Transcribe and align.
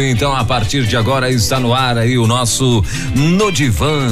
Então, 0.00 0.34
a 0.34 0.44
partir 0.44 0.86
de 0.86 0.96
agora 0.96 1.30
está 1.30 1.60
no 1.60 1.74
ar 1.74 1.98
aí 1.98 2.16
o 2.16 2.26
nosso 2.26 2.82
No 3.14 3.50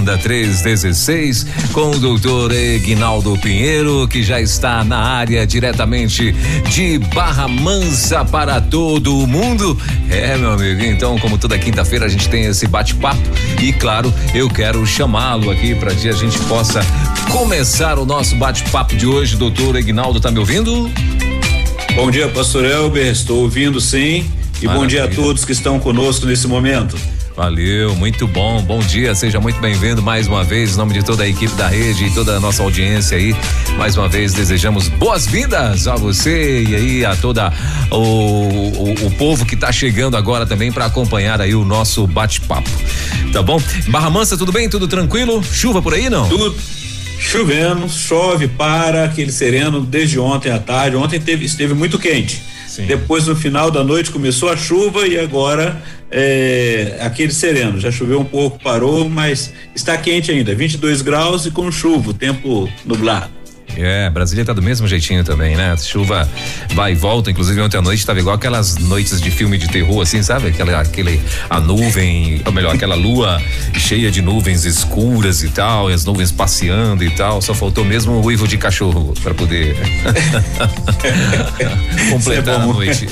da 0.05 0.19
316 0.19 1.47
com 1.73 1.91
o 1.91 1.99
doutor 1.99 2.53
Egnaldo 2.53 3.39
Pinheiro, 3.39 4.07
que 4.09 4.23
já 4.23 4.41
está 4.41 4.85
na 4.85 4.99
área 4.99 5.47
diretamente 5.47 6.33
de 6.71 6.99
Barra 7.15 7.49
Mansa 7.49 8.25
para 8.25 8.61
todo 8.61 9.19
o 9.19 9.27
mundo. 9.27 9.79
É, 10.11 10.37
meu 10.37 10.53
amigo, 10.53 10.83
então, 10.83 11.19
como 11.19 11.39
toda 11.39 11.59
quinta-feira 11.59 12.07
a 12.07 12.09
gente 12.09 12.29
tem 12.29 12.45
esse 12.45 12.67
bate-papo 12.67 13.23
e, 13.63 13.73
claro, 13.73 14.13
eu 14.35 14.51
quero 14.51 14.85
chamá-lo 14.87 15.51
aqui 15.51 15.75
para 15.75 15.95
que 15.95 16.09
a 16.09 16.13
gente 16.13 16.39
possa 16.41 16.81
começar 17.31 17.99
o 17.99 18.05
nosso 18.05 18.37
bate-papo 18.37 18.97
de 18.97 19.07
hoje. 19.07 19.37
Doutor 19.37 19.77
Egnaldo, 19.77 20.21
tá 20.21 20.31
me 20.31 20.39
ouvindo? 20.39 20.91
Bom 21.95 22.11
dia, 22.11 22.29
pastor 22.29 22.65
Elber, 22.65 23.07
estou 23.07 23.43
ouvindo 23.43 23.81
sim. 23.81 24.25
E 24.61 24.67
Maravilha. 24.67 24.75
bom 24.75 24.87
dia 24.87 25.05
a 25.05 25.09
todos 25.09 25.45
que 25.45 25.53
estão 25.53 25.79
conosco 25.79 26.27
nesse 26.27 26.47
momento. 26.47 26.97
Valeu, 27.39 27.95
muito 27.95 28.27
bom. 28.27 28.61
Bom 28.61 28.81
dia, 28.81 29.15
seja 29.15 29.39
muito 29.39 29.61
bem-vindo 29.61 30.03
mais 30.03 30.27
uma 30.27 30.43
vez, 30.43 30.75
em 30.75 30.77
nome 30.77 30.95
de 30.95 31.05
toda 31.05 31.23
a 31.23 31.29
equipe 31.29 31.55
da 31.55 31.69
rede 31.69 32.07
e 32.07 32.11
toda 32.13 32.37
a 32.37 32.41
nossa 32.41 32.65
audiência 32.65 33.17
aí. 33.17 33.33
Mais 33.77 33.97
uma 33.97 34.09
vez 34.09 34.33
desejamos 34.33 34.89
boas-vindas 34.89 35.87
a 35.87 35.95
você 35.95 36.65
e 36.65 36.75
aí 36.75 37.05
a 37.05 37.15
toda 37.15 37.53
o, 37.93 37.97
o, 37.97 39.07
o 39.07 39.11
povo 39.13 39.47
que 39.47 39.55
está 39.55 39.71
chegando 39.71 40.17
agora 40.17 40.45
também 40.45 40.73
para 40.73 40.87
acompanhar 40.87 41.41
aí 41.41 41.55
o 41.55 41.65
nosso 41.65 42.09
bate-papo. 42.09 42.69
Tá 43.33 43.41
bom? 43.41 43.63
Barra 43.87 44.11
Mansa, 44.11 44.37
tudo 44.37 44.51
bem? 44.51 44.69
Tudo 44.69 44.89
tranquilo? 44.89 45.41
Chuva 45.45 45.81
por 45.81 45.95
aí 45.95 46.11
não? 46.11 46.29
Tudo 46.29 46.57
chovendo, 47.21 47.89
chove, 47.89 48.49
para, 48.49 49.05
aquele 49.05 49.31
sereno 49.31 49.81
desde 49.81 50.19
ontem 50.19 50.51
à 50.51 50.59
tarde. 50.59 50.97
Ontem 50.97 51.21
teve, 51.21 51.45
esteve 51.45 51.73
muito 51.73 52.01
quente. 52.01 52.43
Depois, 52.87 53.27
no 53.27 53.35
final 53.35 53.71
da 53.71 53.83
noite, 53.83 54.11
começou 54.11 54.49
a 54.49 54.57
chuva 54.57 55.07
e 55.07 55.19
agora 55.19 55.81
é, 56.11 56.99
aquele 57.01 57.33
sereno. 57.33 57.79
Já 57.81 57.91
choveu 57.91 58.21
um 58.21 58.25
pouco, 58.25 58.59
parou, 58.63 59.09
mas 59.09 59.53
está 59.75 59.97
quente 59.97 60.31
ainda, 60.31 60.55
22 60.55 61.03
graus 61.03 61.47
e 61.47 61.51
com 61.51 61.71
chuva, 61.71 62.15
tempo 62.15 62.69
nublado. 62.85 63.38
É, 63.81 64.11
Brasília 64.11 64.45
tá 64.45 64.53
do 64.53 64.61
mesmo 64.61 64.89
jeitinho 64.89 65.23
também, 65.23 65.57
né? 65.57 65.77
Chuva 65.77 66.29
vai 66.75 66.93
e 66.93 66.95
volta, 66.95 67.31
inclusive 67.31 67.61
ontem 67.61 67.79
à 67.79 67.83
noite 67.83 68.01
estava 68.01 68.19
igual 68.19 68.35
aquelas 68.35 68.77
noites 68.77 69.21
de 69.21 69.31
filme 69.31 69.57
de 69.57 69.69
terror, 69.69 70.03
assim, 70.03 70.23
sabe? 70.23 70.49
Aquela, 70.49 70.81
aquele, 70.81 71.21
a 71.49 71.61
nuvem, 71.61 72.43
ou 72.45 72.53
melhor, 72.53 72.75
aquela 72.75 72.97
lua 72.97 73.41
cheia 73.75 74.11
de 74.11 74.21
nuvens 74.21 74.65
escuras 74.65 75.45
e 75.45 75.49
tal, 75.49 75.91
e 75.91 75.95
as 75.95 76.05
nuvens 76.05 76.33
passeando 76.33 77.05
e 77.05 77.11
tal, 77.11 77.41
só 77.41 77.55
faltou 77.55 77.85
mesmo 77.85 78.13
o 78.13 78.25
uivo 78.25 78.49
de 78.49 78.59
cachorro 78.59 79.15
para 79.23 79.33
poder 79.33 79.77
completar 82.11 82.55
é 82.55 82.57
a 82.57 82.67
noite. 82.67 83.07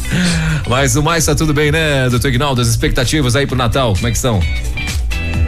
Mas 0.68 0.96
o 0.96 1.02
mais 1.02 1.24
tá 1.24 1.34
tudo 1.34 1.54
bem, 1.54 1.72
né, 1.72 2.10
doutor 2.10 2.28
Ignaldo? 2.28 2.60
As 2.60 2.68
expectativas 2.68 3.34
aí 3.36 3.46
pro 3.46 3.56
Natal, 3.56 3.94
como 3.94 4.06
é 4.06 4.10
que 4.10 4.16
estão? 4.16 4.42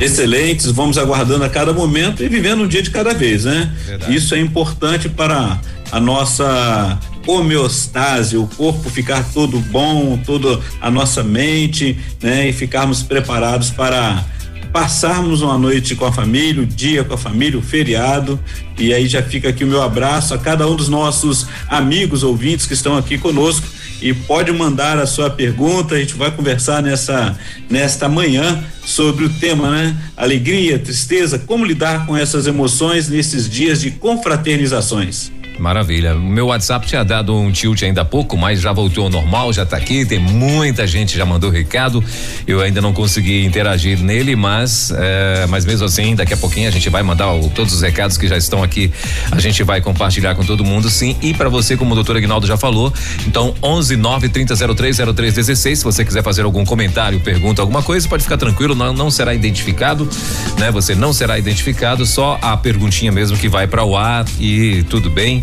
Excelentes, 0.00 0.66
vamos 0.66 0.98
aguardando 0.98 1.44
a 1.44 1.48
cada 1.48 1.72
momento 1.72 2.22
e 2.22 2.28
vivendo 2.28 2.62
um 2.62 2.68
dia 2.68 2.82
de 2.82 2.90
cada 2.90 3.14
vez, 3.14 3.44
né? 3.44 3.72
Verdade. 3.86 4.14
Isso 4.14 4.34
é 4.34 4.38
importante 4.38 5.08
para 5.08 5.60
a 5.90 6.00
nossa 6.00 6.98
homeostase, 7.26 8.36
o 8.36 8.46
corpo 8.46 8.88
ficar 8.88 9.24
todo 9.32 9.58
bom, 9.58 10.18
toda 10.24 10.60
a 10.80 10.90
nossa 10.90 11.22
mente, 11.22 11.98
né? 12.22 12.48
E 12.48 12.52
ficarmos 12.52 13.02
preparados 13.02 13.70
para 13.70 14.24
passarmos 14.72 15.40
uma 15.40 15.56
noite 15.56 15.94
com 15.94 16.04
a 16.04 16.12
família, 16.12 16.62
o 16.62 16.66
dia 16.66 17.02
com 17.02 17.14
a 17.14 17.18
família, 17.18 17.58
o 17.58 17.62
feriado. 17.62 18.38
E 18.78 18.92
aí 18.92 19.06
já 19.08 19.22
fica 19.22 19.48
aqui 19.48 19.64
o 19.64 19.66
meu 19.66 19.82
abraço 19.82 20.34
a 20.34 20.38
cada 20.38 20.68
um 20.68 20.76
dos 20.76 20.88
nossos 20.88 21.46
amigos 21.68 22.22
ouvintes 22.22 22.66
que 22.66 22.74
estão 22.74 22.96
aqui 22.96 23.16
conosco 23.16 23.66
e 24.00 24.12
pode 24.12 24.52
mandar 24.52 24.98
a 24.98 25.06
sua 25.06 25.30
pergunta, 25.30 25.94
a 25.94 25.98
gente 25.98 26.14
vai 26.14 26.30
conversar 26.30 26.82
nessa 26.82 27.36
nesta 27.68 28.08
manhã 28.08 28.62
sobre 28.84 29.24
o 29.24 29.28
tema, 29.28 29.70
né? 29.70 29.96
Alegria, 30.16 30.78
tristeza, 30.78 31.38
como 31.38 31.64
lidar 31.64 32.06
com 32.06 32.16
essas 32.16 32.46
emoções 32.46 33.08
nesses 33.08 33.48
dias 33.48 33.80
de 33.80 33.90
confraternizações. 33.90 35.32
Maravilha. 35.58 36.14
Meu 36.14 36.46
WhatsApp 36.46 36.86
tinha 36.86 37.02
dado 37.02 37.34
um 37.34 37.50
tilt 37.50 37.82
ainda 37.82 38.02
há 38.02 38.04
pouco, 38.04 38.36
mas 38.36 38.60
já 38.60 38.72
voltou 38.72 39.04
ao 39.04 39.10
normal, 39.10 39.52
já 39.52 39.62
está 39.62 39.76
aqui. 39.76 40.04
Tem 40.04 40.18
muita 40.18 40.86
gente 40.86 41.16
já 41.16 41.24
mandou 41.24 41.50
recado. 41.50 42.04
Eu 42.46 42.60
ainda 42.60 42.80
não 42.80 42.92
consegui 42.92 43.44
interagir 43.44 43.98
nele, 43.98 44.36
mas 44.36 44.92
é, 44.94 45.46
mas 45.48 45.64
mesmo 45.64 45.86
assim, 45.86 46.14
daqui 46.14 46.34
a 46.34 46.36
pouquinho 46.36 46.68
a 46.68 46.70
gente 46.70 46.90
vai 46.90 47.02
mandar 47.02 47.26
todos 47.54 47.72
os 47.72 47.80
recados 47.80 48.18
que 48.18 48.28
já 48.28 48.36
estão 48.36 48.62
aqui. 48.62 48.92
A 49.30 49.40
gente 49.40 49.62
vai 49.62 49.80
compartilhar 49.80 50.34
com 50.34 50.44
todo 50.44 50.62
mundo, 50.62 50.90
sim. 50.90 51.16
E 51.22 51.32
para 51.32 51.48
você, 51.48 51.76
como 51.76 51.92
o 51.92 51.94
doutor 51.94 52.16
Aguinaldo 52.16 52.46
já 52.46 52.56
falou, 52.56 52.92
então 53.26 53.54
11 53.62 53.96
9 53.96 54.28
30 54.28 54.74
03 54.74 54.96
03 55.14 55.34
16. 55.34 55.78
Se 55.78 55.84
você 55.84 56.04
quiser 56.04 56.22
fazer 56.22 56.42
algum 56.42 56.64
comentário, 56.64 57.18
pergunta, 57.20 57.62
alguma 57.62 57.82
coisa, 57.82 58.06
pode 58.08 58.22
ficar 58.22 58.36
tranquilo, 58.36 58.74
não, 58.74 58.92
não 58.92 59.10
será 59.10 59.34
identificado, 59.34 60.08
né? 60.58 60.70
Você 60.70 60.94
não 60.94 61.12
será 61.14 61.38
identificado, 61.38 62.04
só 62.04 62.38
a 62.42 62.56
perguntinha 62.56 63.10
mesmo 63.10 63.38
que 63.38 63.48
vai 63.48 63.66
para 63.66 63.82
o 63.84 63.96
ar 63.96 64.26
e 64.38 64.82
tudo 64.84 65.08
bem 65.08 65.42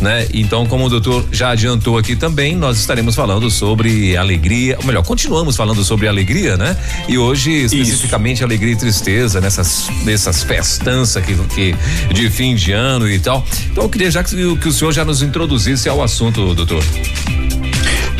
né? 0.00 0.26
Então, 0.32 0.66
como 0.66 0.86
o 0.86 0.88
doutor 0.88 1.26
já 1.30 1.50
adiantou 1.50 1.98
aqui 1.98 2.16
também, 2.16 2.56
nós 2.56 2.78
estaremos 2.78 3.14
falando 3.14 3.50
sobre 3.50 4.16
alegria, 4.16 4.76
ou 4.80 4.86
melhor, 4.86 5.04
continuamos 5.04 5.56
falando 5.56 5.84
sobre 5.84 6.08
alegria, 6.08 6.56
né? 6.56 6.76
E 7.08 7.18
hoje, 7.18 7.50
especificamente, 7.64 8.36
Isso. 8.36 8.44
alegria 8.44 8.72
e 8.72 8.76
tristeza, 8.76 9.40
nessas, 9.40 9.88
nessas 10.04 10.42
festanças 10.42 11.24
que, 11.24 11.34
que 11.54 11.74
de 12.14 12.30
fim 12.30 12.54
de 12.54 12.72
ano 12.72 13.08
e 13.08 13.18
tal. 13.18 13.46
Então, 13.70 13.84
eu 13.84 13.88
queria 13.88 14.10
já 14.10 14.22
que, 14.22 14.56
que 14.56 14.68
o 14.68 14.72
senhor 14.72 14.92
já 14.92 15.04
nos 15.04 15.22
introduzisse 15.22 15.88
ao 15.88 16.02
assunto, 16.02 16.54
doutor. 16.54 16.82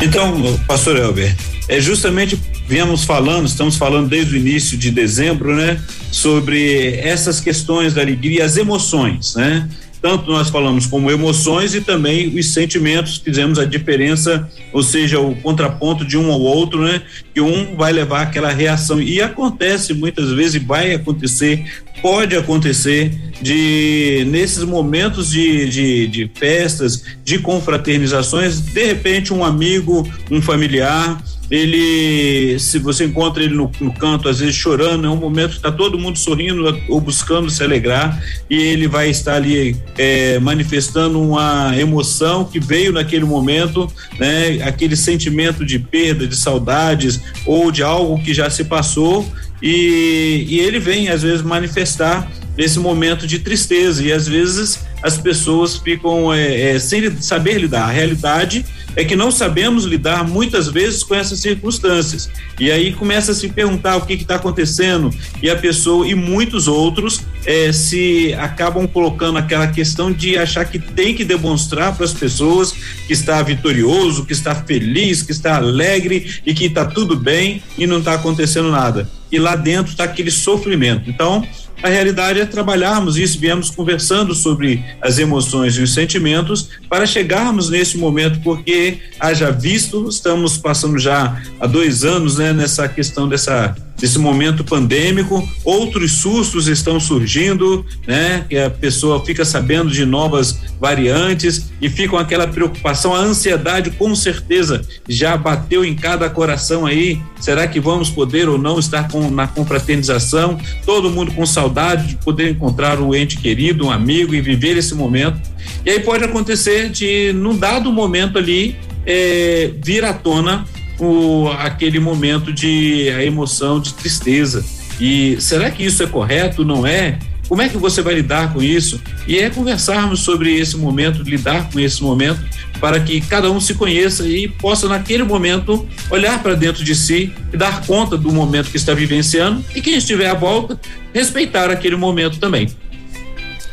Então, 0.01 0.59
pastor 0.67 0.97
Elber, 0.97 1.35
é 1.67 1.79
justamente 1.79 2.39
viemos 2.67 3.03
falando, 3.03 3.45
estamos 3.45 3.75
falando 3.75 4.09
desde 4.09 4.35
o 4.35 4.37
início 4.37 4.77
de 4.77 4.91
dezembro, 4.91 5.55
né, 5.55 5.79
sobre 6.11 6.95
essas 6.97 7.39
questões 7.39 7.93
da 7.93 8.01
alegria, 8.01 8.45
as 8.45 8.57
emoções, 8.57 9.35
né? 9.35 9.67
Tanto 10.01 10.31
nós 10.31 10.49
falamos 10.49 10.85
como 10.85 11.09
emoções 11.09 11.73
e 11.73 11.81
também 11.81 12.27
os 12.27 12.53
sentimentos, 12.53 13.17
fizemos 13.17 13.57
a 13.57 13.65
diferença, 13.65 14.49
ou 14.71 14.83
seja, 14.83 15.19
o 15.19 15.35
contraponto 15.35 16.05
de 16.05 16.17
um 16.17 16.31
ao 16.31 16.39
outro, 16.39 16.83
né? 16.83 17.01
Que 17.33 17.41
um 17.41 17.75
vai 17.75 17.91
levar 17.91 18.21
aquela 18.21 18.51
reação 18.51 19.01
e 19.01 19.21
acontece 19.21 19.93
muitas 19.93 20.31
vezes, 20.31 20.61
vai 20.61 20.93
acontecer, 20.93 21.65
pode 22.01 22.35
acontecer 22.35 23.11
de 23.41 24.25
nesses 24.27 24.63
momentos 24.63 25.31
de, 25.31 25.69
de, 25.69 26.07
de 26.07 26.31
festas, 26.33 27.03
de 27.23 27.39
confraternizações, 27.39 28.59
de 28.59 28.85
repente 28.85 29.33
um 29.33 29.43
amigo, 29.43 30.07
um 30.31 30.41
familiar 30.41 31.21
ele, 31.49 32.57
se 32.59 32.79
você 32.79 33.05
encontra 33.05 33.43
ele 33.43 33.53
no, 33.53 33.71
no, 33.79 33.93
canto, 33.93 34.27
às 34.27 34.39
vezes 34.39 34.55
chorando, 34.55 35.05
é 35.05 35.09
um 35.09 35.15
momento 35.15 35.51
que 35.51 35.57
está 35.57 35.71
todo 35.71 35.97
mundo 35.97 36.17
sorrindo 36.17 36.63
ou 36.89 36.99
buscando 36.99 37.49
se 37.49 37.63
alegrar, 37.63 38.21
e 38.49 38.55
ele 38.55 38.87
vai 38.87 39.09
estar 39.09 39.35
ali 39.35 39.75
é, 39.97 40.39
manifestando 40.39 41.21
uma 41.21 41.73
emoção 41.77 42.45
que 42.45 42.59
veio 42.59 42.91
naquele 42.91 43.25
momento, 43.25 43.87
né? 44.19 44.63
Aquele 44.63 44.95
sentimento 44.95 45.63
de 45.63 45.77
perda, 45.77 46.27
de 46.27 46.35
saudades 46.35 47.21
ou 47.45 47.71
de 47.71 47.83
algo 47.83 48.21
que 48.23 48.33
já 48.33 48.49
se 48.49 48.63
passou, 48.63 49.25
e, 49.65 50.45
e 50.47 50.59
ele 50.59 50.77
vem 50.77 51.09
às 51.09 51.23
vezes 51.23 51.41
manifestar 51.41 52.31
esse 52.55 52.77
momento 52.79 53.25
de 53.25 53.39
tristeza, 53.39 54.03
e 54.03 54.13
às 54.13 54.27
vezes 54.27 54.85
as 55.01 55.17
pessoas 55.17 55.75
ficam 55.75 56.31
é, 56.31 56.75
é, 56.75 56.79
sem 56.79 57.19
saber 57.19 57.57
lidar. 57.57 57.89
A 57.89 57.91
realidade 57.91 58.63
é 58.95 59.03
que 59.03 59.15
não 59.15 59.31
sabemos 59.31 59.83
lidar 59.83 60.23
muitas 60.23 60.67
vezes 60.69 61.03
com 61.03 61.15
essas 61.15 61.39
circunstâncias. 61.39 62.29
E 62.59 62.71
aí 62.71 62.93
começa 62.93 63.31
a 63.31 63.35
se 63.35 63.49
perguntar 63.49 63.97
o 63.97 64.05
que 64.05 64.13
está 64.13 64.35
acontecendo, 64.35 65.09
e 65.41 65.49
a 65.49 65.55
pessoa 65.55 66.07
e 66.07 66.13
muitos 66.13 66.67
outros 66.67 67.21
é, 67.43 67.71
se 67.73 68.35
acabam 68.35 68.87
colocando 68.87 69.39
aquela 69.39 69.67
questão 69.67 70.11
de 70.11 70.37
achar 70.37 70.65
que 70.65 70.77
tem 70.77 71.15
que 71.15 71.25
demonstrar 71.25 71.95
para 71.95 72.05
as 72.05 72.13
pessoas 72.13 72.71
que 73.07 73.13
está 73.13 73.41
vitorioso, 73.41 74.25
que 74.25 74.33
está 74.33 74.53
feliz, 74.53 75.23
que 75.23 75.31
está 75.31 75.57
alegre 75.57 76.39
e 76.45 76.53
que 76.53 76.65
está 76.65 76.85
tudo 76.85 77.15
bem 77.15 77.63
e 77.77 77.87
não 77.87 77.97
está 77.97 78.13
acontecendo 78.13 78.69
nada. 78.69 79.09
E 79.35 79.39
lá 79.39 79.55
dentro 79.55 79.91
está 79.91 80.05
aquele 80.05 80.31
sofrimento. 80.31 81.09
Então, 81.09 81.45
a 81.83 81.89
realidade 81.89 82.39
é 82.39 82.45
trabalharmos 82.45 83.17
isso, 83.17 83.37
viemos 83.37 83.69
conversando 83.69 84.33
sobre 84.33 84.83
as 85.01 85.19
emoções 85.19 85.75
e 85.75 85.81
os 85.81 85.93
sentimentos 85.93 86.69
para 86.89 87.05
chegarmos 87.05 87.69
nesse 87.69 87.97
momento, 87.97 88.39
porque 88.39 88.99
haja 89.19 89.51
visto, 89.51 90.07
estamos 90.07 90.57
passando 90.57 90.97
já 90.97 91.41
há 91.59 91.67
dois 91.67 92.05
anos, 92.05 92.37
né, 92.37 92.53
nessa 92.53 92.87
questão 92.87 93.27
dessa 93.27 93.75
desse 93.97 94.19
momento 94.19 94.63
pandêmico, 94.63 95.47
outros 95.63 96.11
sustos 96.13 96.67
estão 96.67 96.99
surgindo, 96.99 97.85
né? 98.05 98.45
Que 98.49 98.57
a 98.57 98.69
pessoa 98.69 99.23
fica 99.25 99.45
sabendo 99.45 99.89
de 99.89 100.05
novas 100.05 100.59
variantes 100.79 101.71
e 101.81 101.89
fica 101.89 102.09
com 102.09 102.17
aquela 102.17 102.47
preocupação, 102.47 103.15
a 103.15 103.19
ansiedade 103.19 103.91
com 103.91 104.13
certeza 104.15 104.81
já 105.07 105.35
bateu 105.37 105.83
em 105.83 105.95
cada 105.95 106.29
coração 106.29 106.85
aí. 106.85 107.19
Será 107.39 107.67
que 107.67 107.79
vamos 107.79 108.09
poder 108.09 108.49
ou 108.49 108.57
não 108.57 108.79
estar 108.79 109.07
com, 109.09 109.29
na 109.29 109.47
confraternização? 109.47 110.59
Todo 110.85 111.09
mundo 111.09 111.31
com 111.31 111.45
saudade 111.45 112.07
de 112.07 112.15
poder 112.17 112.51
encontrar 112.51 112.99
um 112.99 113.13
ente 113.13 113.37
querido, 113.37 113.85
um 113.85 113.91
amigo 113.91 114.33
e 114.35 114.41
viver 114.41 114.77
esse 114.77 114.93
momento. 114.93 115.39
E 115.85 115.89
aí 115.89 115.99
pode 115.99 116.23
acontecer 116.23 116.89
de, 116.89 117.31
num 117.33 117.57
dado 117.57 117.91
momento 117.91 118.37
ali, 118.37 118.75
é, 119.05 119.71
vir 119.83 120.03
à 120.03 120.13
tona 120.13 120.65
o, 120.99 121.49
aquele 121.59 121.99
momento 121.99 122.51
de 122.53 123.09
a 123.09 123.23
emoção 123.23 123.79
de 123.79 123.93
tristeza. 123.93 124.65
E 124.99 125.37
será 125.39 125.69
que 125.69 125.83
isso 125.83 126.01
é 126.03 126.07
correto? 126.07 126.63
Não 126.63 126.85
é? 126.85 127.19
Como 127.47 127.61
é 127.61 127.69
que 127.69 127.77
você 127.77 128.01
vai 128.01 128.15
lidar 128.15 128.53
com 128.53 128.61
isso? 128.61 128.99
E 129.27 129.37
é 129.37 129.49
conversarmos 129.49 130.21
sobre 130.21 130.55
esse 130.55 130.77
momento, 130.77 131.21
lidar 131.21 131.69
com 131.69 131.79
esse 131.79 132.01
momento, 132.01 132.39
para 132.79 132.99
que 132.99 133.21
cada 133.21 133.51
um 133.51 133.59
se 133.59 133.75
conheça 133.75 134.27
e 134.27 134.47
possa, 134.47 134.87
naquele 134.87 135.23
momento, 135.23 135.87
olhar 136.09 136.41
para 136.41 136.55
dentro 136.55 136.83
de 136.83 136.95
si 136.95 137.31
e 137.53 137.57
dar 137.57 137.85
conta 137.85 138.17
do 138.17 138.31
momento 138.31 138.71
que 138.71 138.77
está 138.77 138.93
vivenciando 138.93 139.63
e 139.75 139.81
quem 139.81 139.95
estiver 139.95 140.29
à 140.29 140.33
volta, 140.33 140.79
respeitar 141.13 141.69
aquele 141.69 141.95
momento 141.95 142.39
também. 142.39 142.67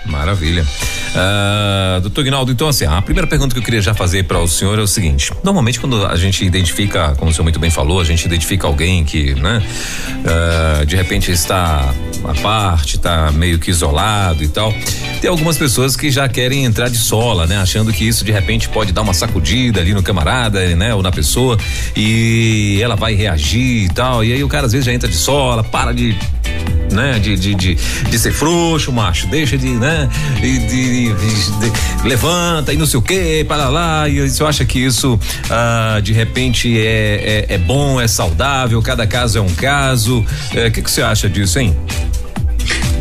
Maravilha. 0.04 0.66
Uh, 1.12 2.00
doutor 2.00 2.25
Guinaldo, 2.25 2.50
então 2.50 2.69
assim, 2.69 2.87
a 2.87 3.03
primeira 3.03 3.26
pergunta 3.26 3.55
que 3.55 3.59
eu 3.59 3.62
queria 3.62 3.82
já 3.82 3.93
fazer 3.93 4.25
para 4.25 4.38
o 4.38 4.49
senhor 4.49 4.79
é 4.79 4.82
o 4.82 4.87
seguinte: 4.87 5.31
normalmente 5.44 5.79
quando 5.79 6.06
a 6.06 6.17
gente 6.17 6.43
identifica, 6.44 7.14
como 7.19 7.31
o 7.31 7.35
senhor 7.35 7.44
muito 7.44 7.59
bem 7.59 7.70
falou, 7.70 8.00
a 8.00 8.05
gente 8.05 8.25
identifica 8.25 8.67
alguém 8.67 9.05
que, 9.05 9.35
né, 9.35 9.62
uh, 10.25 10.87
de 10.87 10.97
repente 10.97 11.31
está 11.31 11.93
à 12.25 12.35
parte, 12.41 12.97
está 12.97 13.31
meio 13.31 13.59
que 13.59 13.70
isolado 13.70 14.43
e 14.43 14.49
tal. 14.49 14.73
Tem 15.20 15.29
algumas 15.29 15.59
pessoas 15.59 15.97
que 15.97 16.11
já 16.11 16.29
querem 16.29 16.64
entrar 16.64 16.88
de 16.88 16.99
sola, 16.99 17.47
né, 17.47 17.59
achando 17.59 17.93
que 17.93 18.09
isso 18.09 18.25
de 18.25 18.32
repente 18.32 18.69
pode 18.70 18.91
dar 18.91 19.03
uma 19.03 19.14
sacudida 19.14 19.81
ali 19.81 19.93
no 19.93 20.03
camarada, 20.03 20.64
né, 20.75 20.94
ou 20.94 21.03
na 21.03 21.12
pessoa 21.12 21.59
e 21.94 22.81
ela 22.82 22.97
vai 22.97 23.14
reagir 23.14 23.85
e 23.85 23.88
tal. 23.91 24.25
E 24.25 24.32
aí 24.32 24.43
o 24.43 24.49
cara 24.49 24.64
às 24.64 24.73
vezes 24.73 24.87
já 24.87 24.93
entra 24.93 25.09
de 25.09 25.17
sola, 25.17 25.62
para 25.62 25.93
de 25.93 26.17
né? 26.93 27.19
De, 27.19 27.37
de, 27.37 27.54
de, 27.54 27.75
de 27.75 28.19
ser 28.19 28.32
frouxo, 28.32 28.93
macho, 28.93 29.26
deixa 29.26 29.56
de, 29.56 29.70
né? 29.70 30.08
De, 30.40 30.58
de, 30.58 31.14
de 31.14 32.08
levanta 32.08 32.72
e 32.72 32.76
não 32.76 32.87
sei 32.87 32.99
o 32.99 33.02
que, 33.02 33.44
para 33.44 33.69
lá. 33.69 34.08
E 34.08 34.28
você 34.28 34.44
acha 34.44 34.64
que 34.64 34.78
isso, 34.78 35.19
ah, 35.50 36.00
de 36.02 36.12
repente, 36.12 36.78
é, 36.78 37.46
é, 37.49 37.54
é, 37.54 37.58
bom, 37.58 38.00
é 38.00 38.06
saudável, 38.06 38.81
cada 38.82 39.06
caso 39.06 39.38
é 39.38 39.40
um 39.40 39.54
caso. 39.54 40.25
O 40.54 40.58
é, 40.58 40.70
que, 40.70 40.82
que 40.82 40.90
você 40.90 41.02
acha 41.02 41.28
disso, 41.28 41.58
hein? 41.58 41.76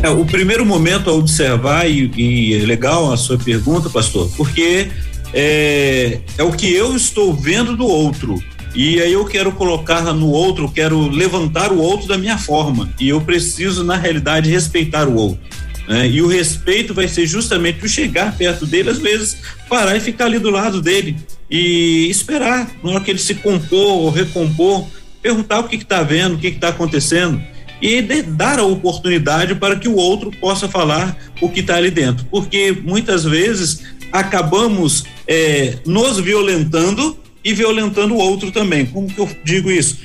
É, 0.02 0.10
o 0.10 0.24
primeiro 0.24 0.66
momento 0.66 1.08
a 1.08 1.12
observar, 1.12 1.88
e, 1.88 2.10
e 2.16 2.60
é 2.60 2.66
legal 2.66 3.12
a 3.12 3.16
sua 3.16 3.38
pergunta, 3.38 3.88
pastor, 3.88 4.28
porque 4.36 4.88
é, 5.32 6.18
é 6.36 6.42
o 6.42 6.50
que 6.52 6.72
eu 6.72 6.96
estou 6.96 7.32
vendo 7.32 7.76
do 7.76 7.86
outro. 7.86 8.42
E 8.74 9.00
aí 9.00 9.12
eu 9.12 9.24
quero 9.24 9.52
colocar 9.52 10.02
no 10.14 10.28
outro, 10.28 10.70
quero 10.70 11.08
levantar 11.08 11.72
o 11.72 11.78
outro 11.78 12.08
da 12.08 12.16
minha 12.16 12.38
forma. 12.38 12.92
E 12.98 13.08
eu 13.08 13.20
preciso, 13.20 13.84
na 13.84 13.96
realidade, 13.96 14.50
respeitar 14.50 15.06
o 15.06 15.14
outro. 15.14 15.40
Né? 15.86 16.08
E 16.08 16.22
o 16.22 16.26
respeito 16.26 16.94
vai 16.94 17.06
ser 17.06 17.26
justamente 17.26 17.84
o 17.84 17.88
chegar 17.88 18.36
perto 18.36 18.64
dele, 18.66 18.90
às 18.90 18.98
vezes, 18.98 19.36
parar 19.68 19.96
e 19.96 20.00
ficar 20.00 20.26
ali 20.26 20.38
do 20.38 20.50
lado 20.50 20.80
dele 20.80 21.16
e 21.50 22.08
esperar, 22.08 22.70
na 22.82 22.92
hora 22.92 23.00
que 23.00 23.10
ele 23.10 23.18
se 23.18 23.34
compor 23.34 23.98
ou 23.98 24.10
recompor, 24.10 24.86
perguntar 25.20 25.60
o 25.60 25.68
que 25.68 25.76
está 25.76 26.02
vendo, 26.02 26.36
o 26.36 26.38
que 26.38 26.46
está 26.46 26.68
acontecendo 26.68 27.42
e 27.82 28.00
dar 28.22 28.60
a 28.60 28.64
oportunidade 28.64 29.56
para 29.56 29.74
que 29.74 29.88
o 29.88 29.96
outro 29.96 30.30
possa 30.40 30.68
falar 30.68 31.16
o 31.40 31.48
que 31.48 31.60
está 31.60 31.76
ali 31.76 31.90
dentro. 31.90 32.24
Porque 32.30 32.70
muitas 32.70 33.24
vezes 33.24 33.82
acabamos 34.12 35.04
é, 35.26 35.78
nos 35.84 36.20
violentando 36.20 37.18
e 37.44 37.52
violentando 37.52 38.14
o 38.14 38.18
outro 38.18 38.50
também. 38.50 38.86
Como 38.86 39.06
que 39.06 39.18
eu 39.18 39.28
digo 39.44 39.70
isso? 39.70 39.98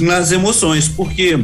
Nas 0.00 0.32
emoções, 0.32 0.88
porque 0.88 1.38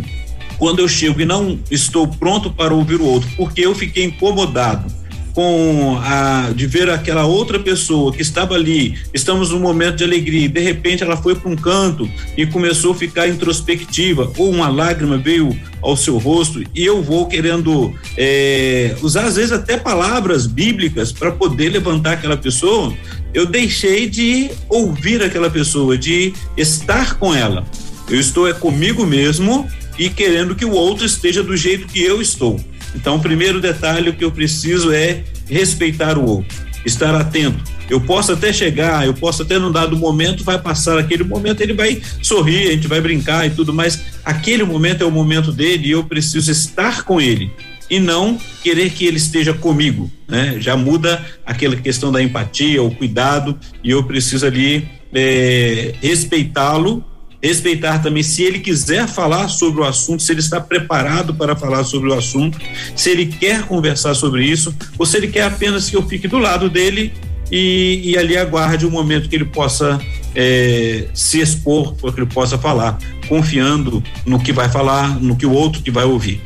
quando 0.58 0.80
eu 0.80 0.88
chego 0.88 1.20
e 1.20 1.24
não 1.24 1.58
estou 1.70 2.08
pronto 2.08 2.50
para 2.50 2.74
ouvir 2.74 3.00
o 3.00 3.04
outro, 3.04 3.28
porque 3.36 3.60
eu 3.60 3.74
fiquei 3.74 4.04
incomodado 4.04 4.92
com 5.38 5.96
a 6.02 6.50
de 6.52 6.66
ver 6.66 6.90
aquela 6.90 7.24
outra 7.24 7.60
pessoa 7.60 8.12
que 8.12 8.20
estava 8.20 8.56
ali, 8.56 8.98
estamos 9.14 9.50
num 9.50 9.60
momento 9.60 9.98
de 9.98 10.02
alegria, 10.02 10.46
e 10.46 10.48
de 10.48 10.58
repente 10.58 11.04
ela 11.04 11.16
foi 11.16 11.36
para 11.36 11.48
um 11.48 11.54
canto 11.54 12.10
e 12.36 12.44
começou 12.44 12.90
a 12.90 12.94
ficar 12.96 13.28
introspectiva, 13.28 14.32
ou 14.36 14.50
uma 14.50 14.68
lágrima 14.68 15.16
veio 15.16 15.56
ao 15.80 15.96
seu 15.96 16.18
rosto, 16.18 16.60
e 16.74 16.84
eu 16.84 17.00
vou 17.04 17.28
querendo 17.28 17.94
é, 18.16 18.96
usar 19.00 19.26
às 19.26 19.36
vezes 19.36 19.52
até 19.52 19.76
palavras 19.76 20.44
bíblicas 20.44 21.12
para 21.12 21.30
poder 21.30 21.68
levantar 21.68 22.14
aquela 22.14 22.36
pessoa, 22.36 22.92
eu 23.32 23.46
deixei 23.46 24.08
de 24.08 24.50
ouvir 24.68 25.22
aquela 25.22 25.48
pessoa, 25.48 25.96
de 25.96 26.32
estar 26.56 27.16
com 27.16 27.32
ela. 27.32 27.64
Eu 28.10 28.18
estou 28.18 28.48
é 28.48 28.52
comigo 28.52 29.06
mesmo 29.06 29.70
e 29.96 30.10
querendo 30.10 30.56
que 30.56 30.64
o 30.64 30.72
outro 30.72 31.06
esteja 31.06 31.44
do 31.44 31.56
jeito 31.56 31.86
que 31.86 32.02
eu 32.02 32.20
estou. 32.20 32.58
Então, 32.94 33.16
o 33.16 33.20
primeiro 33.20 33.60
detalhe 33.60 34.12
que 34.12 34.24
eu 34.24 34.30
preciso 34.30 34.92
é 34.92 35.22
respeitar 35.48 36.18
o 36.18 36.24
outro, 36.24 36.56
estar 36.84 37.14
atento. 37.14 37.62
Eu 37.88 38.00
posso 38.00 38.32
até 38.32 38.52
chegar, 38.52 39.06
eu 39.06 39.14
posso 39.14 39.42
até 39.42 39.58
num 39.58 39.72
dado 39.72 39.96
momento, 39.96 40.44
vai 40.44 40.58
passar 40.58 40.98
aquele 40.98 41.24
momento, 41.24 41.62
ele 41.62 41.72
vai 41.72 42.00
sorrir, 42.22 42.68
a 42.68 42.72
gente 42.72 42.86
vai 42.86 43.00
brincar 43.00 43.46
e 43.46 43.50
tudo, 43.50 43.72
mas 43.72 44.00
aquele 44.24 44.62
momento 44.62 45.02
é 45.02 45.06
o 45.06 45.10
momento 45.10 45.50
dele 45.50 45.88
e 45.88 45.90
eu 45.92 46.04
preciso 46.04 46.50
estar 46.50 47.04
com 47.04 47.20
ele 47.20 47.50
e 47.90 47.98
não 47.98 48.38
querer 48.62 48.90
que 48.90 49.06
ele 49.06 49.16
esteja 49.16 49.54
comigo, 49.54 50.10
né? 50.28 50.56
Já 50.60 50.76
muda 50.76 51.24
aquela 51.46 51.76
questão 51.76 52.12
da 52.12 52.22
empatia, 52.22 52.82
o 52.82 52.94
cuidado 52.94 53.58
e 53.82 53.90
eu 53.90 54.04
preciso 54.04 54.44
ali 54.44 54.86
é, 55.14 55.94
respeitá-lo 56.02 57.02
respeitar 57.42 58.00
também 58.00 58.22
se 58.22 58.42
ele 58.42 58.58
quiser 58.58 59.06
falar 59.06 59.48
sobre 59.48 59.80
o 59.80 59.84
assunto, 59.84 60.22
se 60.22 60.32
ele 60.32 60.40
está 60.40 60.60
preparado 60.60 61.34
para 61.34 61.54
falar 61.54 61.84
sobre 61.84 62.10
o 62.10 62.14
assunto, 62.14 62.58
se 62.96 63.10
ele 63.10 63.26
quer 63.26 63.62
conversar 63.62 64.14
sobre 64.14 64.44
isso, 64.44 64.74
ou 64.98 65.06
se 65.06 65.16
ele 65.16 65.28
quer 65.28 65.44
apenas 65.44 65.88
que 65.88 65.96
eu 65.96 66.02
fique 66.06 66.26
do 66.26 66.38
lado 66.38 66.68
dele 66.68 67.12
e, 67.50 68.02
e 68.04 68.18
ali 68.18 68.36
aguarde 68.36 68.84
o 68.84 68.88
um 68.88 68.92
momento 68.92 69.28
que 69.28 69.36
ele 69.36 69.44
possa 69.44 70.00
é, 70.34 71.06
se 71.14 71.40
expor, 71.40 71.94
para 71.94 72.12
que 72.12 72.20
ele 72.20 72.30
possa 72.30 72.58
falar, 72.58 72.98
confiando 73.28 74.02
no 74.26 74.38
que 74.38 74.52
vai 74.52 74.68
falar, 74.68 75.20
no 75.20 75.36
que 75.36 75.46
o 75.46 75.52
outro 75.52 75.82
que 75.82 75.90
vai 75.90 76.04
ouvir. 76.04 76.40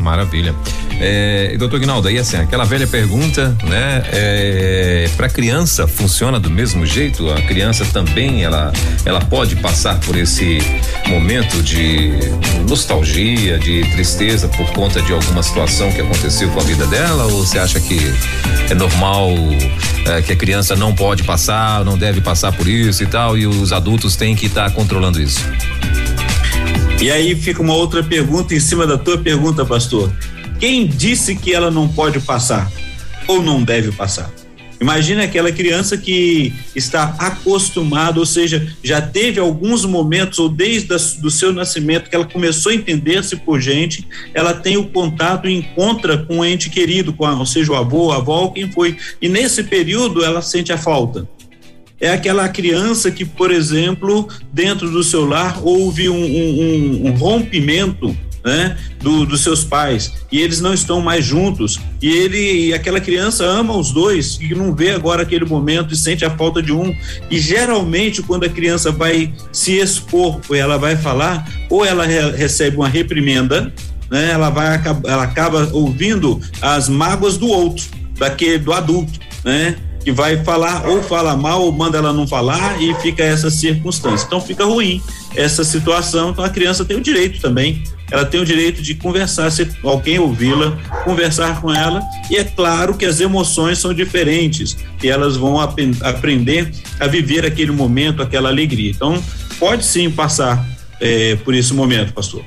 Maravilha. 0.00 0.54
É, 1.00 1.56
doutor 1.56 1.78
Guinaldo, 1.78 2.08
aí 2.08 2.18
assim, 2.18 2.36
aquela 2.36 2.64
velha 2.64 2.86
pergunta, 2.86 3.56
né? 3.64 4.02
É, 4.12 5.08
para 5.16 5.28
criança 5.28 5.86
funciona 5.86 6.40
do 6.40 6.50
mesmo 6.50 6.84
jeito? 6.84 7.30
A 7.30 7.40
criança 7.42 7.84
também 7.92 8.42
ela, 8.42 8.72
ela 9.04 9.20
pode 9.20 9.56
passar 9.56 10.00
por 10.00 10.16
esse 10.16 10.58
momento 11.06 11.62
de 11.62 12.10
nostalgia, 12.68 13.58
de 13.58 13.82
tristeza 13.92 14.48
por 14.48 14.66
conta 14.72 15.00
de 15.00 15.12
alguma 15.12 15.42
situação 15.42 15.90
que 15.92 16.00
aconteceu 16.00 16.50
com 16.50 16.60
a 16.60 16.64
vida 16.64 16.86
dela? 16.86 17.24
Ou 17.26 17.46
você 17.46 17.58
acha 17.58 17.78
que 17.78 17.98
é 18.68 18.74
normal 18.74 19.30
é, 20.06 20.20
que 20.22 20.32
a 20.32 20.36
criança 20.36 20.74
não 20.74 20.94
pode 20.94 21.22
passar, 21.22 21.84
não 21.84 21.96
deve 21.96 22.20
passar 22.20 22.50
por 22.52 22.66
isso 22.66 23.04
e 23.04 23.06
tal, 23.06 23.38
e 23.38 23.46
os 23.46 23.72
adultos 23.72 24.16
têm 24.16 24.34
que 24.34 24.46
estar 24.46 24.64
tá 24.64 24.70
controlando 24.70 25.22
isso? 25.22 25.40
E 27.00 27.12
aí 27.12 27.36
fica 27.36 27.62
uma 27.62 27.74
outra 27.74 28.02
pergunta 28.02 28.52
em 28.54 28.60
cima 28.60 28.84
da 28.84 28.98
tua 28.98 29.16
pergunta, 29.16 29.64
pastor. 29.64 30.12
Quem 30.58 30.86
disse 30.86 31.36
que 31.36 31.54
ela 31.54 31.70
não 31.70 31.86
pode 31.86 32.18
passar 32.20 32.70
ou 33.28 33.40
não 33.40 33.62
deve 33.62 33.92
passar? 33.92 34.30
Imagina 34.80 35.24
aquela 35.24 35.50
criança 35.50 35.96
que 35.96 36.52
está 36.74 37.16
acostumada, 37.18 38.20
ou 38.20 38.26
seja, 38.26 38.74
já 38.82 39.00
teve 39.00 39.40
alguns 39.40 39.84
momentos, 39.84 40.38
ou 40.38 40.48
desde 40.48 40.92
o 40.94 41.30
seu 41.30 41.52
nascimento, 41.52 42.08
que 42.08 42.14
ela 42.14 42.24
começou 42.24 42.70
a 42.70 42.74
entender-se 42.74 43.36
por 43.36 43.60
gente, 43.60 44.06
ela 44.32 44.54
tem 44.54 44.76
o 44.76 44.88
contato 44.88 45.48
e 45.48 45.54
encontra 45.54 46.18
com 46.18 46.38
um 46.38 46.44
ente 46.44 46.70
querido, 46.70 47.12
com 47.12 47.24
a, 47.24 47.36
ou 47.36 47.46
seja, 47.46 47.72
o 47.72 47.76
avô, 47.76 48.12
a 48.12 48.16
avó, 48.16 48.48
quem 48.48 48.70
foi. 48.70 48.96
E 49.20 49.28
nesse 49.28 49.64
período 49.64 50.24
ela 50.24 50.42
sente 50.42 50.72
a 50.72 50.78
falta 50.78 51.26
é 52.00 52.10
aquela 52.10 52.48
criança 52.48 53.10
que, 53.10 53.24
por 53.24 53.50
exemplo, 53.50 54.28
dentro 54.52 54.88
do 54.88 55.02
seu 55.02 55.24
lar 55.26 55.60
houve 55.64 56.08
um, 56.08 56.14
um, 56.14 57.06
um 57.08 57.10
rompimento 57.12 58.16
né, 58.44 58.76
do, 59.00 59.26
dos 59.26 59.42
seus 59.42 59.64
pais 59.64 60.12
e 60.30 60.40
eles 60.40 60.60
não 60.60 60.72
estão 60.72 61.00
mais 61.00 61.24
juntos 61.24 61.80
e 62.00 62.08
ele 62.08 62.66
e 62.66 62.74
aquela 62.74 63.00
criança 63.00 63.44
ama 63.44 63.76
os 63.76 63.90
dois 63.90 64.38
e 64.40 64.54
não 64.54 64.74
vê 64.74 64.90
agora 64.90 65.22
aquele 65.22 65.44
momento 65.44 65.92
e 65.92 65.96
sente 65.96 66.24
a 66.24 66.30
falta 66.30 66.62
de 66.62 66.72
um 66.72 66.94
e 67.30 67.38
geralmente 67.38 68.22
quando 68.22 68.44
a 68.44 68.48
criança 68.48 68.90
vai 68.90 69.32
se 69.52 69.78
expor 69.78 70.40
ou 70.48 70.56
ela 70.56 70.78
vai 70.78 70.96
falar 70.96 71.48
ou 71.68 71.84
ela 71.84 72.06
re, 72.06 72.30
recebe 72.32 72.76
uma 72.76 72.88
reprimenda 72.88 73.72
né, 74.10 74.30
ela 74.30 74.50
vai 74.50 74.80
ela 75.04 75.24
acaba 75.24 75.68
ouvindo 75.72 76.40
as 76.62 76.88
mágoas 76.88 77.36
do 77.36 77.48
outro 77.48 77.84
daquele 78.16 78.58
do 78.58 78.72
adulto 78.72 79.18
né 79.44 79.76
que 80.04 80.12
vai 80.12 80.42
falar 80.42 80.88
ou 80.88 81.02
fala 81.02 81.36
mal 81.36 81.62
ou 81.62 81.72
manda 81.72 81.98
ela 81.98 82.12
não 82.12 82.26
falar 82.26 82.80
e 82.80 82.94
fica 83.02 83.22
essa 83.22 83.50
circunstância. 83.50 84.24
Então 84.24 84.40
fica 84.40 84.64
ruim 84.64 85.02
essa 85.36 85.62
situação. 85.64 86.30
Então 86.30 86.42
a 86.42 86.48
criança 86.48 86.82
tem 86.82 86.96
o 86.96 87.00
direito 87.00 87.42
também 87.42 87.82
ela 88.10 88.24
tem 88.24 88.40
o 88.40 88.44
direito 88.44 88.82
de 88.82 88.94
conversar, 88.94 89.50
se 89.50 89.68
alguém 89.84 90.18
ouvi-la, 90.18 90.76
conversar 91.04 91.60
com 91.60 91.72
ela, 91.72 92.02
e 92.30 92.36
é 92.36 92.44
claro 92.44 92.96
que 92.96 93.04
as 93.04 93.20
emoções 93.20 93.78
são 93.78 93.92
diferentes, 93.92 94.76
e 95.02 95.08
elas 95.08 95.36
vão 95.36 95.60
ap 95.60 95.78
aprender 96.02 96.70
a 96.98 97.06
viver 97.06 97.44
aquele 97.44 97.72
momento, 97.72 98.22
aquela 98.22 98.48
alegria. 98.48 98.90
Então, 98.90 99.22
pode 99.58 99.84
sim 99.84 100.10
passar 100.10 100.66
é, 101.00 101.36
por 101.36 101.54
esse 101.54 101.72
momento, 101.74 102.12
pastor. 102.12 102.44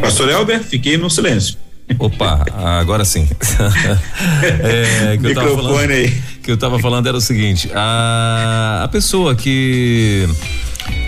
Pastor 0.00 0.28
Elber, 0.28 0.62
fiquei 0.62 0.96
no 0.96 1.08
silêncio. 1.08 1.56
Opa, 2.00 2.46
agora 2.80 3.04
sim. 3.04 3.28
é, 4.42 5.18
que 5.18 5.22
Microfone 5.22 5.50
eu 5.50 5.62
falando, 5.62 5.90
aí. 5.90 6.22
Que 6.42 6.50
eu 6.50 6.56
tava 6.56 6.78
falando 6.78 7.06
era 7.06 7.16
o 7.16 7.20
seguinte: 7.20 7.70
a, 7.74 8.80
a 8.84 8.88
pessoa 8.88 9.34
que, 9.34 10.26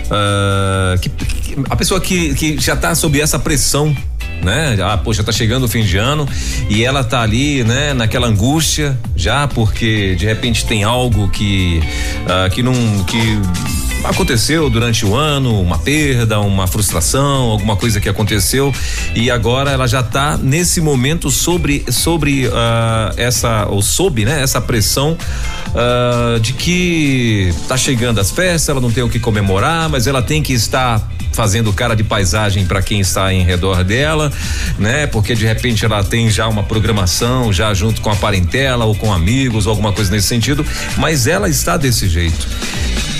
uh, 0.05 0.99
que, 0.99 1.11
a 1.67 1.75
pessoa 1.75 1.99
que, 1.99 2.35
que 2.35 2.59
já 2.59 2.75
está 2.75 2.93
sob 2.93 3.19
essa 3.19 3.39
pressão 3.39 3.95
né? 4.43 4.77
Ah, 4.83 4.97
poxa, 4.97 5.23
tá 5.23 5.31
chegando 5.31 5.63
o 5.63 5.67
fim 5.67 5.83
de 5.83 5.97
ano 5.97 6.27
e 6.69 6.83
ela 6.83 7.03
tá 7.03 7.21
ali, 7.21 7.63
né, 7.63 7.93
naquela 7.93 8.27
angústia 8.27 8.97
já 9.15 9.47
porque 9.47 10.15
de 10.15 10.25
repente 10.25 10.65
tem 10.65 10.83
algo 10.83 11.29
que 11.29 11.81
uh, 12.25 12.49
que 12.51 12.61
não 12.61 12.73
que 13.05 13.39
aconteceu 14.03 14.69
durante 14.69 15.05
o 15.05 15.15
ano, 15.15 15.59
uma 15.61 15.77
perda, 15.77 16.39
uma 16.39 16.67
frustração, 16.67 17.49
alguma 17.49 17.75
coisa 17.75 17.99
que 17.99 18.09
aconteceu 18.09 18.73
e 19.15 19.31
agora 19.31 19.71
ela 19.71 19.87
já 19.87 20.01
está 20.01 20.37
nesse 20.37 20.81
momento 20.81 21.31
sobre 21.31 21.85
sobre 21.89 22.47
uh, 22.47 22.51
essa 23.17 23.65
ou 23.69 23.81
sob, 23.81 24.25
né, 24.25 24.41
essa 24.41 24.59
pressão 24.59 25.17
uh, 25.69 26.39
de 26.39 26.53
que 26.53 27.53
tá 27.67 27.77
chegando 27.77 28.19
as 28.19 28.31
festas, 28.31 28.69
ela 28.69 28.81
não 28.81 28.91
tem 28.91 29.03
o 29.03 29.09
que 29.09 29.19
comemorar, 29.19 29.89
mas 29.89 30.07
ela 30.07 30.21
tem 30.21 30.41
que 30.41 30.53
estar 30.53 31.01
fazendo 31.33 31.73
cara 31.73 31.95
de 31.95 32.03
paisagem 32.03 32.65
para 32.65 32.81
quem 32.81 32.99
está 32.99 33.33
em 33.33 33.43
redor 33.43 33.83
dela, 33.83 34.31
né? 34.77 35.07
Porque 35.07 35.33
de 35.33 35.45
repente 35.45 35.83
ela 35.83 36.03
tem 36.03 36.29
já 36.29 36.47
uma 36.47 36.61
programação 36.61 37.51
já 37.51 37.73
junto 37.73 38.01
com 38.01 38.11
a 38.11 38.15
parentela 38.15 38.85
ou 38.85 38.93
com 38.95 39.11
amigos 39.11 39.65
ou 39.65 39.71
alguma 39.71 39.91
coisa 39.91 40.11
nesse 40.11 40.27
sentido, 40.27 40.63
mas 40.95 41.25
ela 41.25 41.49
está 41.49 41.75
desse 41.75 42.07
jeito. 42.07 42.47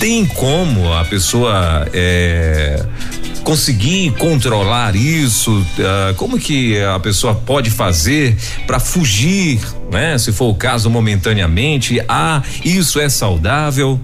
Tem 0.03 0.25
como 0.25 0.91
a 0.91 1.05
pessoa 1.05 1.87
é, 1.93 2.85
conseguir 3.41 4.11
controlar 4.17 4.97
isso? 4.97 5.49
Uh, 5.59 6.13
como 6.17 6.37
que 6.37 6.77
a 6.81 6.99
pessoa 6.99 7.33
pode 7.33 7.69
fazer 7.69 8.35
para 8.67 8.81
fugir, 8.81 9.61
né? 9.89 10.17
Se 10.17 10.33
for 10.33 10.49
o 10.49 10.55
caso 10.55 10.89
momentaneamente, 10.89 12.03
ah, 12.09 12.43
isso 12.65 12.99
é 12.99 13.07
saudável? 13.07 13.97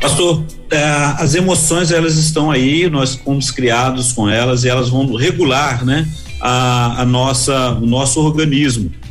Pastor, 0.00 0.44
é, 0.70 0.84
as 1.18 1.34
emoções 1.34 1.90
elas 1.90 2.16
estão 2.16 2.48
aí, 2.48 2.88
nós 2.88 3.16
fomos 3.16 3.50
criados 3.50 4.12
com 4.12 4.28
elas 4.28 4.62
e 4.62 4.68
elas 4.68 4.88
vão 4.88 5.16
regular, 5.16 5.84
né, 5.84 6.06
a, 6.40 7.02
a 7.02 7.04
nossa, 7.04 7.72
o 7.72 7.86
nosso 7.86 8.20
organismo. 8.20 9.01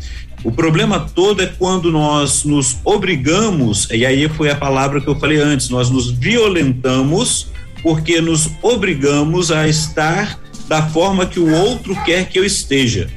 O 0.43 0.51
problema 0.51 0.99
todo 0.99 1.41
é 1.41 1.45
quando 1.45 1.91
nós 1.91 2.43
nos 2.43 2.77
obrigamos, 2.83 3.87
e 3.91 4.05
aí 4.05 4.27
foi 4.27 4.49
a 4.49 4.55
palavra 4.55 4.99
que 4.99 5.07
eu 5.07 5.15
falei 5.19 5.39
antes, 5.39 5.69
nós 5.69 5.89
nos 5.89 6.09
violentamos 6.09 7.47
porque 7.83 8.21
nos 8.21 8.49
obrigamos 8.61 9.51
a 9.51 9.67
estar 9.67 10.39
da 10.67 10.87
forma 10.89 11.25
que 11.25 11.39
o 11.39 11.53
outro 11.53 11.95
quer 12.03 12.27
que 12.29 12.39
eu 12.39 12.45
esteja. 12.45 13.09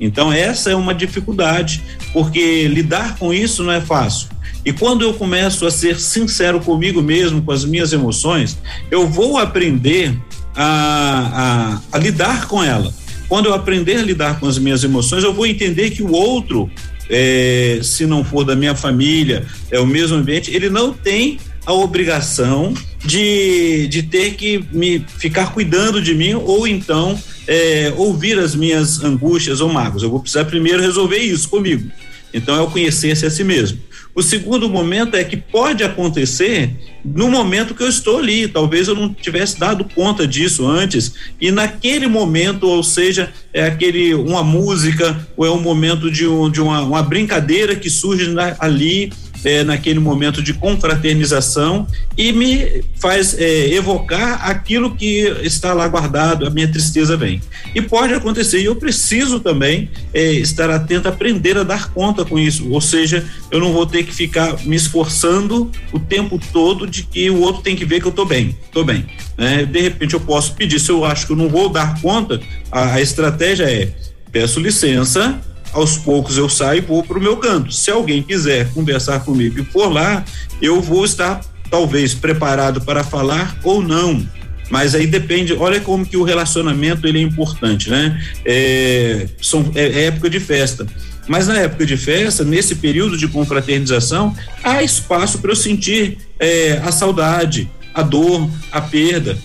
Então 0.00 0.32
essa 0.32 0.70
é 0.70 0.74
uma 0.74 0.94
dificuldade, 0.94 1.82
porque 2.12 2.66
lidar 2.68 3.18
com 3.18 3.32
isso 3.32 3.62
não 3.62 3.72
é 3.72 3.80
fácil. 3.80 4.28
E 4.64 4.72
quando 4.72 5.02
eu 5.02 5.14
começo 5.14 5.66
a 5.66 5.70
ser 5.70 5.98
sincero 5.98 6.60
comigo 6.60 7.02
mesmo, 7.02 7.42
com 7.42 7.52
as 7.52 7.64
minhas 7.64 7.92
emoções, 7.92 8.58
eu 8.90 9.06
vou 9.06 9.38
aprender 9.38 10.18
a, 10.54 11.80
a, 11.92 11.96
a 11.96 11.98
lidar 11.98 12.46
com 12.46 12.62
ela. 12.62 12.92
Quando 13.30 13.46
eu 13.46 13.54
aprender 13.54 13.96
a 13.96 14.02
lidar 14.02 14.40
com 14.40 14.48
as 14.48 14.58
minhas 14.58 14.82
emoções, 14.82 15.22
eu 15.22 15.32
vou 15.32 15.46
entender 15.46 15.90
que 15.90 16.02
o 16.02 16.10
outro, 16.10 16.68
é, 17.08 17.78
se 17.80 18.04
não 18.04 18.24
for 18.24 18.42
da 18.42 18.56
minha 18.56 18.74
família, 18.74 19.46
é 19.70 19.78
o 19.78 19.86
mesmo 19.86 20.16
ambiente, 20.16 20.52
ele 20.52 20.68
não 20.68 20.92
tem 20.92 21.38
a 21.64 21.72
obrigação 21.72 22.74
de, 23.04 23.86
de 23.86 24.02
ter 24.02 24.34
que 24.34 24.64
me 24.72 25.06
ficar 25.16 25.54
cuidando 25.54 26.02
de 26.02 26.12
mim 26.12 26.34
ou 26.34 26.66
então 26.66 27.16
é, 27.46 27.94
ouvir 27.96 28.36
as 28.36 28.56
minhas 28.56 29.00
angústias 29.04 29.60
ou 29.60 29.68
mágoas. 29.68 30.02
Eu 30.02 30.10
vou 30.10 30.18
precisar 30.18 30.46
primeiro 30.46 30.82
resolver 30.82 31.18
isso 31.18 31.48
comigo. 31.48 31.88
Então 32.32 32.56
é 32.56 32.60
o 32.60 32.70
conhecer-se 32.70 33.26
a 33.26 33.30
si 33.30 33.44
mesmo. 33.44 33.78
O 34.14 34.22
segundo 34.22 34.68
momento 34.68 35.16
é 35.16 35.22
que 35.22 35.36
pode 35.36 35.84
acontecer 35.84 36.70
no 37.04 37.30
momento 37.30 37.74
que 37.74 37.82
eu 37.82 37.88
estou 37.88 38.18
ali. 38.18 38.48
Talvez 38.48 38.88
eu 38.88 38.94
não 38.94 39.14
tivesse 39.14 39.58
dado 39.58 39.84
conta 39.84 40.26
disso 40.26 40.66
antes. 40.66 41.14
E 41.40 41.52
naquele 41.52 42.08
momento, 42.08 42.66
ou 42.66 42.82
seja, 42.82 43.32
é 43.54 43.64
aquele 43.64 44.14
uma 44.14 44.42
música 44.42 45.28
ou 45.36 45.46
é 45.46 45.50
um 45.50 45.60
momento 45.60 46.10
de, 46.10 46.26
um, 46.26 46.50
de 46.50 46.60
uma, 46.60 46.82
uma 46.82 47.02
brincadeira 47.02 47.76
que 47.76 47.88
surge 47.88 48.28
na, 48.28 48.56
ali 48.58 49.12
é, 49.44 49.64
naquele 49.64 49.98
momento 49.98 50.42
de 50.42 50.54
confraternização 50.54 51.86
e 52.16 52.32
me 52.32 52.84
faz 52.96 53.36
é, 53.38 53.68
evocar 53.72 54.48
aquilo 54.48 54.94
que 54.94 55.20
está 55.42 55.72
lá 55.72 55.86
guardado, 55.88 56.46
a 56.46 56.50
minha 56.50 56.68
tristeza 56.68 57.16
vem. 57.16 57.40
E 57.74 57.80
pode 57.80 58.14
acontecer, 58.14 58.60
e 58.60 58.66
eu 58.66 58.76
preciso 58.76 59.40
também 59.40 59.90
é, 60.12 60.32
estar 60.32 60.70
atento, 60.70 61.08
aprender 61.08 61.56
a 61.56 61.62
dar 61.62 61.90
conta 61.92 62.24
com 62.24 62.38
isso, 62.38 62.70
ou 62.70 62.80
seja, 62.80 63.24
eu 63.50 63.60
não 63.60 63.72
vou 63.72 63.86
ter 63.86 64.04
que 64.04 64.14
ficar 64.14 64.58
me 64.64 64.76
esforçando 64.76 65.70
o 65.92 65.98
tempo 65.98 66.40
todo 66.52 66.86
de 66.86 67.02
que 67.02 67.30
o 67.30 67.40
outro 67.40 67.62
tem 67.62 67.76
que 67.76 67.84
ver 67.84 68.00
que 68.00 68.06
eu 68.06 68.10
estou 68.10 68.26
bem, 68.26 68.56
estou 68.64 68.84
bem. 68.84 69.06
Né? 69.36 69.64
De 69.64 69.80
repente 69.80 70.14
eu 70.14 70.20
posso 70.20 70.54
pedir, 70.54 70.78
se 70.80 70.90
eu 70.90 71.04
acho 71.04 71.26
que 71.26 71.32
eu 71.32 71.36
não 71.36 71.48
vou 71.48 71.68
dar 71.68 72.00
conta, 72.00 72.40
a, 72.70 72.94
a 72.94 73.00
estratégia 73.00 73.64
é 73.64 73.92
peço 74.30 74.60
licença, 74.60 75.40
aos 75.72 75.96
poucos 75.98 76.36
eu 76.36 76.48
saio 76.48 76.78
e 76.78 76.80
vou 76.80 77.02
para 77.02 77.18
o 77.18 77.22
meu 77.22 77.36
canto. 77.36 77.72
Se 77.72 77.90
alguém 77.90 78.22
quiser 78.22 78.72
conversar 78.72 79.20
comigo 79.20 79.60
e 79.60 79.64
for 79.64 79.92
lá, 79.92 80.24
eu 80.60 80.80
vou 80.80 81.04
estar 81.04 81.40
talvez 81.70 82.14
preparado 82.14 82.80
para 82.80 83.04
falar 83.04 83.56
ou 83.62 83.82
não. 83.82 84.26
Mas 84.68 84.94
aí 84.94 85.06
depende, 85.06 85.52
olha 85.52 85.80
como 85.80 86.06
que 86.06 86.16
o 86.16 86.22
relacionamento 86.22 87.06
ele 87.06 87.18
é 87.18 87.22
importante, 87.22 87.90
né? 87.90 88.22
É, 88.44 89.26
são, 89.42 89.70
é, 89.74 89.86
é 89.86 90.04
época 90.04 90.30
de 90.30 90.38
festa. 90.38 90.86
Mas 91.26 91.48
na 91.48 91.58
época 91.58 91.84
de 91.84 91.96
festa, 91.96 92.44
nesse 92.44 92.76
período 92.76 93.16
de 93.16 93.28
confraternização, 93.28 94.34
há 94.62 94.82
espaço 94.82 95.38
para 95.38 95.50
eu 95.50 95.56
sentir 95.56 96.18
é, 96.38 96.80
a 96.84 96.92
saudade, 96.92 97.70
a 97.94 98.02
dor, 98.02 98.48
a 98.70 98.80
perda. 98.80 99.36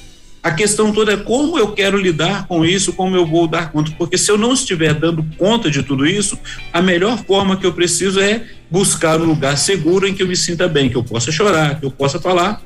A 0.46 0.52
questão 0.52 0.94
toda 0.94 1.14
é 1.14 1.18
como 1.18 1.58
eu 1.58 1.72
quero 1.72 1.98
lidar 1.98 2.46
com 2.46 2.64
isso, 2.64 2.94
como 2.94 3.16
eu 3.16 3.26
vou 3.26 3.48
dar 3.48 3.72
conta, 3.72 3.92
porque 3.98 4.16
se 4.16 4.30
eu 4.30 4.38
não 4.38 4.54
estiver 4.54 4.94
dando 4.94 5.26
conta 5.40 5.72
de 5.72 5.82
tudo 5.82 6.06
isso, 6.06 6.38
a 6.72 6.84
melhor 6.84 7.18
forma 7.26 7.58
que 7.58 7.66
eu 7.66 7.74
preciso 7.74 8.20
é 8.20 8.44
buscar 8.70 9.20
um 9.20 9.26
lugar 9.26 9.58
seguro 9.58 10.08
em 10.08 10.14
que 10.14 10.22
eu 10.22 10.28
me 10.28 10.36
sinta 10.36 10.68
bem, 10.68 10.88
que 10.88 10.96
eu 10.96 11.04
possa 11.04 11.32
chorar, 11.32 11.80
que 11.80 11.86
eu 11.88 11.90
possa 11.90 12.20
falar. 12.20 12.62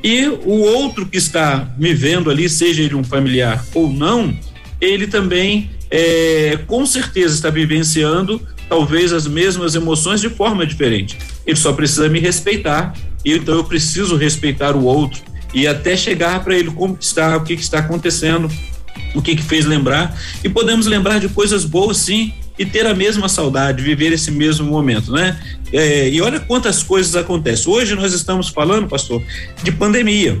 E 0.00 0.28
o 0.28 0.60
outro 0.60 1.06
que 1.06 1.16
está 1.16 1.68
me 1.76 1.92
vendo 1.92 2.30
ali, 2.30 2.48
seja 2.48 2.84
ele 2.84 2.94
um 2.94 3.02
familiar 3.02 3.66
ou 3.74 3.92
não, 3.92 4.32
ele 4.80 5.08
também 5.08 5.70
é, 5.90 6.56
com 6.68 6.86
certeza 6.86 7.34
está 7.34 7.50
vivenciando 7.50 8.40
talvez 8.68 9.12
as 9.12 9.26
mesmas 9.26 9.74
emoções 9.74 10.20
de 10.20 10.28
forma 10.28 10.64
diferente. 10.64 11.18
Ele 11.44 11.56
só 11.56 11.72
precisa 11.72 12.08
me 12.08 12.20
respeitar, 12.20 12.94
então 13.24 13.56
eu 13.56 13.64
preciso 13.64 14.14
respeitar 14.14 14.76
o 14.76 14.84
outro 14.84 15.33
e 15.54 15.66
até 15.66 15.96
chegar 15.96 16.42
para 16.42 16.56
ele 16.56 16.70
como 16.70 16.96
que 16.96 17.04
está, 17.04 17.36
o 17.36 17.44
que, 17.44 17.56
que 17.56 17.62
está 17.62 17.78
acontecendo, 17.78 18.50
o 19.14 19.22
que, 19.22 19.36
que 19.36 19.42
fez 19.42 19.64
lembrar. 19.64 20.18
E 20.42 20.48
podemos 20.48 20.86
lembrar 20.86 21.20
de 21.20 21.28
coisas 21.28 21.64
boas, 21.64 21.98
sim, 21.98 22.34
e 22.58 22.66
ter 22.66 22.86
a 22.86 22.94
mesma 22.94 23.28
saudade, 23.28 23.82
viver 23.82 24.12
esse 24.12 24.30
mesmo 24.30 24.66
momento, 24.66 25.12
né? 25.12 25.40
É, 25.72 26.08
e 26.08 26.20
olha 26.20 26.40
quantas 26.40 26.82
coisas 26.82 27.14
acontecem. 27.16 27.72
Hoje 27.72 27.94
nós 27.94 28.12
estamos 28.12 28.48
falando, 28.48 28.88
pastor, 28.88 29.22
de 29.62 29.72
pandemia. 29.72 30.40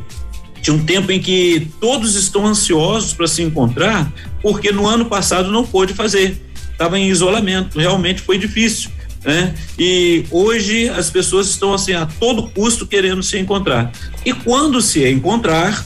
De 0.60 0.70
um 0.70 0.82
tempo 0.82 1.12
em 1.12 1.20
que 1.20 1.68
todos 1.78 2.14
estão 2.14 2.46
ansiosos 2.46 3.12
para 3.12 3.26
se 3.26 3.42
encontrar, 3.42 4.10
porque 4.40 4.72
no 4.72 4.86
ano 4.86 5.04
passado 5.04 5.50
não 5.52 5.62
pôde 5.62 5.92
fazer, 5.92 6.40
estava 6.72 6.98
em 6.98 7.10
isolamento, 7.10 7.78
realmente 7.78 8.22
foi 8.22 8.38
difícil 8.38 8.90
né? 9.24 9.54
E 9.78 10.24
hoje 10.30 10.88
as 10.88 11.10
pessoas 11.10 11.48
estão 11.48 11.72
assim 11.72 11.92
a 11.92 12.06
todo 12.06 12.48
custo 12.48 12.86
querendo 12.86 13.22
se 13.22 13.38
encontrar. 13.38 13.90
E 14.24 14.32
quando 14.32 14.80
se 14.80 15.08
encontrar, 15.08 15.84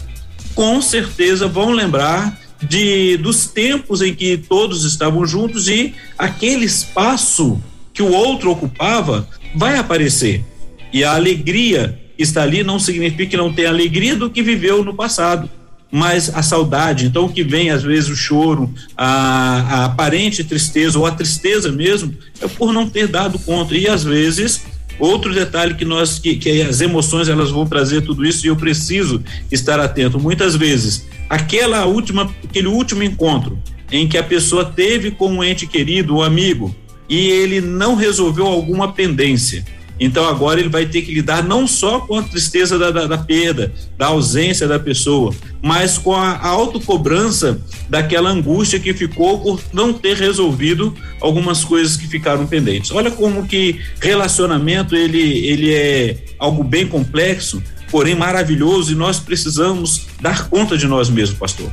com 0.54 0.82
certeza 0.82 1.46
vão 1.46 1.70
lembrar 1.70 2.38
de 2.62 3.16
dos 3.18 3.46
tempos 3.46 4.02
em 4.02 4.14
que 4.14 4.36
todos 4.36 4.84
estavam 4.84 5.24
juntos 5.24 5.68
e 5.68 5.94
aquele 6.18 6.64
espaço 6.64 7.62
que 7.92 8.02
o 8.02 8.12
outro 8.12 8.50
ocupava 8.50 9.28
vai 9.54 9.78
aparecer. 9.78 10.44
E 10.92 11.04
a 11.04 11.14
alegria 11.14 11.98
está 12.18 12.42
ali 12.42 12.64
não 12.64 12.78
significa 12.78 13.26
que 13.26 13.36
não 13.36 13.52
tem 13.52 13.66
alegria 13.66 14.16
do 14.16 14.28
que 14.28 14.42
viveu 14.42 14.84
no 14.84 14.94
passado 14.94 15.48
mas 15.90 16.30
a 16.34 16.42
saudade, 16.42 17.06
então 17.06 17.26
o 17.26 17.32
que 17.32 17.42
vem 17.42 17.70
às 17.70 17.82
vezes 17.82 18.10
o 18.10 18.16
choro, 18.16 18.72
a, 18.96 19.06
a 19.06 19.84
aparente 19.86 20.44
tristeza 20.44 20.98
ou 20.98 21.06
a 21.06 21.10
tristeza 21.10 21.72
mesmo, 21.72 22.14
é 22.40 22.46
por 22.46 22.72
não 22.72 22.88
ter 22.88 23.08
dado 23.08 23.38
conta. 23.38 23.74
E 23.74 23.88
às 23.88 24.04
vezes 24.04 24.62
Outro 24.98 25.32
detalhe 25.32 25.74
que 25.74 25.84
nós 25.84 26.18
que, 26.18 26.34
que 26.36 26.60
as 26.60 26.80
emoções 26.80 27.28
elas 27.28 27.50
vão 27.50 27.64
trazer 27.64 28.02
tudo 28.02 28.26
isso 28.26 28.44
e 28.44 28.48
eu 28.48 28.56
preciso 28.56 29.22
estar 29.50 29.78
atento. 29.78 30.18
Muitas 30.18 30.56
vezes, 30.56 31.06
aquela 31.30 31.86
última, 31.86 32.28
aquele 32.42 32.66
último 32.66 33.04
encontro 33.04 33.56
em 33.92 34.08
que 34.08 34.18
a 34.18 34.24
pessoa 34.24 34.64
teve 34.64 35.12
com 35.12 35.30
um 35.30 35.44
ente 35.44 35.66
querido, 35.66 36.16
um 36.16 36.22
amigo, 36.22 36.74
e 37.08 37.28
ele 37.28 37.60
não 37.60 37.94
resolveu 37.94 38.46
alguma 38.46 38.92
pendência 38.92 39.64
então 40.00 40.28
agora 40.28 40.60
ele 40.60 40.68
vai 40.68 40.86
ter 40.86 41.02
que 41.02 41.12
lidar 41.12 41.42
não 41.42 41.66
só 41.66 42.00
com 42.00 42.16
a 42.16 42.22
tristeza 42.22 42.78
da, 42.78 42.90
da, 42.90 43.06
da 43.06 43.18
perda, 43.18 43.72
da 43.96 44.06
ausência 44.06 44.68
da 44.68 44.78
pessoa, 44.78 45.34
mas 45.62 45.98
com 45.98 46.14
a, 46.14 46.38
autocobrança 46.46 47.60
daquela 47.88 48.30
angústia 48.30 48.78
que 48.78 48.94
ficou 48.94 49.40
por 49.40 49.60
não 49.72 49.92
ter 49.92 50.16
resolvido 50.16 50.94
algumas 51.20 51.64
coisas 51.64 51.96
que 51.96 52.06
ficaram 52.06 52.46
pendentes. 52.46 52.90
Olha 52.90 53.10
como 53.10 53.46
que 53.46 53.80
relacionamento 54.00 54.94
ele, 54.94 55.46
ele 55.46 55.74
é 55.74 56.16
algo 56.38 56.62
bem 56.62 56.86
complexo, 56.86 57.62
porém 57.90 58.14
maravilhoso, 58.14 58.92
e 58.92 58.94
nós 58.94 59.18
precisamos 59.18 60.06
dar 60.20 60.48
conta 60.48 60.76
de 60.76 60.86
nós 60.86 61.08
mesmos, 61.08 61.38
pastor. 61.38 61.70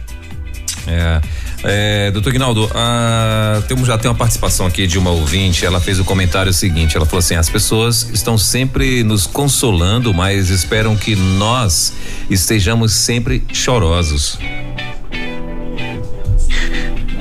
É. 0.87 1.21
É, 1.63 2.11
doutor 2.11 2.31
Guinaldo, 2.31 2.69
ah, 2.75 3.61
temos 3.67 3.87
já 3.87 3.97
tem 3.97 4.09
uma 4.09 4.17
participação 4.17 4.65
aqui 4.65 4.85
de 4.85 4.97
uma 4.97 5.09
ouvinte. 5.09 5.65
Ela 5.65 5.79
fez 5.79 5.99
o 5.99 6.05
comentário 6.05 6.53
seguinte: 6.53 6.95
ela 6.95 7.05
falou 7.05 7.19
assim: 7.19 7.35
as 7.35 7.49
pessoas 7.49 8.09
estão 8.13 8.37
sempre 8.37 9.03
nos 9.03 9.25
consolando, 9.25 10.13
mas 10.13 10.49
esperam 10.49 10.95
que 10.95 11.15
nós 11.15 11.93
estejamos 12.29 12.93
sempre 12.93 13.43
chorosos. 13.51 14.37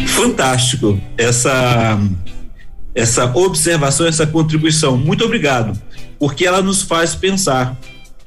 Fantástico 0.06 1.00
essa 1.16 1.98
essa 2.94 3.24
observação, 3.34 4.06
essa 4.06 4.26
contribuição. 4.26 4.96
Muito 4.96 5.24
obrigado, 5.24 5.76
porque 6.18 6.46
ela 6.46 6.62
nos 6.62 6.82
faz 6.82 7.14
pensar. 7.14 7.76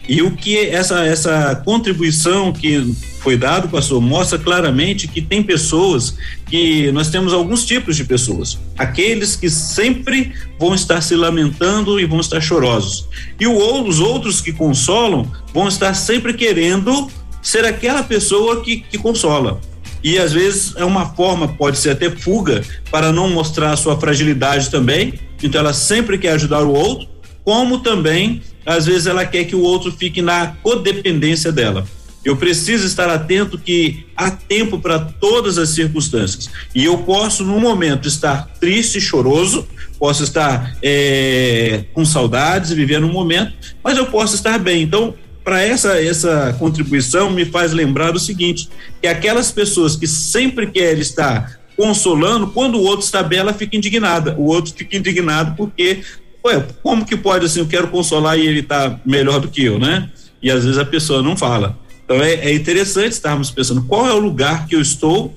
E 0.07 0.21
o 0.21 0.31
que 0.31 0.57
essa, 0.57 1.05
essa 1.05 1.55
contribuição 1.65 2.53
que 2.53 2.95
foi 3.19 3.35
dado, 3.35 3.67
pastor, 3.67 4.01
mostra 4.01 4.39
claramente 4.39 5.07
que 5.07 5.21
tem 5.21 5.43
pessoas 5.43 6.15
que 6.49 6.89
nós 6.93 7.09
temos 7.09 7.33
alguns 7.33 7.65
tipos 7.65 7.97
de 7.97 8.05
pessoas. 8.05 8.57
Aqueles 8.77 9.35
que 9.35 9.49
sempre 9.49 10.31
vão 10.57 10.73
estar 10.73 11.01
se 11.01 11.13
lamentando 11.13 11.99
e 11.99 12.05
vão 12.05 12.21
estar 12.21 12.39
chorosos. 12.39 13.07
E 13.37 13.45
o, 13.45 13.83
os 13.83 13.99
outros 13.99 14.39
que 14.39 14.53
consolam 14.53 15.29
vão 15.53 15.67
estar 15.67 15.93
sempre 15.93 16.33
querendo 16.33 17.11
ser 17.41 17.65
aquela 17.65 18.03
pessoa 18.03 18.61
que, 18.63 18.77
que 18.77 18.97
consola. 18.97 19.59
E 20.03 20.17
às 20.17 20.31
vezes 20.31 20.73
é 20.77 20.85
uma 20.85 21.07
forma, 21.15 21.47
pode 21.47 21.77
ser 21.77 21.91
até 21.91 22.09
fuga, 22.09 22.63
para 22.91 23.11
não 23.11 23.29
mostrar 23.29 23.73
a 23.73 23.77
sua 23.77 23.99
fragilidade 23.99 24.69
também. 24.69 25.13
Então 25.43 25.59
ela 25.59 25.73
sempre 25.73 26.17
quer 26.17 26.31
ajudar 26.31 26.63
o 26.63 26.73
outro, 26.73 27.07
como 27.47 27.79
também 27.79 28.41
às 28.65 28.85
vezes 28.87 29.07
ela 29.07 29.25
quer 29.25 29.45
que 29.45 29.55
o 29.55 29.61
outro 29.61 29.89
fique 29.89 30.21
na 30.21 30.47
codependência 30.61 31.49
dela. 31.49 31.87
Eu 32.25 32.35
preciso 32.35 32.85
estar 32.85 33.09
atento 33.09 33.57
que 33.57 34.05
há 34.17 34.29
tempo 34.29 34.79
para 34.79 34.99
todas 34.99 35.57
as 35.57 35.69
circunstâncias. 35.69 36.49
E 36.75 36.83
eu 36.83 36.97
posso, 36.97 37.45
no 37.45 37.57
momento, 37.57 38.05
estar 38.05 38.49
triste, 38.59 38.99
choroso, 38.99 39.65
posso 39.97 40.25
estar 40.25 40.75
é, 40.83 41.85
com 41.93 42.03
saudades, 42.03 42.73
vivendo 42.73 43.07
um 43.07 43.13
momento, 43.13 43.53
mas 43.81 43.97
eu 43.97 44.07
posso 44.07 44.35
estar 44.35 44.59
bem. 44.59 44.81
Então, 44.81 45.15
para 45.41 45.61
essa 45.61 46.01
essa 46.03 46.53
contribuição 46.59 47.29
me 47.29 47.45
faz 47.45 47.71
lembrar 47.71 48.13
o 48.13 48.19
seguinte, 48.19 48.67
que 49.01 49.07
aquelas 49.07 49.53
pessoas 49.53 49.95
que 49.95 50.05
sempre 50.05 50.67
querem 50.67 50.99
estar 50.99 51.61
consolando, 51.77 52.47
quando 52.47 52.75
o 52.75 52.83
outro 52.83 53.05
está 53.05 53.23
bem, 53.23 53.39
ela 53.39 53.53
fica 53.53 53.77
indignada. 53.77 54.35
O 54.37 54.47
outro 54.47 54.73
fica 54.75 54.97
indignado 54.97 55.55
porque 55.55 56.01
Ué, 56.47 56.65
como 56.81 57.05
que 57.05 57.17
pode 57.17 57.45
assim, 57.45 57.59
eu 57.59 57.67
quero 57.67 57.89
consolar 57.89 58.37
e 58.39 58.47
ele 58.47 58.63
tá 58.63 58.99
melhor 59.05 59.39
do 59.39 59.49
que 59.49 59.63
eu, 59.63 59.77
né? 59.77 60.09
E 60.41 60.49
às 60.49 60.63
vezes 60.63 60.77
a 60.77 60.85
pessoa 60.85 61.21
não 61.21 61.35
fala. 61.35 61.77
Então 62.05 62.21
é, 62.23 62.35
é 62.35 62.53
interessante 62.53 63.11
estarmos 63.11 63.51
pensando 63.51 63.83
qual 63.83 64.07
é 64.07 64.13
o 64.13 64.19
lugar 64.19 64.65
que 64.65 64.75
eu 64.75 64.81
estou 64.81 65.35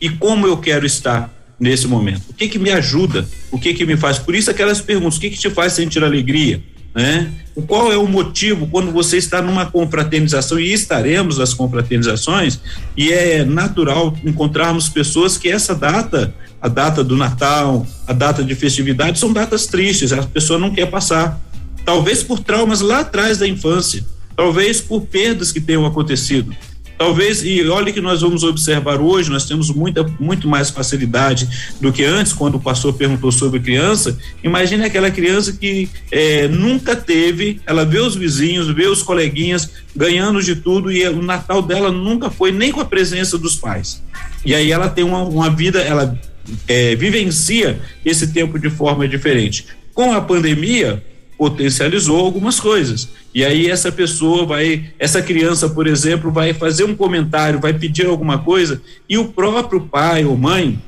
e 0.00 0.08
como 0.08 0.46
eu 0.46 0.56
quero 0.56 0.84
estar 0.84 1.32
nesse 1.58 1.86
momento. 1.86 2.30
O 2.30 2.34
que 2.34 2.48
que 2.48 2.58
me 2.58 2.70
ajuda? 2.70 3.28
O 3.50 3.60
que 3.60 3.74
que 3.74 3.86
me 3.86 3.96
faz? 3.96 4.18
Por 4.18 4.34
isso 4.34 4.50
aquelas 4.50 4.80
perguntas, 4.80 5.18
o 5.18 5.20
que 5.20 5.30
que 5.30 5.38
te 5.38 5.50
faz 5.50 5.74
sentir 5.74 6.02
alegria? 6.02 6.60
Né? 6.94 7.30
Qual 7.66 7.92
é 7.92 7.96
o 7.96 8.06
motivo 8.06 8.66
quando 8.66 8.90
você 8.90 9.16
está 9.16 9.40
numa 9.40 9.66
confraternização 9.66 10.58
e 10.58 10.72
estaremos 10.72 11.38
nas 11.38 11.54
confraternizações 11.54 12.58
e 12.96 13.12
é 13.12 13.44
natural 13.44 14.16
encontrarmos 14.24 14.88
pessoas 14.88 15.36
que 15.36 15.48
essa 15.48 15.74
data, 15.74 16.34
a 16.60 16.68
data 16.68 17.04
do 17.04 17.16
Natal, 17.16 17.86
a 18.06 18.12
data 18.12 18.42
de 18.42 18.54
festividade 18.54 19.18
são 19.18 19.32
datas 19.32 19.66
tristes, 19.66 20.12
a 20.12 20.22
pessoa 20.22 20.58
não 20.58 20.70
quer 20.70 20.86
passar, 20.86 21.40
talvez 21.84 22.22
por 22.22 22.40
traumas 22.40 22.80
lá 22.80 23.00
atrás 23.00 23.38
da 23.38 23.46
infância, 23.46 24.04
talvez 24.34 24.80
por 24.80 25.02
perdas 25.02 25.52
que 25.52 25.60
tenham 25.60 25.86
acontecido, 25.86 26.54
Talvez, 27.00 27.42
e 27.42 27.66
olha 27.66 27.90
que 27.94 28.00
nós 28.02 28.20
vamos 28.20 28.42
observar 28.42 29.00
hoje, 29.00 29.30
nós 29.30 29.46
temos 29.46 29.70
muita, 29.70 30.04
muito 30.20 30.46
mais 30.46 30.68
facilidade 30.68 31.48
do 31.80 31.90
que 31.90 32.04
antes, 32.04 32.30
quando 32.30 32.56
o 32.56 32.60
pastor 32.60 32.92
perguntou 32.92 33.32
sobre 33.32 33.58
criança. 33.58 34.18
Imagine 34.44 34.84
aquela 34.84 35.10
criança 35.10 35.50
que 35.50 35.88
é, 36.12 36.46
nunca 36.46 36.94
teve, 36.94 37.58
ela 37.64 37.86
vê 37.86 38.00
os 38.00 38.16
vizinhos, 38.16 38.68
vê 38.68 38.86
os 38.86 39.02
coleguinhas 39.02 39.70
ganhando 39.96 40.42
de 40.42 40.56
tudo 40.56 40.92
e 40.92 41.08
o 41.08 41.22
Natal 41.22 41.62
dela 41.62 41.90
nunca 41.90 42.28
foi 42.28 42.52
nem 42.52 42.70
com 42.70 42.82
a 42.82 42.84
presença 42.84 43.38
dos 43.38 43.56
pais. 43.56 44.02
E 44.44 44.54
aí 44.54 44.70
ela 44.70 44.90
tem 44.90 45.02
uma, 45.02 45.22
uma 45.22 45.48
vida, 45.48 45.80
ela 45.80 46.20
é, 46.68 46.94
vivencia 46.96 47.80
esse 48.04 48.26
tempo 48.26 48.58
de 48.58 48.68
forma 48.68 49.08
diferente. 49.08 49.68
Com 49.94 50.12
a 50.12 50.20
pandemia, 50.20 51.02
potencializou 51.40 52.20
algumas 52.20 52.60
coisas. 52.60 53.08
E 53.34 53.42
aí 53.42 53.70
essa 53.70 53.90
pessoa 53.90 54.44
vai, 54.44 54.90
essa 54.98 55.22
criança, 55.22 55.70
por 55.70 55.86
exemplo, 55.86 56.30
vai 56.30 56.52
fazer 56.52 56.84
um 56.84 56.94
comentário, 56.94 57.58
vai 57.58 57.72
pedir 57.72 58.04
alguma 58.04 58.36
coisa 58.36 58.78
e 59.08 59.16
o 59.16 59.28
próprio 59.28 59.80
pai 59.80 60.22
ou 60.22 60.36
mãe, 60.36 60.78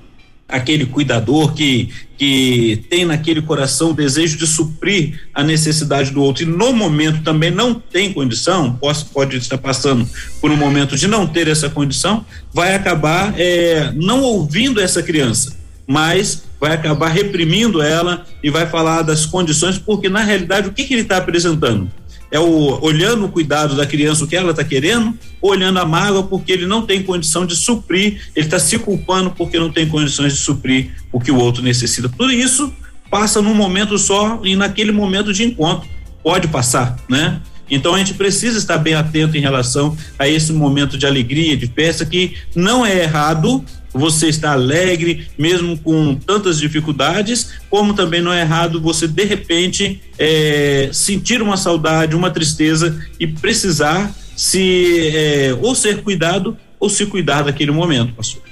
aquele 0.46 0.84
cuidador 0.84 1.54
que 1.54 1.88
que 2.18 2.84
tem 2.88 3.04
naquele 3.04 3.42
coração 3.42 3.90
o 3.90 3.94
desejo 3.94 4.38
de 4.38 4.46
suprir 4.46 5.22
a 5.34 5.42
necessidade 5.42 6.12
do 6.12 6.22
outro 6.22 6.44
e 6.44 6.46
no 6.46 6.72
momento 6.72 7.24
também 7.24 7.50
não 7.50 7.74
tem 7.74 8.12
condição, 8.12 8.74
pode, 8.74 9.06
pode 9.06 9.36
estar 9.38 9.58
passando 9.58 10.06
por 10.40 10.50
um 10.50 10.56
momento 10.56 10.96
de 10.96 11.08
não 11.08 11.26
ter 11.26 11.48
essa 11.48 11.68
condição, 11.68 12.24
vai 12.52 12.76
acabar 12.76 13.34
é, 13.36 13.90
não 13.96 14.22
ouvindo 14.22 14.80
essa 14.80 15.02
criança, 15.02 15.56
mas 15.84 16.44
vai 16.62 16.74
acabar 16.74 17.08
reprimindo 17.08 17.82
ela 17.82 18.24
e 18.40 18.48
vai 18.48 18.68
falar 18.68 19.02
das 19.02 19.26
condições, 19.26 19.78
porque 19.78 20.08
na 20.08 20.20
realidade 20.20 20.68
o 20.68 20.72
que, 20.72 20.84
que 20.84 20.94
ele 20.94 21.02
está 21.02 21.16
apresentando? 21.16 21.90
É 22.30 22.38
o 22.38 22.78
olhando 22.80 23.24
o 23.24 23.28
cuidado 23.28 23.74
da 23.74 23.84
criança, 23.84 24.24
o 24.24 24.28
que 24.28 24.36
ela 24.36 24.52
está 24.52 24.62
querendo, 24.62 25.12
olhando 25.40 25.80
a 25.80 25.84
mágoa 25.84 26.22
porque 26.22 26.52
ele 26.52 26.64
não 26.64 26.86
tem 26.86 27.02
condição 27.02 27.44
de 27.44 27.56
suprir, 27.56 28.30
ele 28.36 28.46
está 28.46 28.60
se 28.60 28.78
culpando 28.78 29.32
porque 29.32 29.58
não 29.58 29.72
tem 29.72 29.88
condições 29.88 30.34
de 30.34 30.38
suprir 30.38 30.92
o 31.10 31.18
que 31.18 31.32
o 31.32 31.36
outro 31.36 31.64
necessita. 31.64 32.08
Tudo 32.08 32.32
isso 32.32 32.72
passa 33.10 33.42
num 33.42 33.54
momento 33.54 33.98
só 33.98 34.40
e 34.44 34.54
naquele 34.54 34.92
momento 34.92 35.32
de 35.32 35.42
encontro. 35.42 35.88
Pode 36.22 36.46
passar, 36.46 36.96
né? 37.08 37.40
Então 37.68 37.92
a 37.92 37.98
gente 37.98 38.14
precisa 38.14 38.56
estar 38.56 38.78
bem 38.78 38.94
atento 38.94 39.36
em 39.36 39.40
relação 39.40 39.96
a 40.16 40.28
esse 40.28 40.52
momento 40.52 40.96
de 40.96 41.06
alegria, 41.06 41.56
de 41.56 41.66
festa, 41.66 42.06
que 42.06 42.36
não 42.54 42.86
é 42.86 43.02
errado 43.02 43.64
você 43.92 44.28
estar 44.28 44.52
alegre, 44.52 45.28
mesmo 45.38 45.78
com 45.78 46.14
tantas 46.14 46.58
dificuldades, 46.58 47.52
como 47.68 47.94
também 47.94 48.22
não 48.22 48.32
é 48.32 48.40
errado 48.40 48.80
você, 48.80 49.06
de 49.06 49.24
repente, 49.24 50.00
é, 50.18 50.90
sentir 50.92 51.42
uma 51.42 51.56
saudade, 51.56 52.16
uma 52.16 52.30
tristeza 52.30 53.00
e 53.18 53.26
precisar 53.26 54.14
se 54.36 55.10
é, 55.14 55.56
ou 55.60 55.74
ser 55.74 56.02
cuidado 56.02 56.56
ou 56.80 56.88
se 56.88 57.06
cuidar 57.06 57.42
daquele 57.42 57.70
momento, 57.70 58.14
pastor. 58.14 58.51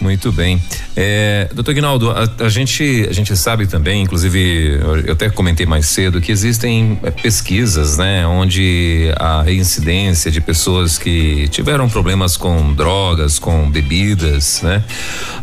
Muito 0.00 0.32
bem. 0.32 0.60
É, 0.96 1.48
doutor 1.54 1.72
Guinaldo, 1.72 2.10
a, 2.10 2.28
a, 2.40 2.48
gente, 2.48 3.06
a 3.08 3.12
gente 3.12 3.36
sabe 3.36 3.66
também, 3.66 4.02
inclusive, 4.02 4.78
eu 5.06 5.12
até 5.12 5.30
comentei 5.30 5.66
mais 5.66 5.86
cedo, 5.86 6.20
que 6.20 6.32
existem 6.32 6.98
é, 7.02 7.10
pesquisas, 7.10 7.96
né, 7.96 8.26
onde 8.26 9.08
a 9.18 9.50
incidência 9.50 10.30
de 10.30 10.40
pessoas 10.40 10.98
que 10.98 11.48
tiveram 11.48 11.88
problemas 11.88 12.36
com 12.36 12.72
drogas, 12.74 13.38
com 13.38 13.70
bebidas, 13.70 14.62
né, 14.62 14.84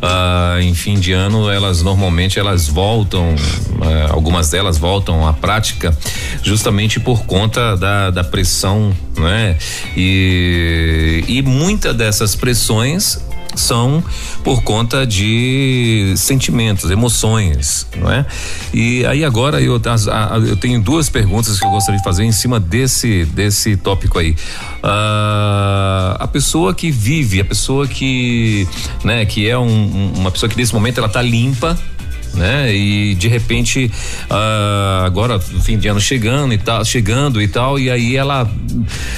ah, 0.01 0.57
em 0.61 0.73
fim 0.73 0.99
de 0.99 1.13
ano, 1.13 1.49
elas 1.49 1.81
normalmente 1.81 2.37
elas 2.37 2.67
voltam, 2.67 3.33
ah, 3.81 4.11
algumas 4.11 4.49
delas 4.49 4.77
voltam 4.77 5.25
à 5.25 5.33
prática 5.33 5.97
justamente 6.43 6.99
por 6.99 7.25
conta 7.25 7.75
da, 7.77 8.09
da 8.09 8.23
pressão, 8.23 8.95
né, 9.17 9.57
e, 9.95 11.23
e 11.27 11.41
muitas 11.41 11.95
dessas 11.95 12.35
pressões 12.35 13.30
são 13.55 14.03
por 14.43 14.63
conta 14.63 15.05
de 15.05 16.13
sentimentos, 16.17 16.89
emoções, 16.89 17.87
não 17.97 18.11
é? 18.11 18.25
E 18.73 19.05
aí 19.05 19.23
agora 19.23 19.61
eu, 19.61 19.79
eu 20.47 20.57
tenho 20.57 20.81
duas 20.81 21.09
perguntas 21.09 21.59
que 21.59 21.65
eu 21.65 21.71
gostaria 21.71 21.97
de 21.97 22.03
fazer 22.03 22.23
em 22.23 22.31
cima 22.31 22.59
desse 22.59 23.25
desse 23.25 23.77
tópico 23.77 24.19
aí. 24.19 24.31
Uh, 24.31 26.17
a 26.19 26.29
pessoa 26.31 26.73
que 26.73 26.89
vive, 26.91 27.41
a 27.41 27.45
pessoa 27.45 27.87
que, 27.87 28.67
né, 29.03 29.25
que 29.25 29.47
é 29.47 29.57
um, 29.57 30.13
uma 30.15 30.31
pessoa 30.31 30.49
que 30.49 30.57
nesse 30.57 30.73
momento 30.73 30.97
ela 30.97 31.09
tá 31.09 31.21
limpa, 31.21 31.77
né? 32.33 32.73
E 32.73 33.15
de 33.15 33.27
repente, 33.27 33.91
uh, 34.29 35.05
agora 35.05 35.39
fim 35.39 35.77
de 35.77 35.87
ano 35.87 35.99
chegando 35.99 36.53
e 36.53 36.57
tal, 36.57 36.83
chegando 36.85 37.41
e 37.41 37.47
tal, 37.47 37.79
e 37.79 37.89
aí 37.89 38.15
ela 38.15 38.49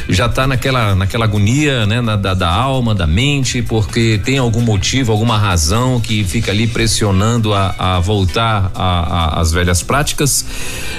já 0.09 0.25
está 0.25 0.47
naquela, 0.47 0.95
naquela 0.95 1.25
agonia, 1.25 1.85
né? 1.85 2.01
Na, 2.01 2.15
da, 2.15 2.33
da, 2.33 2.49
alma, 2.49 2.93
da 2.95 3.07
mente, 3.07 3.61
porque 3.61 4.19
tem 4.23 4.37
algum 4.37 4.61
motivo, 4.61 5.11
alguma 5.11 5.37
razão 5.37 5.99
que 5.99 6.23
fica 6.23 6.51
ali 6.51 6.67
pressionando 6.67 7.53
a, 7.53 7.75
a 7.77 7.99
voltar 7.99 8.71
às 8.73 9.51
velhas 9.51 9.81
práticas, 9.81 10.45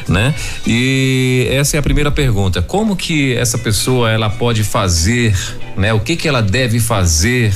né? 0.08 0.34
E 0.66 1.48
essa 1.50 1.76
é 1.76 1.80
a 1.80 1.82
primeira 1.82 2.10
pergunta. 2.10 2.62
Como 2.62 2.96
que 2.96 3.34
essa 3.34 3.58
pessoa 3.58 4.10
ela 4.10 4.30
pode 4.30 4.62
fazer 4.62 5.34
né? 5.76 5.92
O 5.92 6.00
que 6.00 6.16
que 6.16 6.28
ela 6.28 6.42
deve 6.42 6.80
fazer 6.80 7.52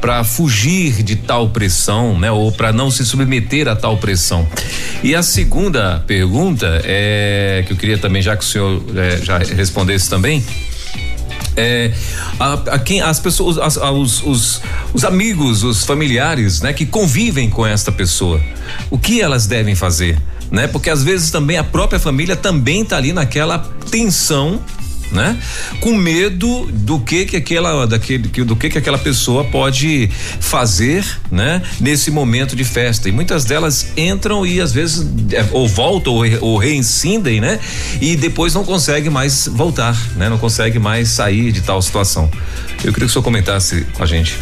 para 0.00 0.24
fugir 0.24 1.02
de 1.02 1.16
tal 1.16 1.50
pressão, 1.50 2.18
né? 2.18 2.30
Ou 2.30 2.50
para 2.52 2.72
não 2.72 2.90
se 2.90 3.04
submeter 3.04 3.68
a 3.68 3.76
tal 3.76 3.96
pressão. 3.98 4.46
E 5.02 5.14
a 5.14 5.22
segunda 5.22 6.02
pergunta 6.06 6.80
é 6.84 7.64
que 7.66 7.72
eu 7.72 7.76
queria 7.76 7.98
também, 7.98 8.22
já 8.22 8.36
que 8.36 8.44
o 8.44 8.46
senhor 8.46 8.82
é, 8.96 9.18
já 9.24 9.38
respondesse 9.38 10.08
também, 10.08 10.44
é, 11.56 11.92
a, 12.38 12.52
a, 12.52 12.78
quem 12.78 13.00
as 13.00 13.18
pessoas, 13.18 13.58
as, 13.58 13.76
os, 13.76 14.22
os, 14.22 14.62
os, 14.94 15.04
amigos, 15.04 15.64
os 15.64 15.84
familiares, 15.84 16.60
né, 16.60 16.72
que 16.72 16.86
convivem 16.86 17.50
com 17.50 17.66
esta 17.66 17.90
pessoa, 17.90 18.40
o 18.88 18.96
que 18.96 19.20
elas 19.20 19.46
devem 19.46 19.74
fazer, 19.74 20.16
né? 20.50 20.68
Porque 20.68 20.88
às 20.88 21.02
vezes 21.02 21.30
também 21.30 21.56
a 21.56 21.64
própria 21.64 21.98
família 21.98 22.36
também 22.36 22.82
está 22.82 22.96
ali 22.96 23.12
naquela 23.12 23.58
tensão 23.90 24.60
né? 25.10 25.38
Com 25.80 25.94
medo 25.94 26.66
do 26.72 26.98
que 27.00 27.24
que 27.24 27.36
aquela 27.36 27.86
daquele 27.86 28.28
do 28.44 28.56
que 28.56 28.68
que 28.68 28.78
aquela 28.78 28.98
pessoa 28.98 29.44
pode 29.44 30.08
fazer, 30.40 31.04
né? 31.30 31.62
Nesse 31.80 32.10
momento 32.10 32.54
de 32.54 32.64
festa. 32.64 33.08
E 33.08 33.12
muitas 33.12 33.44
delas 33.44 33.92
entram 33.96 34.46
e 34.46 34.60
às 34.60 34.72
vezes 34.72 35.06
é, 35.32 35.46
ou 35.52 35.66
voltam 35.68 36.14
ou, 36.14 36.24
ou 36.40 36.58
reincidem, 36.58 37.40
né? 37.40 37.58
E 38.00 38.16
depois 38.16 38.54
não 38.54 38.64
consegue 38.64 39.10
mais 39.10 39.48
voltar, 39.48 39.96
né? 40.16 40.28
Não 40.28 40.38
consegue 40.38 40.78
mais 40.78 41.08
sair 41.08 41.52
de 41.52 41.60
tal 41.60 41.80
situação. 41.80 42.30
Eu 42.84 42.92
queria 42.92 43.00
que 43.00 43.04
o 43.04 43.08
senhor 43.08 43.22
comentasse 43.22 43.86
com 43.92 44.02
a 44.02 44.06
gente. 44.06 44.36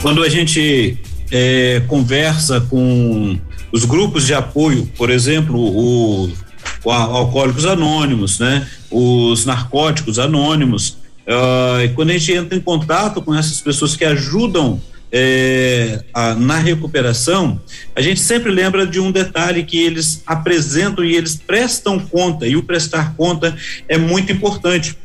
Quando 0.00 0.22
a 0.22 0.28
gente 0.28 0.98
é, 1.30 1.82
conversa 1.88 2.60
com 2.60 3.38
os 3.72 3.84
grupos 3.84 4.26
de 4.26 4.34
apoio, 4.34 4.88
por 4.96 5.10
exemplo, 5.10 5.58
o, 5.58 6.30
o 6.84 6.90
Alcoólicos 6.90 7.66
Anônimos, 7.66 8.38
né? 8.38 8.66
Os 8.94 9.44
narcóticos 9.44 10.20
anônimos. 10.20 10.98
Uh, 11.26 11.82
e 11.84 11.88
quando 11.88 12.10
a 12.10 12.12
gente 12.12 12.32
entra 12.32 12.56
em 12.56 12.60
contato 12.60 13.20
com 13.20 13.34
essas 13.34 13.60
pessoas 13.60 13.96
que 13.96 14.04
ajudam 14.04 14.80
é, 15.10 16.04
a, 16.12 16.34
na 16.34 16.58
recuperação, 16.58 17.60
a 17.94 18.00
gente 18.00 18.20
sempre 18.20 18.52
lembra 18.52 18.86
de 18.86 19.00
um 19.00 19.10
detalhe 19.10 19.64
que 19.64 19.78
eles 19.78 20.22
apresentam 20.26 21.04
e 21.04 21.16
eles 21.16 21.34
prestam 21.34 21.98
conta, 21.98 22.46
e 22.46 22.56
o 22.56 22.62
prestar 22.62 23.14
conta 23.16 23.56
é 23.88 23.98
muito 23.98 24.32
importante, 24.32 24.96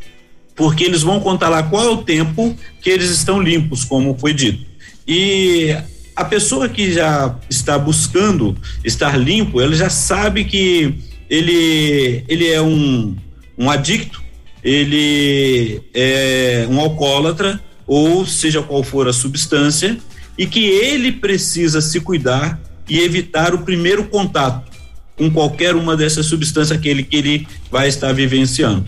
porque 0.56 0.84
eles 0.84 1.02
vão 1.02 1.20
contar 1.20 1.50
lá 1.50 1.64
qual 1.64 1.86
é 1.86 1.90
o 1.90 1.98
tempo 1.98 2.56
que 2.82 2.90
eles 2.90 3.10
estão 3.10 3.42
limpos, 3.42 3.84
como 3.86 4.18
foi 4.18 4.34
dito. 4.34 4.66
E 5.08 5.76
a 6.16 6.26
pessoa 6.26 6.68
que 6.68 6.92
já 6.92 7.36
está 7.50 7.78
buscando 7.78 8.56
estar 8.84 9.18
limpo, 9.18 9.62
ela 9.62 9.74
já 9.74 9.90
sabe 9.90 10.44
que 10.44 10.96
ele, 11.30 12.24
ele 12.28 12.48
é 12.48 12.62
um 12.62 13.16
um 13.60 13.70
adicto, 13.70 14.24
ele 14.64 15.82
é 15.94 16.66
um 16.70 16.80
alcoólatra, 16.80 17.62
ou 17.86 18.26
seja 18.26 18.62
qual 18.62 18.84
for 18.84 19.08
a 19.08 19.14
substância, 19.14 19.98
e 20.38 20.46
que 20.46 20.66
ele 20.66 21.12
precisa 21.12 21.82
se 21.82 22.00
cuidar 22.00 22.58
e 22.88 23.00
evitar 23.00 23.54
o 23.54 23.60
primeiro 23.60 24.06
contato 24.06 24.72
com 25.18 25.30
qualquer 25.30 25.76
uma 25.76 25.98
dessas 25.98 26.26
substâncias 26.28 26.78
aquele 26.78 27.04
que 27.04 27.18
ele 27.18 27.48
vai 27.70 27.90
estar 27.90 28.14
vivenciando. 28.14 28.86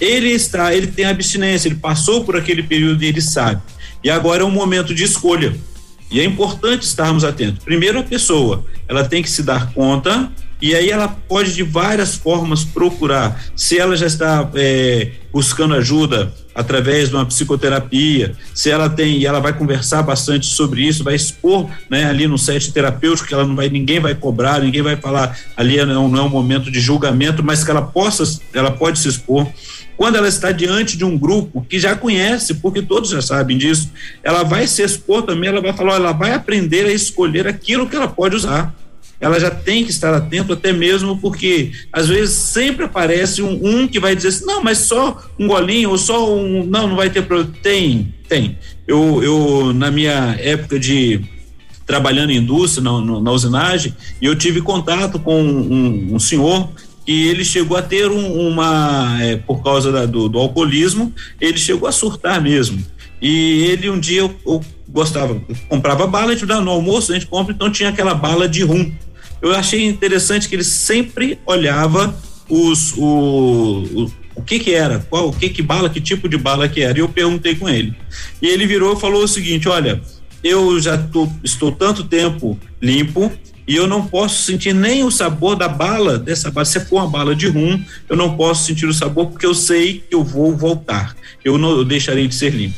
Ele 0.00 0.30
está, 0.30 0.74
ele 0.74 0.86
tem 0.86 1.04
abstinência, 1.04 1.68
ele 1.68 1.76
passou 1.76 2.24
por 2.24 2.36
aquele 2.36 2.62
período 2.62 3.04
e 3.04 3.06
ele 3.06 3.20
sabe. 3.20 3.60
E 4.02 4.08
agora 4.08 4.42
é 4.42 4.46
um 4.46 4.50
momento 4.50 4.94
de 4.94 5.04
escolha. 5.04 5.54
E 6.10 6.20
é 6.20 6.24
importante 6.24 6.82
estarmos 6.82 7.22
atentos. 7.22 7.62
Primeiro 7.64 7.98
a 7.98 8.02
pessoa, 8.02 8.64
ela 8.88 9.04
tem 9.04 9.22
que 9.22 9.30
se 9.30 9.42
dar 9.42 9.72
conta 9.72 10.32
e 10.64 10.74
aí 10.74 10.88
ela 10.88 11.08
pode 11.08 11.52
de 11.52 11.62
várias 11.62 12.16
formas 12.16 12.64
procurar. 12.64 13.38
Se 13.54 13.78
ela 13.78 13.94
já 13.94 14.06
está 14.06 14.50
é, 14.54 15.10
buscando 15.30 15.74
ajuda 15.74 16.32
através 16.54 17.10
de 17.10 17.14
uma 17.14 17.26
psicoterapia, 17.26 18.34
se 18.54 18.70
ela 18.70 18.88
tem 18.88 19.18
e 19.18 19.26
ela 19.26 19.40
vai 19.40 19.52
conversar 19.52 20.02
bastante 20.02 20.46
sobre 20.46 20.80
isso, 20.80 21.04
vai 21.04 21.16
expor, 21.16 21.68
né, 21.90 22.06
ali 22.06 22.26
no 22.26 22.38
set 22.38 22.72
terapêutico 22.72 23.28
que 23.28 23.34
ela 23.34 23.46
não 23.46 23.54
vai, 23.54 23.68
ninguém 23.68 24.00
vai 24.00 24.14
cobrar, 24.14 24.62
ninguém 24.62 24.80
vai 24.80 24.96
falar 24.96 25.38
ali 25.54 25.84
não, 25.84 26.08
não 26.08 26.20
é 26.20 26.22
um 26.22 26.30
momento 26.30 26.70
de 26.70 26.80
julgamento, 26.80 27.44
mas 27.44 27.62
que 27.62 27.70
ela 27.70 27.82
possa, 27.82 28.40
ela 28.54 28.70
pode 28.70 28.98
se 28.98 29.06
expor. 29.06 29.46
Quando 29.98 30.16
ela 30.16 30.28
está 30.28 30.50
diante 30.50 30.96
de 30.96 31.04
um 31.04 31.18
grupo 31.18 31.60
que 31.68 31.78
já 31.78 31.94
conhece, 31.94 32.54
porque 32.54 32.80
todos 32.80 33.10
já 33.10 33.20
sabem 33.20 33.58
disso, 33.58 33.90
ela 34.22 34.42
vai 34.42 34.66
se 34.66 34.82
expor 34.82 35.24
também, 35.24 35.50
ela 35.50 35.60
vai 35.60 35.74
falar, 35.74 35.96
ela 35.96 36.12
vai 36.12 36.32
aprender 36.32 36.86
a 36.86 36.92
escolher 36.92 37.46
aquilo 37.46 37.86
que 37.86 37.94
ela 37.94 38.08
pode 38.08 38.34
usar 38.34 38.74
ela 39.24 39.40
já 39.40 39.50
tem 39.50 39.82
que 39.84 39.90
estar 39.90 40.12
atento, 40.12 40.52
até 40.52 40.70
mesmo 40.70 41.16
porque 41.16 41.72
às 41.90 42.08
vezes 42.08 42.34
sempre 42.34 42.84
aparece 42.84 43.40
um, 43.40 43.58
um 43.62 43.88
que 43.88 43.98
vai 43.98 44.14
dizer 44.14 44.28
assim, 44.28 44.44
não, 44.44 44.62
mas 44.62 44.76
só 44.76 45.18
um 45.38 45.46
golinho 45.46 45.88
ou 45.88 45.96
só 45.96 46.30
um, 46.30 46.62
não, 46.62 46.88
não 46.88 46.94
vai 46.94 47.08
ter 47.08 47.22
problema. 47.22 47.50
Tem, 47.62 48.14
tem. 48.28 48.58
Eu, 48.86 49.22
eu 49.22 49.72
na 49.72 49.90
minha 49.90 50.36
época 50.38 50.78
de 50.78 51.22
trabalhando 51.86 52.32
em 52.32 52.36
indústria, 52.36 52.84
na, 52.84 53.00
na 53.00 53.32
usinagem, 53.32 53.96
e 54.20 54.26
eu 54.26 54.36
tive 54.36 54.60
contato 54.60 55.18
com 55.18 55.42
um, 55.42 56.14
um 56.16 56.18
senhor 56.18 56.68
que 57.06 57.26
ele 57.26 57.46
chegou 57.46 57.78
a 57.78 57.82
ter 57.82 58.10
um, 58.10 58.48
uma, 58.48 59.22
é, 59.22 59.36
por 59.36 59.62
causa 59.62 59.90
da, 59.90 60.04
do, 60.04 60.28
do, 60.28 60.38
alcoolismo, 60.38 61.14
ele 61.40 61.56
chegou 61.56 61.88
a 61.88 61.92
surtar 61.92 62.42
mesmo. 62.42 62.84
E 63.22 63.68
ele 63.70 63.88
um 63.88 63.98
dia 63.98 64.20
eu, 64.20 64.34
eu 64.46 64.62
gostava, 64.86 65.40
comprava 65.66 66.06
bala, 66.06 66.32
a 66.32 66.34
gente 66.34 66.44
dava 66.44 66.60
no 66.60 66.70
almoço, 66.70 67.10
a 67.10 67.14
gente 67.14 67.26
compra, 67.26 67.54
então 67.54 67.70
tinha 67.70 67.88
aquela 67.88 68.14
bala 68.14 68.46
de 68.46 68.62
rum. 68.62 68.92
Eu 69.44 69.54
achei 69.54 69.84
interessante 69.84 70.48
que 70.48 70.54
ele 70.54 70.64
sempre 70.64 71.38
olhava 71.44 72.18
os, 72.48 72.94
o, 72.96 73.04
o, 73.04 74.12
o 74.36 74.42
que 74.42 74.58
que 74.58 74.72
era, 74.72 75.00
qual, 75.10 75.28
o 75.28 75.32
que 75.34 75.50
que 75.50 75.60
bala, 75.60 75.90
que 75.90 76.00
tipo 76.00 76.30
de 76.30 76.38
bala 76.38 76.66
que 76.66 76.80
era, 76.80 76.96
e 76.96 77.02
eu 77.02 77.08
perguntei 77.10 77.54
com 77.54 77.68
ele. 77.68 77.94
E 78.40 78.46
ele 78.46 78.66
virou 78.66 78.96
e 78.96 79.00
falou 79.00 79.22
o 79.22 79.28
seguinte, 79.28 79.68
olha, 79.68 80.00
eu 80.42 80.80
já 80.80 80.96
tô, 80.96 81.28
estou 81.44 81.70
tanto 81.70 82.04
tempo 82.04 82.58
limpo, 82.80 83.30
e 83.68 83.76
eu 83.76 83.86
não 83.86 84.06
posso 84.06 84.44
sentir 84.44 84.74
nem 84.74 85.04
o 85.04 85.10
sabor 85.10 85.56
da 85.56 85.68
bala 85.68 86.18
dessa 86.18 86.50
bala. 86.50 86.64
Se 86.64 86.80
for 86.80 87.02
uma 87.02 87.10
bala 87.10 87.36
de 87.36 87.46
rum, 87.46 87.82
eu 88.08 88.16
não 88.16 88.38
posso 88.38 88.64
sentir 88.64 88.86
o 88.86 88.94
sabor 88.94 89.26
porque 89.26 89.44
eu 89.44 89.54
sei 89.54 90.04
que 90.08 90.14
eu 90.14 90.24
vou 90.24 90.56
voltar. 90.56 91.14
Eu 91.44 91.58
não 91.58 91.70
eu 91.70 91.84
deixarei 91.84 92.26
de 92.26 92.34
ser 92.34 92.54
limpo. 92.54 92.76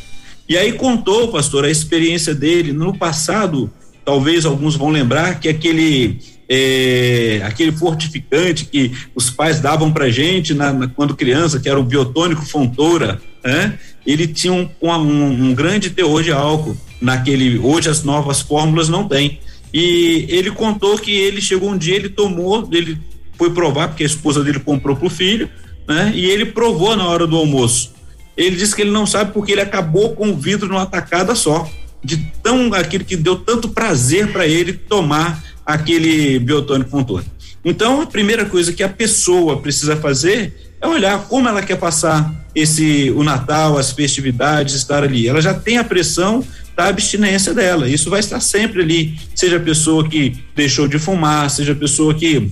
E 0.48 0.56
aí 0.56 0.72
contou, 0.72 1.28
pastor, 1.30 1.64
a 1.64 1.70
experiência 1.70 2.34
dele 2.34 2.72
no 2.72 2.96
passado. 2.96 3.70
Talvez 4.06 4.46
alguns 4.46 4.76
vão 4.76 4.88
lembrar 4.88 5.40
que 5.40 5.48
aquele 5.48 6.20
é, 6.48 7.42
aquele 7.44 7.72
fortificante 7.72 8.66
que 8.66 8.92
os 9.16 9.28
pais 9.30 9.60
davam 9.60 9.92
para 9.92 10.08
gente 10.08 10.54
na, 10.54 10.72
na, 10.72 10.86
quando 10.86 11.16
criança, 11.16 11.58
que 11.58 11.68
era 11.68 11.78
o 11.78 11.82
biotônico 11.82 12.46
Fontoura, 12.46 13.20
né? 13.44 13.76
ele 14.06 14.28
tinha 14.28 14.52
um, 14.52 14.68
um, 14.80 15.48
um, 15.48 15.54
grande 15.54 15.90
teor 15.90 16.22
de 16.22 16.30
álcool 16.30 16.76
naquele. 17.00 17.58
Hoje 17.58 17.90
as 17.90 18.04
novas 18.04 18.40
fórmulas 18.40 18.88
não 18.88 19.08
têm. 19.08 19.40
E 19.74 20.24
ele 20.28 20.52
contou 20.52 20.96
que 20.96 21.10
ele 21.10 21.40
chegou 21.40 21.70
um 21.70 21.76
dia, 21.76 21.96
ele 21.96 22.08
tomou, 22.08 22.68
ele 22.72 22.96
foi 23.36 23.50
provar 23.50 23.88
porque 23.88 24.04
a 24.04 24.06
esposa 24.06 24.44
dele 24.44 24.60
comprou 24.60 24.94
para 24.94 25.06
o 25.06 25.10
filho, 25.10 25.50
né? 25.86 26.12
E 26.14 26.26
ele 26.26 26.46
provou 26.46 26.96
na 26.96 27.08
hora 27.08 27.26
do 27.26 27.36
almoço. 27.36 27.92
Ele 28.36 28.54
disse 28.54 28.76
que 28.76 28.82
ele 28.82 28.92
não 28.92 29.04
sabe 29.04 29.32
porque 29.32 29.52
ele 29.52 29.60
acabou 29.60 30.14
com 30.14 30.30
o 30.30 30.36
vidro 30.36 30.68
numa 30.68 30.86
tacada 30.86 31.34
só, 31.34 31.68
de 32.06 32.18
tão 32.42 32.72
aquilo 32.72 33.04
que 33.04 33.16
deu 33.16 33.36
tanto 33.36 33.68
prazer 33.68 34.32
para 34.32 34.46
ele 34.46 34.72
tomar 34.72 35.42
aquele 35.66 36.38
biotônico 36.38 36.90
contorno. 36.90 37.26
Então, 37.64 38.00
a 38.00 38.06
primeira 38.06 38.44
coisa 38.44 38.72
que 38.72 38.84
a 38.84 38.88
pessoa 38.88 39.60
precisa 39.60 39.96
fazer 39.96 40.54
é 40.80 40.86
olhar 40.86 41.26
como 41.26 41.48
ela 41.48 41.62
quer 41.62 41.76
passar 41.76 42.46
esse 42.54 43.10
o 43.10 43.24
Natal, 43.24 43.76
as 43.76 43.90
festividades, 43.90 44.74
estar 44.74 45.02
ali. 45.02 45.26
Ela 45.26 45.42
já 45.42 45.52
tem 45.52 45.78
a 45.78 45.84
pressão 45.84 46.44
da 46.76 46.86
abstinência 46.86 47.52
dela. 47.52 47.88
Isso 47.88 48.08
vai 48.08 48.20
estar 48.20 48.38
sempre 48.40 48.82
ali, 48.82 49.18
seja 49.34 49.56
a 49.56 49.60
pessoa 49.60 50.08
que 50.08 50.36
deixou 50.54 50.86
de 50.86 50.98
fumar, 50.98 51.50
seja 51.50 51.72
a 51.72 51.76
pessoa 51.76 52.14
que 52.14 52.48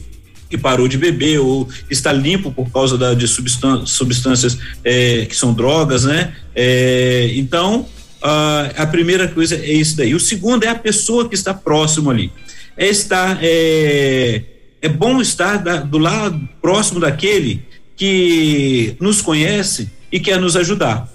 que 0.50 0.58
parou 0.58 0.86
de 0.86 0.96
beber 0.96 1.40
ou 1.40 1.68
está 1.90 2.12
limpo 2.12 2.52
por 2.52 2.70
causa 2.70 2.96
da, 2.96 3.14
de 3.14 3.26
substâncias, 3.26 3.90
substâncias 3.90 4.58
é, 4.84 5.24
que 5.24 5.34
são 5.34 5.52
drogas, 5.52 6.04
né? 6.04 6.32
É, 6.54 7.32
então, 7.34 7.86
uh, 8.24 8.72
a 8.76 8.86
primeira 8.86 9.28
coisa 9.28 9.56
é 9.56 9.72
isso 9.72 9.96
daí. 9.96 10.14
O 10.14 10.20
segundo 10.20 10.64
é 10.64 10.68
a 10.68 10.74
pessoa 10.74 11.28
que 11.28 11.34
está 11.34 11.52
próximo 11.52 12.10
ali. 12.10 12.32
É 12.76 12.88
estar, 12.88 13.38
é, 13.42 14.42
é 14.80 14.88
bom 14.88 15.20
estar 15.20 15.58
da, 15.58 15.76
do 15.76 15.98
lado 15.98 16.48
próximo 16.60 16.98
daquele 16.98 17.62
que 17.96 18.96
nos 18.98 19.20
conhece 19.22 19.90
e 20.10 20.18
quer 20.18 20.40
nos 20.40 20.56
ajudar. 20.56 21.08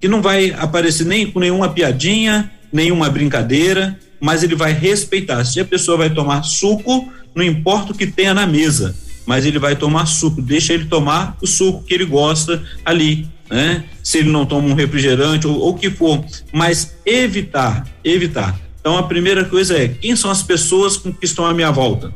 Que 0.00 0.08
não 0.08 0.22
vai 0.22 0.50
aparecer 0.52 1.06
nem 1.06 1.30
com 1.30 1.38
nenhuma 1.38 1.68
piadinha, 1.68 2.50
nenhuma 2.72 3.08
brincadeira, 3.10 3.98
mas 4.20 4.42
ele 4.42 4.56
vai 4.56 4.72
respeitar. 4.72 5.44
Se 5.44 5.60
a 5.60 5.64
pessoa 5.64 5.98
vai 5.98 6.10
tomar 6.10 6.42
suco, 6.42 7.12
não 7.34 7.44
importa 7.44 7.92
o 7.92 7.94
que 7.94 8.06
tenha 8.06 8.34
na 8.34 8.46
mesa, 8.46 8.96
mas 9.24 9.44
ele 9.44 9.58
vai 9.58 9.76
tomar 9.76 10.06
suco, 10.06 10.42
deixa 10.42 10.72
ele 10.72 10.86
tomar 10.86 11.36
o 11.40 11.46
suco 11.46 11.84
que 11.84 11.94
ele 11.94 12.04
gosta 12.04 12.62
ali, 12.84 13.28
né? 13.50 13.84
Se 14.02 14.18
ele 14.18 14.30
não 14.30 14.46
toma 14.46 14.68
um 14.68 14.74
refrigerante 14.74 15.46
ou 15.46 15.70
o 15.70 15.74
que 15.74 15.90
for, 15.90 16.24
mas 16.52 16.96
evitar, 17.04 17.86
evitar. 18.04 18.58
Então 18.80 18.96
a 18.96 19.02
primeira 19.02 19.44
coisa 19.44 19.76
é 19.76 19.88
quem 19.88 20.14
são 20.16 20.30
as 20.30 20.42
pessoas 20.42 20.96
que 20.96 21.14
estão 21.22 21.44
à 21.44 21.52
minha 21.52 21.70
volta. 21.70 22.12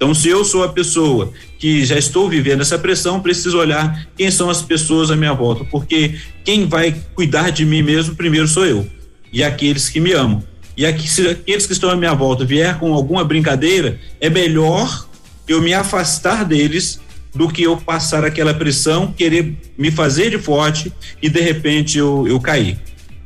Então, 0.00 0.14
se 0.14 0.30
eu 0.30 0.42
sou 0.46 0.64
a 0.64 0.68
pessoa 0.70 1.30
que 1.58 1.84
já 1.84 1.98
estou 1.98 2.26
vivendo 2.26 2.62
essa 2.62 2.78
pressão, 2.78 3.20
preciso 3.20 3.58
olhar 3.58 4.08
quem 4.16 4.30
são 4.30 4.48
as 4.48 4.62
pessoas 4.62 5.10
à 5.10 5.16
minha 5.16 5.34
volta, 5.34 5.62
porque 5.64 6.18
quem 6.42 6.66
vai 6.66 6.96
cuidar 7.14 7.50
de 7.50 7.66
mim 7.66 7.82
mesmo 7.82 8.16
primeiro 8.16 8.48
sou 8.48 8.64
eu 8.64 8.88
e 9.30 9.44
aqueles 9.44 9.90
que 9.90 10.00
me 10.00 10.12
amam. 10.12 10.42
E 10.74 10.86
aqui, 10.86 11.06
se 11.06 11.28
aqueles 11.28 11.66
que 11.66 11.74
estão 11.74 11.90
à 11.90 11.96
minha 11.96 12.14
volta 12.14 12.46
vier 12.46 12.78
com 12.78 12.94
alguma 12.94 13.22
brincadeira, 13.22 14.00
é 14.18 14.30
melhor 14.30 15.06
eu 15.46 15.60
me 15.60 15.74
afastar 15.74 16.46
deles 16.46 16.98
do 17.34 17.48
que 17.48 17.62
eu 17.62 17.76
passar 17.76 18.24
aquela 18.24 18.52
pressão, 18.52 19.12
querer 19.12 19.56
me 19.78 19.90
fazer 19.90 20.30
de 20.30 20.38
forte 20.38 20.92
e 21.22 21.28
de 21.28 21.40
repente 21.40 21.98
eu, 21.98 22.26
eu 22.26 22.40
cair. 22.40 22.78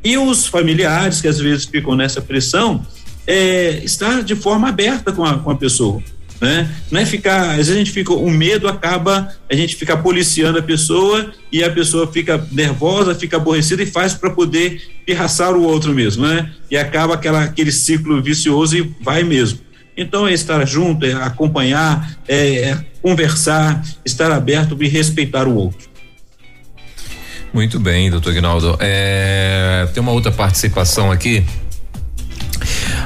E 0.03 0.19
os 0.19 0.47
familiares 0.47 1.21
que 1.21 1.29
às 1.29 1.39
vezes 1.39 1.65
ficam 1.65 1.97
nessa 1.97 2.21
pressão, 2.21 2.87
é, 3.27 3.81
estar 3.83 4.23
de 4.23 4.37
forma 4.37 4.69
aberta 4.69 5.13
com 5.13 5.25
a, 5.25 5.39
com 5.39 5.51
a 5.51 5.57
pessoa 5.57 6.03
né? 6.45 6.69
Não 6.91 7.01
é 7.01 7.07
ficar, 7.07 7.51
às 7.51 7.57
vezes 7.57 7.73
a 7.73 7.79
gente 7.79 7.91
fica, 7.91 8.13
o 8.13 8.31
medo 8.31 8.69
acaba, 8.69 9.35
a 9.51 9.55
gente 9.55 9.77
fica 9.77 9.97
policiando 9.97 10.59
a 10.59 10.63
pessoa 10.63 11.33
e 11.51 11.63
a 11.63 11.71
pessoa 11.71 12.11
fica 12.11 12.47
nervosa, 12.53 13.15
fica 13.15 13.37
aborrecida 13.37 13.83
e 13.83 13.87
faz 13.87 14.15
para 14.15 14.31
poder 14.31 14.83
pirraçar 15.07 15.55
o 15.55 15.63
outro 15.63 15.95
mesmo, 15.95 16.27
né? 16.27 16.53
E 16.71 16.77
acaba 16.77 17.15
aquela, 17.15 17.45
aquele 17.45 17.73
ciclo 17.73 18.23
vicioso 18.23 18.77
e 18.77 18.95
vai 19.01 19.23
mesmo. 19.23 19.61
Então 19.97 20.27
é 20.27 20.33
estar 20.33 20.65
junto, 20.67 21.07
é 21.07 21.13
acompanhar, 21.13 22.19
é, 22.27 22.71
é 22.71 22.85
conversar, 23.01 23.83
estar 24.05 24.31
aberto 24.33 24.77
e 24.83 24.89
respeitar 24.89 25.47
o 25.47 25.55
outro. 25.55 25.89
Muito 27.53 27.79
bem, 27.79 28.11
doutor 28.11 28.33
Guinaldo. 28.33 28.77
É, 28.81 29.89
tem 29.95 30.03
uma 30.03 30.11
outra 30.13 30.33
participação 30.33 31.13
aqui 31.13 31.45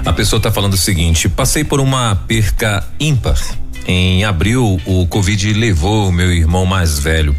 a 0.09 0.13
pessoa 0.13 0.39
está 0.39 0.51
falando 0.51 0.73
o 0.73 0.79
seguinte: 0.79 1.29
passei 1.29 1.63
por 1.63 1.81
uma 1.81 2.17
perca 2.17 2.83
ímpar. 2.99 3.39
Em 3.87 4.25
abril, 4.25 4.81
o 4.87 5.07
Covid 5.07 5.53
levou 5.53 6.11
meu 6.13 6.33
irmão 6.33 6.65
mais 6.65 6.99
velho. 6.99 7.37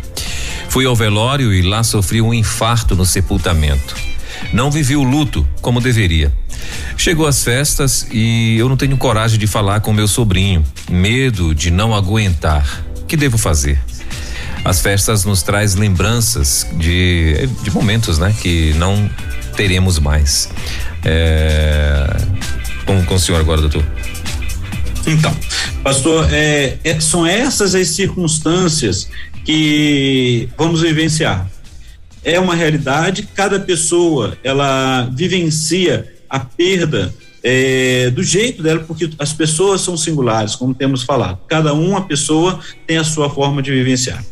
Fui 0.68 0.86
ao 0.86 0.96
velório 0.96 1.52
e 1.54 1.62
lá 1.62 1.84
sofri 1.84 2.22
um 2.22 2.34
infarto 2.34 2.96
no 2.96 3.06
sepultamento. 3.06 3.96
Não 4.52 4.72
vivi 4.72 4.96
o 4.96 5.04
luto 5.04 5.48
como 5.62 5.80
deveria. 5.80 6.34
Chegou 6.98 7.28
as 7.28 7.44
festas 7.44 8.08
e 8.12 8.58
eu 8.58 8.68
não 8.68 8.76
tenho 8.76 8.98
coragem 8.98 9.38
de 9.40 9.48
falar 9.48 9.80
com 9.82 9.94
meu 9.94 10.08
sobrinho, 10.08 10.66
medo 10.90 11.54
de 11.54 11.72
não 11.72 11.94
aguentar. 11.94 12.84
O 13.02 13.06
que 13.06 13.16
devo 13.16 13.38
fazer? 13.38 13.80
As 14.66 14.82
festas 14.82 15.24
nos 15.24 15.42
traz 15.42 15.76
lembranças 15.76 16.68
de, 16.74 17.48
de 17.64 17.72
momentos, 17.72 18.20
né, 18.20 18.36
que 18.42 18.74
não 18.74 19.10
teremos 19.56 20.00
mais. 20.00 20.50
É, 21.06 22.06
com, 22.86 23.04
com 23.06 23.16
o 23.16 23.20
senhor 23.20 23.40
agora, 23.40 23.62
doutor. 23.62 23.86
Então, 25.06 25.36
pastor, 25.84 26.28
é, 26.32 26.78
é, 26.84 27.00
são 27.00 27.26
essas 27.26 27.74
as 27.74 27.88
circunstâncias 27.90 29.10
que 29.46 30.50
vamos 30.58 30.82
vivenciar. 30.82 31.48
É 32.24 32.40
uma 32.40 32.56
realidade, 32.56 33.28
cada 33.34 33.60
pessoa 33.60 34.38
ela 34.44 35.10
vivencia 35.16 36.14
a 36.30 36.40
perda 36.40 37.14
é, 37.44 38.10
do 38.10 38.22
jeito 38.22 38.62
dela, 38.62 38.82
porque 38.82 39.10
as 39.18 39.34
pessoas 39.34 39.82
são 39.82 39.96
singulares, 39.96 40.56
como 40.56 40.74
temos 40.74 41.04
falado. 41.04 41.40
Cada 41.48 41.74
uma 41.74 42.06
pessoa 42.06 42.60
tem 42.86 42.98
a 42.98 43.04
sua 43.04 43.30
forma 43.30 43.62
de 43.62 43.72
vivenciar. 43.72 44.24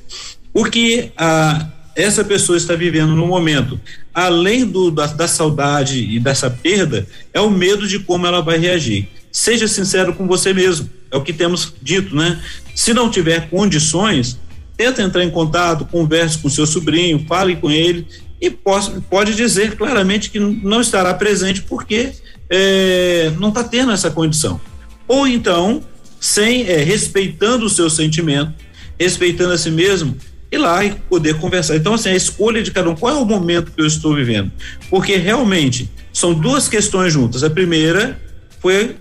O 0.53 0.65
que 0.65 1.11
a, 1.17 1.67
essa 1.95 2.23
pessoa 2.23 2.57
está 2.57 2.75
vivendo 2.75 3.15
no 3.15 3.25
momento, 3.25 3.79
além 4.13 4.65
do, 4.65 4.91
da, 4.91 5.07
da 5.07 5.27
saudade 5.27 5.99
e 5.99 6.19
dessa 6.19 6.49
perda, 6.49 7.07
é 7.33 7.39
o 7.39 7.49
medo 7.49 7.87
de 7.87 7.99
como 7.99 8.27
ela 8.27 8.41
vai 8.41 8.57
reagir. 8.57 9.07
Seja 9.31 9.67
sincero 9.67 10.13
com 10.13 10.27
você 10.27 10.53
mesmo, 10.53 10.89
é 11.11 11.17
o 11.17 11.21
que 11.21 11.33
temos 11.33 11.73
dito, 11.81 12.15
né? 12.15 12.41
Se 12.75 12.93
não 12.93 13.09
tiver 13.09 13.49
condições, 13.49 14.37
tenta 14.77 15.01
entrar 15.01 15.23
em 15.23 15.29
contato, 15.31 15.85
converse 15.85 16.37
com 16.37 16.49
seu 16.49 16.67
sobrinho, 16.67 17.25
fale 17.27 17.55
com 17.55 17.69
ele 17.69 18.07
e 18.39 18.49
pode, 18.49 19.01
pode 19.09 19.35
dizer 19.35 19.75
claramente 19.75 20.29
que 20.29 20.39
não 20.39 20.79
estará 20.79 21.13
presente 21.15 21.63
porque 21.63 22.11
é, 22.49 23.31
não 23.39 23.49
está 23.49 23.63
tendo 23.63 23.91
essa 23.91 24.11
condição. 24.11 24.61
Ou 25.07 25.27
então, 25.27 25.83
sem 26.19 26.67
é, 26.67 26.77
respeitando 26.77 27.65
o 27.65 27.69
seu 27.69 27.89
sentimento, 27.89 28.53
respeitando 28.99 29.53
a 29.53 29.57
si 29.57 29.71
mesmo, 29.71 30.15
ir 30.51 30.57
lá 30.57 30.85
e 30.85 30.91
poder 30.91 31.39
conversar. 31.39 31.75
Então, 31.75 31.93
assim, 31.93 32.09
a 32.09 32.15
escolha 32.15 32.61
de 32.61 32.71
cada 32.71 32.89
um, 32.89 32.95
qual 32.95 33.15
é 33.15 33.17
o 33.17 33.25
momento 33.25 33.71
que 33.71 33.81
eu 33.81 33.87
estou 33.87 34.15
vivendo? 34.15 34.51
Porque 34.89 35.15
realmente 35.17 35.89
são 36.13 36.33
duas 36.33 36.67
questões 36.67 37.11
juntas. 37.13 37.43
A 37.43 37.49
primeira 37.49 38.19
foi 38.59 38.95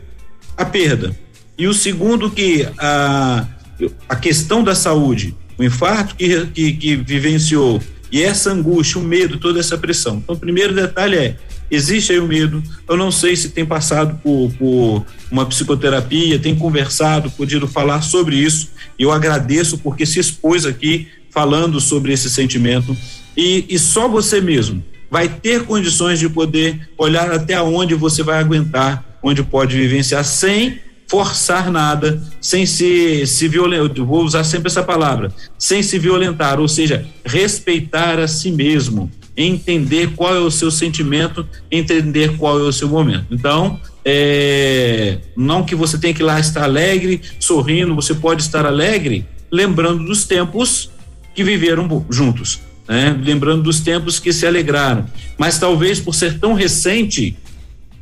a 0.56 0.64
perda. 0.64 1.16
E 1.58 1.66
o 1.66 1.74
segundo, 1.74 2.30
que 2.30 2.68
a, 2.78 3.46
a 4.08 4.16
questão 4.16 4.62
da 4.62 4.74
saúde, 4.74 5.34
o 5.58 5.64
infarto 5.64 6.14
que, 6.14 6.46
que, 6.46 6.72
que 6.72 6.96
vivenciou, 6.96 7.82
e 8.10 8.22
essa 8.22 8.52
angústia, 8.52 9.00
o 9.00 9.04
medo, 9.04 9.38
toda 9.38 9.58
essa 9.58 9.76
pressão. 9.76 10.18
Então, 10.18 10.34
o 10.34 10.38
primeiro 10.38 10.74
detalhe 10.74 11.16
é: 11.16 11.36
existe 11.70 12.12
aí 12.12 12.18
o 12.18 12.26
medo. 12.26 12.62
Eu 12.88 12.96
não 12.96 13.10
sei 13.10 13.36
se 13.36 13.50
tem 13.50 13.66
passado 13.66 14.18
por, 14.22 14.52
por 14.58 15.06
uma 15.30 15.44
psicoterapia, 15.46 16.38
tem 16.38 16.54
conversado, 16.54 17.30
podido 17.30 17.66
falar 17.66 18.02
sobre 18.02 18.36
isso. 18.36 18.70
Eu 18.98 19.12
agradeço 19.12 19.78
porque 19.78 20.06
se 20.06 20.20
expôs 20.20 20.64
aqui 20.64 21.08
falando 21.30 21.80
sobre 21.80 22.12
esse 22.12 22.30
sentimento 22.30 22.96
e, 23.36 23.66
e 23.68 23.78
só 23.78 24.08
você 24.08 24.40
mesmo 24.40 24.82
vai 25.10 25.28
ter 25.28 25.64
condições 25.64 26.18
de 26.18 26.28
poder 26.28 26.88
olhar 26.96 27.30
até 27.30 27.60
onde 27.60 27.94
você 27.94 28.22
vai 28.22 28.38
aguentar, 28.38 29.18
onde 29.22 29.42
pode 29.42 29.76
vivenciar 29.76 30.24
sem 30.24 30.80
forçar 31.08 31.70
nada, 31.70 32.20
sem 32.40 32.66
se, 32.66 33.26
se 33.26 33.48
violentar, 33.48 34.04
vou 34.04 34.24
usar 34.24 34.44
sempre 34.44 34.68
essa 34.68 34.82
palavra, 34.82 35.32
sem 35.58 35.82
se 35.82 35.98
violentar, 35.98 36.58
ou 36.58 36.68
seja, 36.68 37.06
respeitar 37.24 38.18
a 38.18 38.26
si 38.26 38.50
mesmo, 38.50 39.10
entender 39.36 40.12
qual 40.16 40.34
é 40.34 40.40
o 40.40 40.50
seu 40.50 40.70
sentimento, 40.70 41.46
entender 41.70 42.36
qual 42.36 42.58
é 42.58 42.62
o 42.62 42.72
seu 42.72 42.88
momento. 42.88 43.26
Então, 43.30 43.78
é, 44.04 45.18
não 45.36 45.64
que 45.64 45.74
você 45.74 45.98
tenha 45.98 46.14
que 46.14 46.22
lá 46.22 46.40
estar 46.40 46.64
alegre, 46.64 47.20
sorrindo, 47.38 47.94
você 47.94 48.14
pode 48.14 48.42
estar 48.42 48.64
alegre, 48.64 49.26
lembrando 49.50 50.04
dos 50.04 50.24
tempos 50.24 50.90
que 51.34 51.44
viveram 51.44 52.04
juntos, 52.08 52.60
né? 52.88 53.18
lembrando 53.22 53.62
dos 53.64 53.80
tempos 53.80 54.18
que 54.18 54.32
se 54.32 54.46
alegraram. 54.46 55.06
Mas 55.36 55.58
talvez 55.58 56.00
por 56.00 56.14
ser 56.14 56.38
tão 56.38 56.54
recente, 56.54 57.36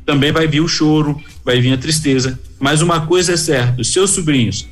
também 0.05 0.31
vai 0.31 0.47
vir 0.47 0.61
o 0.61 0.67
choro, 0.67 1.19
vai 1.43 1.59
vir 1.59 1.73
a 1.73 1.77
tristeza. 1.77 2.39
Mas 2.59 2.81
uma 2.81 3.05
coisa 3.05 3.33
é 3.33 3.37
certa: 3.37 3.81
os 3.81 3.91
seus 3.91 4.11
sobrinhos 4.11 4.67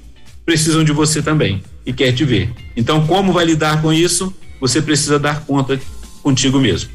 precisam 0.45 0.83
de 0.83 0.91
você 0.91 1.21
também 1.21 1.63
e 1.85 1.91
quer 1.91 2.13
te 2.13 2.23
ver. 2.23 2.51
Então, 2.75 3.05
como 3.07 3.33
vai 3.33 3.45
lidar 3.45 3.81
com 3.81 3.91
isso? 3.91 4.33
Você 4.59 4.81
precisa 4.81 5.19
dar 5.19 5.41
conta 5.45 5.79
contigo 6.21 6.59
mesmo. 6.59 6.89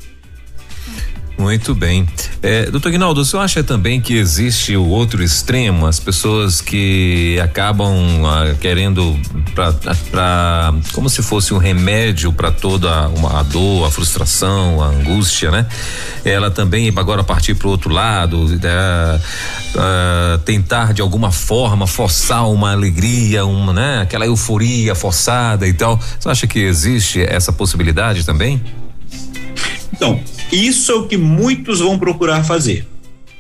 Muito 1.39 1.73
bem. 1.73 2.05
É, 2.43 2.69
doutor 2.69 2.91
Guinaldo, 2.91 3.21
o 3.21 3.25
senhor 3.25 3.43
acha 3.45 3.63
também 3.63 4.01
que 4.01 4.15
existe 4.15 4.77
o 4.77 4.85
outro 4.85 5.23
extremo, 5.23 5.87
as 5.87 6.01
pessoas 6.01 6.61
que 6.61 7.39
acabam 7.41 7.95
ah, 8.27 8.55
querendo 8.61 9.17
para 9.55 10.75
como 10.93 11.09
se 11.09 11.23
fosse 11.23 11.55
um 11.55 11.59
remédio 11.59 12.33
para 12.33 12.51
toda 12.51 13.09
uma, 13.09 13.39
a 13.39 13.43
dor, 13.45 13.87
a 13.87 13.91
frustração, 13.91 14.83
a 14.83 14.89
angústia, 14.89 15.53
né? 15.53 15.67
Ela 16.25 16.51
também 16.51 16.93
agora 16.97 17.23
partir 17.23 17.55
para 17.55 17.69
o 17.69 17.71
outro 17.71 17.91
lado, 17.91 18.47
é, 18.61 19.21
é, 19.77 20.39
tentar 20.39 20.93
de 20.93 21.01
alguma 21.01 21.31
forma 21.31 21.87
forçar 21.87 22.51
uma 22.51 22.73
alegria, 22.73 23.45
uma, 23.47 23.73
né? 23.73 24.01
Aquela 24.03 24.27
euforia 24.27 24.93
forçada 24.93 25.69
e 25.69 25.73
tal. 25.73 26.01
Você 26.19 26.29
acha 26.29 26.47
que 26.49 26.59
existe 26.59 27.23
essa 27.23 27.53
possibilidade 27.53 28.25
também? 28.27 28.61
Então, 29.93 30.21
isso 30.53 30.93
é 30.93 30.95
o 30.95 31.07
que 31.07 31.17
muitos 31.17 31.81
vão 31.81 31.99
procurar 31.99 32.45
fazer, 32.45 32.87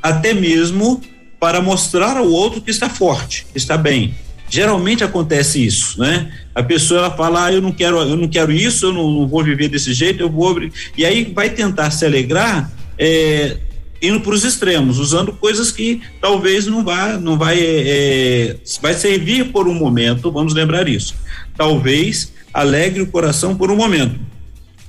até 0.02 0.34
mesmo 0.34 1.00
para 1.40 1.60
mostrar 1.60 2.16
ao 2.16 2.28
outro 2.28 2.60
que 2.60 2.70
está 2.70 2.88
forte, 2.88 3.46
que 3.52 3.58
está 3.58 3.76
bem. 3.76 4.14
Geralmente 4.50 5.04
acontece 5.04 5.64
isso, 5.64 6.00
né? 6.00 6.32
A 6.54 6.62
pessoa 6.62 7.00
ela 7.00 7.10
fala, 7.10 7.44
ah, 7.44 7.52
eu 7.52 7.60
não 7.60 7.70
quero, 7.70 7.98
eu 7.98 8.16
não 8.16 8.26
quero 8.26 8.50
isso, 8.50 8.86
eu 8.86 8.92
não, 8.92 9.10
não 9.10 9.28
vou 9.28 9.44
viver 9.44 9.68
desse 9.68 9.92
jeito, 9.92 10.22
eu 10.22 10.30
vou 10.30 10.58
e 10.96 11.04
aí 11.04 11.24
vai 11.34 11.50
tentar 11.50 11.90
se 11.90 12.04
alegrar 12.06 12.70
é, 12.98 13.58
indo 14.00 14.20
para 14.20 14.32
os 14.32 14.44
extremos, 14.44 14.98
usando 14.98 15.32
coisas 15.32 15.70
que 15.70 16.00
talvez 16.20 16.66
não 16.66 16.82
vá, 16.82 17.18
não 17.18 17.36
vai, 17.36 17.58
é, 17.60 18.56
vai 18.80 18.94
servir 18.94 19.52
por 19.52 19.68
um 19.68 19.74
momento, 19.74 20.32
vamos 20.32 20.54
lembrar 20.54 20.88
isso. 20.88 21.14
Talvez 21.56 22.32
alegre 22.52 23.02
o 23.02 23.06
coração 23.06 23.54
por 23.54 23.70
um 23.70 23.76
momento, 23.76 24.18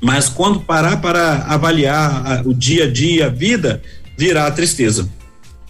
mas 0.02 0.30
quando 0.30 0.62
parar 0.62 0.98
para 1.02 1.44
avaliar 1.44 2.46
o 2.46 2.54
dia 2.54 2.86
a 2.86 2.92
dia, 2.92 3.26
a 3.26 3.30
vida, 3.30 3.82
virá 4.18 4.48
a 4.48 4.52
tristeza. 4.52 5.10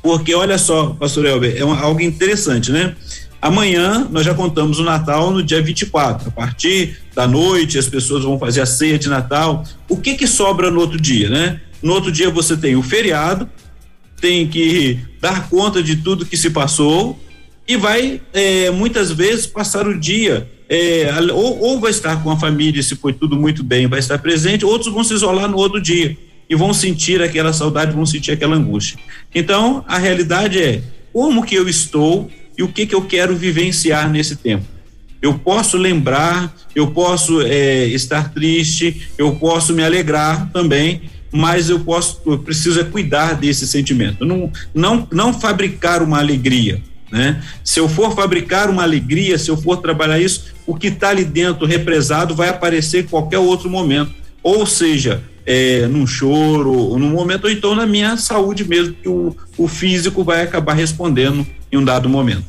Porque 0.02 0.34
olha 0.34 0.58
só, 0.58 0.92
pastor 0.92 1.26
Elber, 1.26 1.56
é 1.58 1.62
algo 1.62 2.02
interessante, 2.02 2.72
né? 2.72 2.96
Amanhã 3.42 4.08
nós 4.12 4.26
já 4.26 4.34
contamos 4.34 4.80
o 4.80 4.84
Natal 4.84 5.32
no 5.32 5.42
dia 5.42 5.62
24. 5.62 6.30
A 6.30 6.32
partir 6.32 7.00
da 7.16 7.28
noite 7.28 7.78
as 7.78 7.88
pessoas 7.88 8.24
vão 8.24 8.38
fazer 8.38 8.62
a 8.62 8.66
ceia 8.66 9.00
de 9.00 9.10
Natal. 9.10 9.64
O 9.88 9.98
que 9.98 10.16
que 10.16 10.28
sobra 10.28 10.70
no 10.70 10.80
outro 10.80 11.00
dia, 11.00 11.30
né? 11.30 11.62
No 11.82 11.94
outro 11.94 12.12
dia 12.12 12.30
você 12.30 12.58
tem 12.58 12.76
o 12.76 12.84
feriado, 12.84 13.50
tem 14.20 14.48
que 14.48 15.00
dar 15.22 15.50
conta 15.50 15.82
de 15.82 15.98
tudo 15.98 16.26
que 16.26 16.36
se 16.36 16.50
passou 16.50 17.18
e 17.68 17.78
vai 17.78 18.22
é, 18.34 18.70
muitas 18.72 19.12
vezes 19.12 19.48
passar 19.48 19.88
o 19.88 19.98
dia 19.98 20.50
é, 20.70 21.10
ou, 21.34 21.60
ou 21.60 21.80
vai 21.80 21.90
estar 21.90 22.22
com 22.22 22.30
a 22.30 22.38
família 22.38 22.84
se 22.84 22.96
foi 22.96 23.12
tudo 23.12 23.36
muito 23.36 23.64
bem, 23.64 23.88
vai 23.88 24.00
estar 24.00 24.20
presente. 24.20 24.64
Outros 24.64 24.94
vão 24.94 25.04
se 25.04 25.16
isolar 25.16 25.50
no 25.50 25.58
outro 25.58 25.82
dia 25.82 26.16
e 26.48 26.56
vão 26.56 26.74
sentir 26.74 27.22
aquela 27.22 27.52
saudade, 27.52 27.96
vão 27.96 28.06
sentir 28.06 28.32
aquela 28.32 28.56
angústia. 28.56 29.00
Então 29.34 29.84
a 29.88 29.98
realidade 29.98 30.62
é 30.62 30.84
como 31.12 31.44
que 31.44 31.56
eu 31.56 31.68
estou 31.68 32.30
e 32.56 32.62
o 32.62 32.68
que 32.68 32.86
que 32.86 32.94
eu 32.94 33.02
quero 33.02 33.36
vivenciar 33.36 34.10
nesse 34.10 34.36
tempo. 34.36 34.66
Eu 35.22 35.34
posso 35.38 35.76
lembrar, 35.76 36.56
eu 36.76 36.92
posso 36.92 37.42
é, 37.42 37.86
estar 37.88 38.32
triste, 38.32 39.10
eu 39.18 39.36
posso 39.36 39.74
me 39.74 39.84
alegrar 39.84 40.50
também, 40.52 41.02
mas 41.32 41.70
eu 41.70 41.80
posso, 41.80 42.22
eu 42.26 42.40
preciso 42.40 42.80
é 42.80 42.84
cuidar 42.84 43.36
desse 43.36 43.68
sentimento. 43.68 44.24
Não, 44.24 44.52
não, 44.74 45.08
não 45.12 45.34
fabricar 45.34 46.02
uma 46.02 46.20
alegria, 46.20 46.82
né? 47.12 47.42
Se 47.64 47.80
eu 47.80 47.90
for 47.90 48.14
fabricar 48.16 48.70
uma 48.70 48.84
alegria, 48.84 49.38
se 49.38 49.50
eu 49.50 49.58
for 49.58 49.78
trabalhar 49.78 50.20
isso, 50.20 50.46
o 50.66 50.76
que 50.76 50.88
está 50.88 51.10
ali 51.10 51.26
dentro 51.26 51.66
represado 51.66 52.36
vai 52.36 52.50
aparecer 52.50 53.04
em 53.04 53.08
qualquer 53.08 53.40
outro 53.40 53.70
momento. 53.70 54.14
Ou 54.42 54.66
seja, 54.66 55.24
é, 55.46 55.88
num 55.88 56.06
choro, 56.06 56.72
ou 56.72 57.00
num 57.00 57.10
momento, 57.10 57.46
ou 57.46 57.52
então 57.52 57.74
na 57.74 57.86
minha 57.86 58.16
saúde 58.18 58.64
mesmo, 58.64 58.94
que 58.94 59.10
o, 59.10 59.36
o 59.58 59.68
físico 59.68 60.24
vai 60.24 60.44
acabar 60.44 60.74
respondendo 60.74 61.46
em 61.72 61.78
um 61.78 61.84
dado 61.84 62.08
momento. 62.08 62.46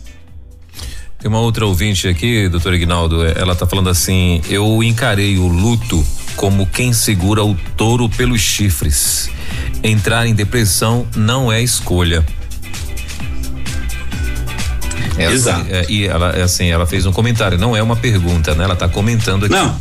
Tem 1.18 1.28
uma 1.28 1.40
outra 1.40 1.66
ouvinte 1.66 2.08
aqui, 2.08 2.48
doutor 2.48 2.72
Ignaldo, 2.72 3.24
ela 3.24 3.52
está 3.52 3.66
falando 3.66 3.90
assim: 3.90 4.40
eu 4.48 4.82
encarei 4.82 5.36
o 5.36 5.46
luto 5.46 6.02
como 6.34 6.66
quem 6.66 6.94
segura 6.94 7.44
o 7.44 7.54
touro 7.76 8.08
pelos 8.08 8.40
chifres. 8.40 9.30
Entrar 9.82 10.26
em 10.26 10.34
depressão 10.34 11.06
não 11.14 11.52
é 11.52 11.62
escolha. 11.62 12.24
Ela, 15.20 15.32
Exato. 15.32 15.66
É, 15.68 15.86
e 15.88 16.06
ela, 16.06 16.30
é 16.30 16.42
assim, 16.42 16.70
ela 16.70 16.86
fez 16.86 17.06
um 17.06 17.12
comentário, 17.12 17.58
não 17.58 17.76
é 17.76 17.82
uma 17.82 17.96
pergunta, 17.96 18.54
né? 18.54 18.64
Ela 18.64 18.74
está 18.74 18.88
comentando 18.88 19.44
aqui. 19.44 19.54
Não. 19.54 19.78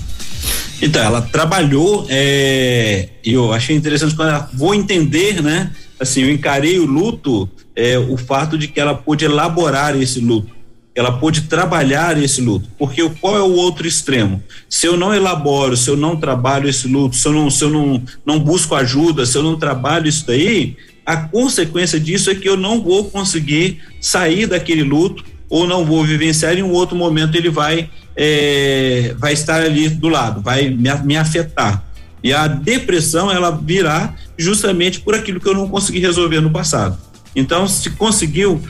Então, 0.81 1.03
ela 1.03 1.21
trabalhou, 1.21 2.05
é, 2.09 3.09
eu 3.23 3.51
achei 3.51 3.75
interessante 3.75 4.15
quando 4.15 4.29
ela 4.29 4.49
vou 4.53 4.73
entender, 4.73 5.41
né? 5.41 5.71
Assim, 5.99 6.21
eu 6.21 6.31
encarei 6.31 6.79
o 6.79 6.85
luto, 6.85 7.49
é, 7.75 7.97
o 7.97 8.15
fato 8.17 8.57
de 8.57 8.67
que 8.67 8.79
ela 8.79 8.95
pôde 8.95 9.25
elaborar 9.25 9.95
esse 9.95 10.19
luto, 10.19 10.59
ela 10.95 11.13
pôde 11.13 11.41
trabalhar 11.41 12.21
esse 12.21 12.41
luto, 12.41 12.69
porque 12.77 13.07
qual 13.21 13.37
é 13.37 13.41
o 13.41 13.53
outro 13.53 13.87
extremo? 13.87 14.41
Se 14.69 14.87
eu 14.87 14.97
não 14.97 15.13
elaboro, 15.13 15.77
se 15.77 15.89
eu 15.89 15.95
não 15.95 16.15
trabalho 16.15 16.69
esse 16.69 16.87
luto, 16.87 17.15
se 17.15 17.27
eu 17.27 17.33
não, 17.33 17.49
se 17.49 17.63
eu 17.63 17.69
não, 17.69 18.03
não 18.25 18.39
busco 18.39 18.75
ajuda, 18.75 19.25
se 19.25 19.37
eu 19.37 19.43
não 19.43 19.57
trabalho 19.57 20.07
isso 20.07 20.25
daí, 20.25 20.75
a 21.09 21.17
consequência 21.17 21.99
disso 21.99 22.29
é 22.29 22.35
que 22.35 22.47
eu 22.47 22.55
não 22.55 22.83
vou 22.83 23.09
conseguir 23.09 23.79
sair 23.99 24.45
daquele 24.45 24.83
luto 24.83 25.25
ou 25.49 25.65
não 25.65 25.83
vou 25.83 26.03
vivenciar 26.03 26.55
em 26.55 26.61
um 26.61 26.71
outro 26.71 26.95
momento 26.95 27.35
ele 27.35 27.49
vai 27.49 27.89
é, 28.15 29.15
vai 29.17 29.33
estar 29.33 29.59
ali 29.59 29.89
do 29.89 30.07
lado, 30.07 30.39
vai 30.39 30.69
me, 30.69 30.93
me 31.03 31.17
afetar. 31.17 31.83
E 32.23 32.31
a 32.31 32.45
depressão 32.45 33.31
ela 33.31 33.49
virá 33.49 34.13
justamente 34.37 34.99
por 34.99 35.15
aquilo 35.15 35.39
que 35.39 35.49
eu 35.49 35.55
não 35.55 35.67
consegui 35.67 35.97
resolver 35.97 36.41
no 36.41 36.51
passado. 36.51 36.95
Então, 37.35 37.67
se 37.67 37.89
conseguiu, 37.89 38.61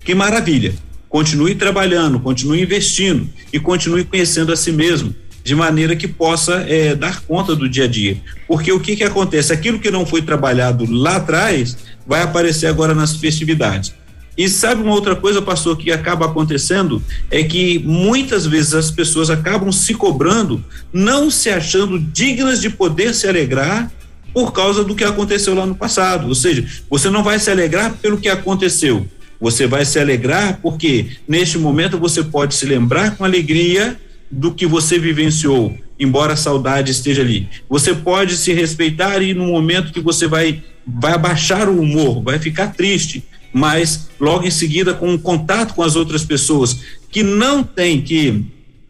que 0.00 0.14
maravilha. 0.14 0.72
Continue 1.10 1.54
trabalhando, 1.56 2.18
continue 2.20 2.62
investindo 2.62 3.28
e 3.52 3.60
continue 3.60 4.04
conhecendo 4.04 4.50
a 4.50 4.56
si 4.56 4.72
mesmo, 4.72 5.14
de 5.46 5.54
maneira 5.54 5.94
que 5.94 6.08
possa 6.08 6.64
é, 6.68 6.92
dar 6.92 7.20
conta 7.20 7.54
do 7.54 7.68
dia 7.68 7.84
a 7.84 7.86
dia. 7.86 8.16
Porque 8.48 8.72
o 8.72 8.80
que 8.80 8.96
que 8.96 9.04
acontece? 9.04 9.52
Aquilo 9.52 9.78
que 9.78 9.92
não 9.92 10.04
foi 10.04 10.20
trabalhado 10.20 10.84
lá 10.90 11.18
atrás 11.18 11.76
vai 12.04 12.20
aparecer 12.20 12.66
agora 12.66 12.96
nas 12.96 13.14
festividades. 13.14 13.94
E 14.36 14.48
sabe 14.48 14.82
uma 14.82 14.92
outra 14.92 15.14
coisa, 15.14 15.40
pastor, 15.40 15.76
que 15.76 15.92
acaba 15.92 16.26
acontecendo? 16.26 17.00
É 17.30 17.44
que 17.44 17.78
muitas 17.78 18.44
vezes 18.44 18.74
as 18.74 18.90
pessoas 18.90 19.30
acabam 19.30 19.70
se 19.70 19.94
cobrando, 19.94 20.64
não 20.92 21.30
se 21.30 21.48
achando 21.48 21.96
dignas 21.96 22.60
de 22.60 22.68
poder 22.68 23.14
se 23.14 23.28
alegrar 23.28 23.88
por 24.34 24.52
causa 24.52 24.82
do 24.82 24.96
que 24.96 25.04
aconteceu 25.04 25.54
lá 25.54 25.64
no 25.64 25.76
passado. 25.76 26.26
Ou 26.26 26.34
seja, 26.34 26.66
você 26.90 27.08
não 27.08 27.22
vai 27.22 27.38
se 27.38 27.52
alegrar 27.52 27.94
pelo 28.02 28.18
que 28.18 28.28
aconteceu. 28.28 29.06
Você 29.40 29.64
vai 29.68 29.84
se 29.84 30.00
alegrar 30.00 30.58
porque 30.60 31.06
neste 31.28 31.56
momento 31.56 31.98
você 31.98 32.24
pode 32.24 32.52
se 32.52 32.66
lembrar 32.66 33.16
com 33.16 33.24
alegria 33.24 33.96
do 34.30 34.52
que 34.52 34.66
você 34.66 34.98
vivenciou, 34.98 35.76
embora 35.98 36.32
a 36.32 36.36
saudade 36.36 36.90
esteja 36.90 37.22
ali. 37.22 37.48
Você 37.68 37.94
pode 37.94 38.36
se 38.36 38.52
respeitar 38.52 39.22
e 39.22 39.34
no 39.34 39.46
momento 39.46 39.92
que 39.92 40.00
você 40.00 40.26
vai 40.26 40.62
vai 40.86 41.12
abaixar 41.12 41.68
o 41.68 41.80
humor, 41.80 42.22
vai 42.22 42.38
ficar 42.38 42.68
triste, 42.68 43.24
mas 43.52 44.08
logo 44.20 44.46
em 44.46 44.50
seguida 44.50 44.94
com 44.94 45.10
um 45.10 45.18
contato 45.18 45.74
com 45.74 45.82
as 45.82 45.96
outras 45.96 46.24
pessoas 46.24 46.78
que 47.10 47.24
não 47.24 47.64
têm 47.64 48.00
que 48.00 48.44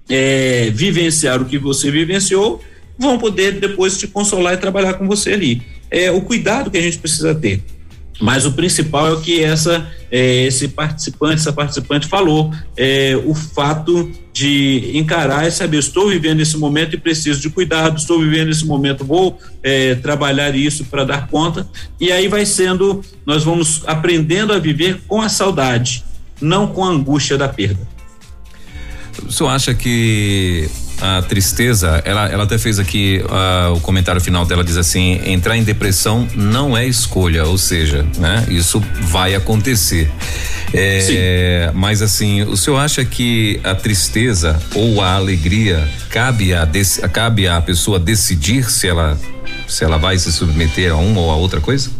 é, 0.08 0.70
vivenciar 0.74 1.40
o 1.40 1.46
que 1.46 1.58
você 1.58 1.90
vivenciou, 1.90 2.62
vão 2.98 3.18
poder 3.18 3.52
depois 3.52 3.96
te 3.98 4.06
consolar 4.06 4.54
e 4.54 4.58
trabalhar 4.58 4.94
com 4.94 5.06
você 5.06 5.32
ali. 5.32 5.62
É 5.90 6.10
o 6.10 6.20
cuidado 6.20 6.70
que 6.70 6.76
a 6.76 6.82
gente 6.82 6.98
precisa 6.98 7.34
ter. 7.34 7.62
Mas 8.20 8.46
o 8.46 8.52
principal 8.52 9.08
é 9.08 9.12
o 9.12 9.20
que 9.20 9.42
essa 9.42 9.86
é, 10.10 10.44
esse 10.44 10.68
participante, 10.68 11.34
essa 11.34 11.52
participante 11.52 12.06
falou, 12.06 12.52
é, 12.76 13.16
o 13.24 13.34
fato 13.34 14.10
de 14.32 14.92
encarar 14.94 15.46
e 15.46 15.50
saber, 15.50 15.78
estou 15.78 16.08
vivendo 16.08 16.40
esse 16.40 16.56
momento 16.56 16.94
e 16.94 16.98
preciso 16.98 17.40
de 17.40 17.50
cuidado, 17.50 17.98
estou 17.98 18.20
vivendo 18.20 18.50
esse 18.50 18.64
momento, 18.64 19.04
vou 19.04 19.38
é, 19.62 19.94
trabalhar 19.96 20.54
isso 20.54 20.84
para 20.84 21.04
dar 21.04 21.28
conta, 21.28 21.68
e 22.00 22.12
aí 22.12 22.28
vai 22.28 22.44
sendo, 22.44 23.02
nós 23.24 23.44
vamos 23.44 23.82
aprendendo 23.86 24.52
a 24.52 24.58
viver 24.58 25.00
com 25.06 25.20
a 25.20 25.28
saudade, 25.28 26.04
não 26.40 26.66
com 26.68 26.84
a 26.84 26.88
angústia 26.88 27.36
da 27.36 27.48
perda. 27.48 27.95
O 29.24 29.32
senhor 29.32 29.50
acha 29.50 29.72
que 29.74 30.68
a 31.00 31.22
tristeza, 31.22 32.00
ela, 32.04 32.28
ela 32.28 32.44
até 32.44 32.56
fez 32.58 32.78
aqui 32.78 33.22
uh, 33.24 33.74
o 33.74 33.80
comentário 33.80 34.20
final 34.20 34.44
dela 34.44 34.64
diz 34.64 34.76
assim: 34.76 35.20
entrar 35.24 35.56
em 35.56 35.62
depressão 35.62 36.26
não 36.34 36.76
é 36.76 36.86
escolha, 36.86 37.44
ou 37.44 37.58
seja, 37.58 38.04
né? 38.18 38.46
Isso 38.48 38.82
vai 39.02 39.34
acontecer. 39.34 40.10
É, 40.74 41.70
mas 41.74 42.02
assim, 42.02 42.42
o 42.42 42.56
senhor 42.56 42.78
acha 42.78 43.04
que 43.04 43.60
a 43.62 43.74
tristeza 43.74 44.60
ou 44.74 45.00
a 45.00 45.14
alegria 45.14 45.88
cabe 46.10 46.52
a, 46.52 46.68
cabe 47.12 47.46
a 47.46 47.60
pessoa 47.60 47.98
decidir 47.98 48.70
se 48.70 48.88
ela 48.88 49.18
se 49.66 49.84
ela 49.84 49.96
vai 49.96 50.18
se 50.18 50.32
submeter 50.32 50.92
a 50.92 50.96
uma 50.96 51.20
ou 51.20 51.30
a 51.30 51.36
outra 51.36 51.60
coisa? 51.60 51.90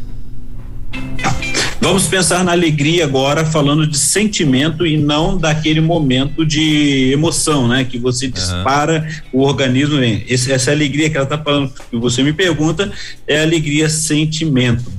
Vamos 1.86 2.08
pensar 2.08 2.42
na 2.42 2.50
alegria 2.50 3.04
agora, 3.04 3.46
falando 3.46 3.86
de 3.86 3.96
sentimento 3.96 4.84
e 4.84 4.96
não 4.96 5.38
daquele 5.38 5.80
momento 5.80 6.44
de 6.44 7.12
emoção, 7.12 7.68
né? 7.68 7.84
Que 7.84 7.96
você 7.96 8.26
dispara 8.26 9.08
uhum. 9.32 9.40
o 9.40 9.46
organismo. 9.46 10.02
Esse, 10.02 10.50
essa 10.50 10.72
alegria 10.72 11.08
que 11.08 11.16
ela 11.16 11.22
está 11.22 11.38
falando, 11.38 11.72
que 11.88 11.96
você 11.96 12.24
me 12.24 12.32
pergunta, 12.32 12.90
é 13.24 13.40
alegria 13.40 13.88
sentimento. 13.88 14.90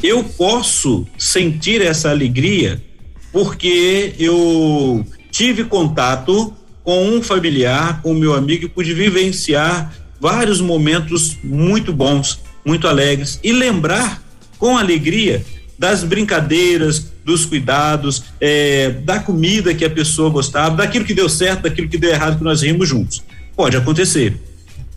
Eu 0.00 0.22
posso 0.22 1.04
sentir 1.18 1.82
essa 1.82 2.08
alegria 2.08 2.80
porque 3.32 4.14
eu 4.16 5.04
tive 5.32 5.64
contato 5.64 6.54
com 6.84 7.04
um 7.04 7.20
familiar, 7.20 8.00
com 8.00 8.14
meu 8.14 8.32
amigo 8.32 8.66
e 8.66 8.68
pude 8.68 8.94
vivenciar 8.94 9.92
vários 10.20 10.60
momentos 10.60 11.36
muito 11.42 11.92
bons, 11.92 12.38
muito 12.64 12.86
alegres 12.86 13.40
e 13.42 13.50
lembrar 13.50 14.22
com 14.56 14.78
alegria 14.78 15.44
das 15.78 16.02
brincadeiras, 16.02 17.12
dos 17.24 17.44
cuidados, 17.44 18.24
é, 18.40 18.90
da 18.90 19.20
comida 19.20 19.74
que 19.74 19.84
a 19.84 19.90
pessoa 19.90 20.28
gostava, 20.28 20.76
daquilo 20.76 21.04
que 21.04 21.14
deu 21.14 21.28
certo, 21.28 21.62
daquilo 21.62 21.88
que 21.88 21.96
deu 21.96 22.10
errado, 22.10 22.38
que 22.38 22.44
nós 22.44 22.62
rimos 22.62 22.88
juntos. 22.88 23.22
Pode 23.54 23.76
acontecer. 23.76 24.36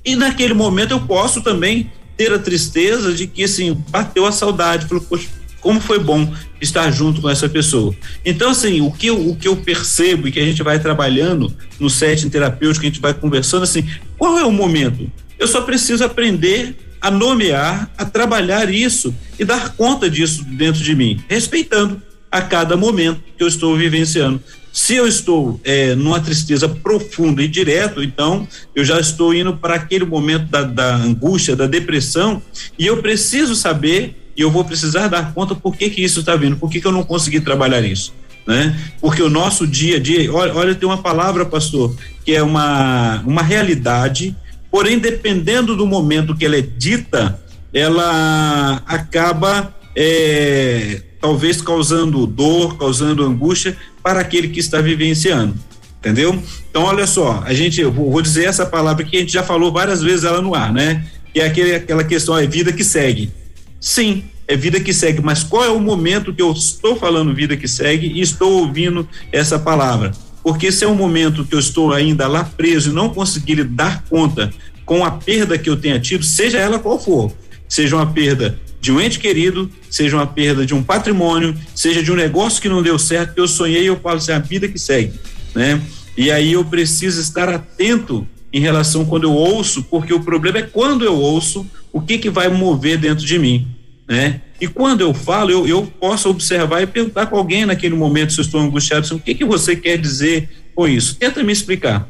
E 0.04 0.16
naquele 0.16 0.54
momento 0.54 0.92
eu 0.92 1.02
posso 1.02 1.42
também 1.42 1.92
ter 2.18 2.34
a 2.34 2.40
tristeza 2.40 3.14
de 3.14 3.28
que, 3.28 3.44
assim, 3.44 3.74
bateu 3.90 4.26
a 4.26 4.32
saudade, 4.32 4.88
falou, 4.88 5.04
poxa, 5.04 5.28
como 5.60 5.80
foi 5.80 6.00
bom 6.00 6.34
estar 6.60 6.90
junto 6.92 7.22
com 7.22 7.30
essa 7.30 7.48
pessoa. 7.48 7.96
Então, 8.26 8.50
assim, 8.50 8.82
o 8.82 8.92
que 8.92 9.08
eu, 9.08 9.30
o 9.30 9.36
que 9.36 9.48
eu 9.48 9.56
percebo 9.58 10.28
e 10.28 10.32
que 10.32 10.40
a 10.40 10.46
gente 10.46 10.64
vai 10.64 10.80
trabalhando 10.80 11.54
no 11.80 11.90
setting 11.90 12.30
terapêutico, 12.30 12.86
a 12.86 12.90
gente 12.90 13.00
vai 13.00 13.14
conversando, 13.14 13.64
assim, 13.64 13.88
qual 14.18 14.38
é 14.40 14.44
o 14.44 14.52
momento? 14.52 15.10
Eu 15.38 15.48
só 15.48 15.62
preciso 15.62 16.04
aprender 16.04 16.76
a 17.02 17.10
nomear, 17.10 17.90
a 17.98 18.06
trabalhar 18.06 18.72
isso 18.72 19.14
e 19.40 19.44
dar 19.44 19.74
conta 19.76 20.10
disso 20.10 20.46
dentro 20.46 20.82
de 20.82 20.96
mim, 20.96 21.20
respeitando 21.28 22.02
a 22.32 22.42
cada 22.42 22.78
momento 22.78 23.22
que 23.36 23.44
eu 23.44 23.48
estou 23.48 23.76
vivenciando. 23.76 24.42
Se 24.72 24.96
eu 24.96 25.06
estou 25.06 25.60
é, 25.66 25.96
numa 25.96 26.22
tristeza 26.22 26.70
profunda 26.70 27.44
e 27.44 27.48
direto, 27.48 28.02
então 28.02 28.48
eu 28.74 28.86
já 28.86 29.00
estou 29.00 29.34
indo 29.34 29.58
para 29.58 29.76
aquele 29.76 30.06
momento 30.06 30.46
da, 30.46 30.62
da, 30.64 30.96
angústia, 30.96 31.58
da 31.58 31.68
depressão, 31.68 32.42
e 32.80 32.86
eu 32.86 33.02
preciso 33.02 33.54
saber, 33.54 34.32
e 34.38 34.42
eu 34.42 34.50
vou 34.50 34.64
precisar 34.64 35.10
dar 35.10 35.34
conta 35.34 35.54
por 35.54 35.76
que, 35.76 35.90
que 35.90 36.02
isso 36.02 36.22
está 36.22 36.38
vindo, 36.38 36.56
por 36.56 36.70
que, 36.70 36.80
que 36.80 36.88
eu 36.88 36.92
não 36.92 37.04
consegui 37.04 37.42
trabalhar 37.42 37.82
isso. 37.82 38.14
Né? 38.48 38.80
Porque 39.02 39.22
o 39.22 39.30
nosso 39.30 39.68
dia 39.68 39.98
a 39.98 40.00
dia, 40.00 40.32
olha, 40.34 40.56
olha, 40.56 40.74
tem 40.74 40.88
uma 40.88 40.98
palavra, 40.98 41.46
pastor, 41.46 41.94
que 42.24 42.34
é 42.34 42.42
uma, 42.42 43.22
uma 43.26 43.42
realidade, 43.44 44.36
porém, 44.72 44.98
dependendo 44.98 45.76
do 45.76 45.86
momento 45.86 46.36
que 46.36 46.46
ela 46.46 46.56
é 46.56 46.62
dita, 46.62 47.40
ela 47.74 48.82
acaba 48.86 49.76
é, 49.96 51.02
talvez 51.20 51.62
causando 51.62 52.26
dor, 52.26 52.78
causando 52.78 53.24
angústia 53.24 53.76
para 54.02 54.22
aquele 54.22 54.48
que 54.48 54.60
está 54.60 54.82
vivenciando. 54.82 55.56
Entendeu? 56.00 56.42
Então, 56.70 56.84
olha 56.84 57.06
só, 57.06 57.44
a 57.46 57.54
gente, 57.54 57.80
eu 57.80 57.92
vou 57.92 58.22
dizer 58.22 58.46
essa 58.46 58.66
palavra 58.66 59.06
que 59.06 59.16
a 59.16 59.20
gente 59.20 59.32
já 59.32 59.44
falou 59.44 59.72
várias 59.72 60.02
vezes 60.02 60.24
ela 60.24 60.42
no 60.42 60.56
ar, 60.56 60.74
né? 60.74 61.06
Que 61.32 61.40
é 61.40 61.46
aquele, 61.46 61.76
aquela 61.76 62.04
questão, 62.04 62.36
é 62.36 62.48
vida 62.48 62.74
que 62.74 62.84
segue. 62.84 63.32
Sim, 63.80 64.24
é 64.48 64.56
vida 64.56 64.80
que 64.80 64.94
segue, 64.94 65.22
mas 65.22 65.44
qual 65.44 65.64
é 65.64 65.70
o 65.70 65.80
momento 65.80 66.34
que 66.34 66.42
eu 66.42 66.52
estou 66.52 66.96
falando 66.96 67.36
vida 67.36 67.56
que 67.56 67.68
segue 67.68 68.08
e 68.08 68.20
estou 68.20 68.64
ouvindo 68.64 69.08
essa 69.32 69.60
palavra? 69.60 70.12
Porque 70.44 70.72
se 70.72 70.84
é 70.84 70.88
um 70.88 70.96
momento 70.96 71.46
que 71.46 71.54
eu 71.54 71.60
estou 71.60 71.94
ainda 71.94 72.28
lá 72.28 72.44
preso 72.44 72.90
e 72.90 72.94
não 72.94 73.10
conseguir 73.10 73.64
dar 73.64 74.04
conta 74.06 74.52
com 74.86 75.06
a 75.06 75.12
perda 75.12 75.58
que 75.58 75.70
eu 75.70 75.78
tenha 75.78 76.00
tido, 76.00 76.24
seja 76.24 76.58
ela 76.58 76.80
qual 76.80 77.00
for, 77.00 77.32
seja 77.68 77.96
uma 77.96 78.12
perda 78.12 78.60
de 78.80 78.92
um 78.92 79.00
ente 79.00 79.20
querido, 79.20 79.70
seja 79.90 80.18
uma 80.18 80.26
perda 80.26 80.66
de 80.66 80.74
um 80.74 80.82
patrimônio, 80.82 81.56
seja 81.76 82.02
de 82.02 82.12
um 82.12 82.16
negócio 82.16 82.62
que 82.62 82.68
não 82.68 82.82
deu 82.82 82.98
certo, 82.98 83.36
que 83.36 83.40
eu 83.40 83.48
sonhei, 83.48 83.88
eu 83.88 84.00
falo 84.00 84.18
assim, 84.18 84.32
a 84.32 84.40
vida 84.40 84.68
que 84.68 84.80
segue, 84.80 85.14
né? 85.54 85.80
E 86.18 86.32
aí 86.32 86.54
eu 86.54 86.66
preciso 86.66 87.22
estar 87.22 87.48
atento 87.48 88.28
em 88.52 88.60
relação 88.60 89.06
quando 89.06 89.24
eu 89.26 89.34
ouço, 89.34 89.84
porque 89.84 90.14
o 90.14 90.20
problema 90.20 90.58
é 90.58 90.64
quando 90.64 91.06
eu 91.06 91.16
ouço, 91.16 91.66
o 91.94 92.02
que 92.02 92.18
que 92.18 92.30
vai 92.30 92.50
mover 92.50 92.98
dentro 92.98 93.26
de 93.26 93.38
mim, 93.38 93.68
né? 94.12 94.42
E 94.60 94.68
quando 94.68 95.00
eu 95.00 95.14
falo, 95.14 95.52
eu, 95.52 95.66
eu 95.66 95.84
posso 95.98 96.30
observar 96.30 96.82
e 96.82 96.86
perguntar 96.86 97.28
com 97.28 97.38
alguém 97.38 97.66
naquele 97.66 97.96
momento, 97.96 98.34
se 98.34 98.42
eu 98.42 98.44
estou 98.44 98.60
angustiado, 98.60 99.06
assim, 99.06 99.16
o 99.16 99.20
que 99.20 99.34
que 99.34 99.46
você 99.46 99.74
quer 99.74 99.98
dizer 99.98 100.50
com 100.76 100.86
isso? 100.86 101.16
Tenta 101.16 101.42
me 101.42 101.54
explicar, 101.54 102.10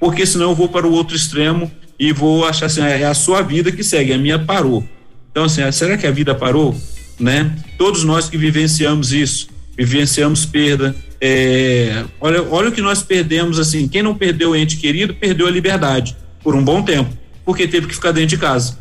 porque 0.00 0.24
senão 0.24 0.48
eu 0.48 0.54
vou 0.54 0.70
para 0.70 0.86
o 0.86 0.92
outro 0.92 1.14
extremo 1.14 1.70
e 2.00 2.10
vou 2.10 2.46
achar 2.46 2.66
assim, 2.66 2.80
é 2.80 3.04
a 3.04 3.12
sua 3.12 3.42
vida 3.42 3.70
que 3.70 3.84
segue, 3.84 4.14
a 4.14 4.18
minha 4.18 4.38
parou. 4.38 4.82
Então, 5.30 5.44
assim, 5.44 5.70
será 5.72 5.98
que 5.98 6.06
a 6.06 6.10
vida 6.10 6.34
parou? 6.34 6.74
Né? 7.20 7.54
Todos 7.76 8.02
nós 8.02 8.30
que 8.30 8.38
vivenciamos 8.38 9.12
isso, 9.12 9.48
vivenciamos 9.76 10.46
perda. 10.46 10.96
É, 11.20 12.02
olha, 12.18 12.42
olha 12.44 12.70
o 12.70 12.72
que 12.72 12.80
nós 12.80 13.02
perdemos, 13.02 13.58
assim, 13.58 13.86
quem 13.86 14.02
não 14.02 14.14
perdeu 14.14 14.52
o 14.52 14.56
ente 14.56 14.78
querido, 14.78 15.12
perdeu 15.12 15.46
a 15.46 15.50
liberdade 15.50 16.16
por 16.42 16.56
um 16.56 16.64
bom 16.64 16.82
tempo, 16.82 17.14
porque 17.44 17.68
teve 17.68 17.88
que 17.88 17.94
ficar 17.94 18.12
dentro 18.12 18.30
de 18.30 18.38
casa. 18.38 18.80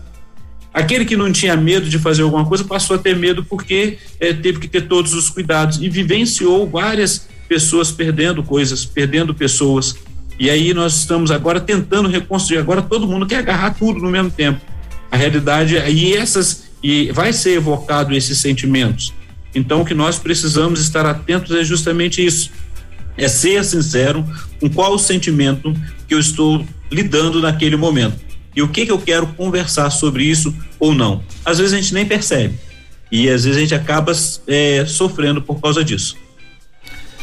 Aquele 0.73 1.03
que 1.03 1.17
não 1.17 1.31
tinha 1.31 1.55
medo 1.57 1.89
de 1.89 1.99
fazer 1.99 2.21
alguma 2.21 2.45
coisa 2.45 2.63
passou 2.63 2.95
a 2.95 2.99
ter 2.99 3.15
medo 3.15 3.43
porque 3.43 3.97
é, 4.19 4.33
teve 4.33 4.59
que 4.59 4.67
ter 4.67 4.87
todos 4.87 5.13
os 5.13 5.29
cuidados 5.29 5.81
e 5.81 5.89
vivenciou 5.89 6.69
várias 6.69 7.27
pessoas 7.47 7.91
perdendo 7.91 8.41
coisas, 8.41 8.85
perdendo 8.85 9.35
pessoas. 9.35 9.95
E 10.39 10.49
aí 10.49 10.73
nós 10.73 10.95
estamos 10.95 11.29
agora 11.29 11.59
tentando 11.59 12.07
reconstruir. 12.07 12.59
Agora 12.59 12.81
todo 12.81 13.05
mundo 13.05 13.27
quer 13.27 13.37
agarrar 13.37 13.71
tudo 13.71 13.99
no 13.99 14.09
mesmo 14.09 14.31
tempo 14.31 14.61
a 15.11 15.17
realidade 15.17 15.75
e 15.75 16.13
essas 16.13 16.71
e 16.81 17.11
vai 17.11 17.33
ser 17.33 17.57
evocado 17.57 18.15
esses 18.15 18.39
sentimentos. 18.39 19.13
Então 19.53 19.81
o 19.81 19.85
que 19.85 19.93
nós 19.93 20.17
precisamos 20.17 20.79
estar 20.79 21.05
atentos 21.05 21.55
é 21.55 21.63
justamente 21.63 22.25
isso. 22.25 22.49
É 23.17 23.27
ser 23.27 23.63
sincero 23.65 24.25
com 24.59 24.69
qual 24.69 24.93
o 24.93 24.97
sentimento 24.97 25.75
que 26.07 26.13
eu 26.13 26.19
estou 26.19 26.65
lidando 26.89 27.41
naquele 27.41 27.75
momento. 27.75 28.30
E 28.55 28.61
o 28.61 28.67
que, 28.67 28.85
que 28.85 28.91
eu 28.91 28.99
quero 28.99 29.27
conversar 29.27 29.89
sobre 29.89 30.23
isso 30.23 30.53
ou 30.79 30.93
não. 30.93 31.23
Às 31.45 31.57
vezes 31.57 31.73
a 31.73 31.77
gente 31.77 31.93
nem 31.93 32.05
percebe. 32.05 32.55
E 33.11 33.29
às 33.29 33.43
vezes 33.43 33.57
a 33.57 33.61
gente 33.61 33.75
acaba 33.75 34.11
é, 34.47 34.85
sofrendo 34.85 35.41
por 35.41 35.59
causa 35.59 35.83
disso. 35.83 36.15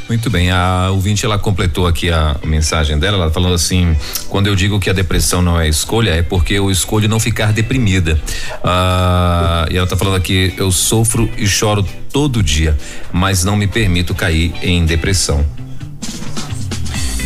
Muito 0.09 0.31
bem, 0.31 0.51
a 0.51 0.89
ouvinte 0.91 1.27
ela 1.27 1.39
completou 1.39 1.87
aqui 1.87 2.11
a 2.11 2.35
mensagem 2.43 2.99
dela, 2.99 3.19
ela 3.19 3.31
falou 3.31 3.53
assim: 3.53 3.95
quando 4.31 4.47
eu 4.47 4.57
digo 4.57 4.81
que 4.81 4.89
a 4.89 4.93
depressão 4.95 5.43
não 5.43 5.61
é 5.61 5.69
escolha, 5.69 6.13
é 6.13 6.23
porque 6.23 6.55
eu 6.55 6.71
escolho 6.71 7.07
não 7.07 7.21
ficar 7.21 7.53
deprimida. 7.53 8.19
Ah, 8.65 9.67
e 9.71 9.77
ela 9.77 9.85
está 9.85 9.99
falando 9.99 10.17
aqui: 10.17 10.55
eu 10.57 10.73
sofro 10.73 11.31
e 11.37 11.47
choro 11.47 11.87
todo 12.11 12.43
dia, 12.43 12.75
mas 13.13 13.45
não 13.45 13.55
me 13.55 13.67
permito 13.67 14.15
cair 14.15 14.55
em 14.63 14.87
depressão. 14.87 15.45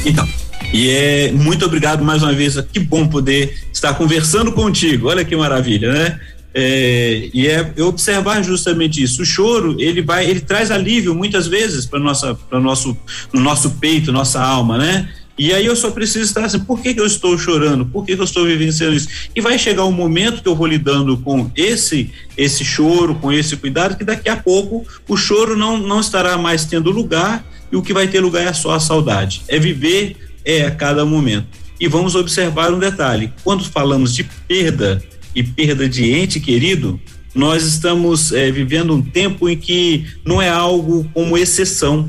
Então, 0.04 0.28
e 0.72 0.90
é 0.90 1.30
muito 1.30 1.64
obrigado 1.64 2.04
mais 2.04 2.20
uma 2.20 2.32
vez. 2.32 2.58
Que 2.72 2.80
bom 2.80 3.06
poder 3.06 3.56
estar 3.82 3.94
conversando 3.94 4.52
contigo. 4.52 5.08
Olha 5.08 5.24
que 5.24 5.34
maravilha, 5.34 5.92
né? 5.92 6.20
É, 6.54 7.30
e 7.32 7.48
é 7.48 7.72
observar 7.82 8.42
justamente 8.42 9.02
isso. 9.02 9.22
O 9.22 9.24
choro 9.24 9.76
ele 9.80 10.02
vai, 10.02 10.28
ele 10.28 10.40
traz 10.40 10.70
alívio 10.70 11.14
muitas 11.14 11.48
vezes 11.48 11.84
para 11.86 11.98
nossa, 11.98 12.34
para 12.34 12.60
nosso, 12.60 12.96
no 13.32 13.40
nosso 13.40 13.70
peito, 13.72 14.12
nossa 14.12 14.40
alma, 14.40 14.78
né? 14.78 15.08
E 15.36 15.52
aí 15.52 15.64
eu 15.64 15.74
só 15.74 15.90
preciso 15.90 16.24
estar 16.24 16.44
assim, 16.44 16.60
por 16.60 16.80
que, 16.80 16.92
que 16.92 17.00
eu 17.00 17.06
estou 17.06 17.36
chorando? 17.38 17.86
Por 17.86 18.04
que, 18.04 18.14
que 18.14 18.20
eu 18.20 18.24
estou 18.24 18.44
vivenciando 18.44 18.94
isso? 18.94 19.08
E 19.34 19.40
vai 19.40 19.58
chegar 19.58 19.86
um 19.86 19.92
momento 19.92 20.42
que 20.42 20.48
eu 20.48 20.54
vou 20.54 20.66
lidando 20.66 21.16
com 21.16 21.50
esse 21.56 22.10
esse 22.36 22.64
choro, 22.64 23.14
com 23.16 23.32
esse 23.32 23.56
cuidado, 23.56 23.96
que 23.96 24.04
daqui 24.04 24.28
a 24.28 24.36
pouco 24.36 24.86
o 25.08 25.16
choro 25.16 25.56
não, 25.56 25.78
não 25.78 26.00
estará 26.00 26.36
mais 26.36 26.66
tendo 26.66 26.90
lugar 26.90 27.44
e 27.72 27.76
o 27.76 27.82
que 27.82 27.94
vai 27.94 28.06
ter 28.06 28.20
lugar 28.20 28.46
é 28.46 28.52
só 28.52 28.72
a 28.72 28.80
saudade. 28.80 29.42
É 29.48 29.58
viver 29.58 30.16
é 30.44 30.66
a 30.66 30.70
cada 30.70 31.04
momento. 31.04 31.62
E 31.82 31.88
vamos 31.88 32.14
observar 32.14 32.72
um 32.72 32.78
detalhe: 32.78 33.32
quando 33.42 33.64
falamos 33.64 34.14
de 34.14 34.22
perda, 34.22 35.02
e 35.34 35.42
perda 35.42 35.88
de 35.88 36.12
ente 36.12 36.38
querido, 36.38 37.00
nós 37.34 37.64
estamos 37.64 38.30
é, 38.30 38.52
vivendo 38.52 38.94
um 38.94 39.02
tempo 39.02 39.48
em 39.48 39.56
que 39.56 40.06
não 40.24 40.40
é 40.40 40.48
algo 40.48 41.10
como 41.12 41.36
exceção, 41.36 42.08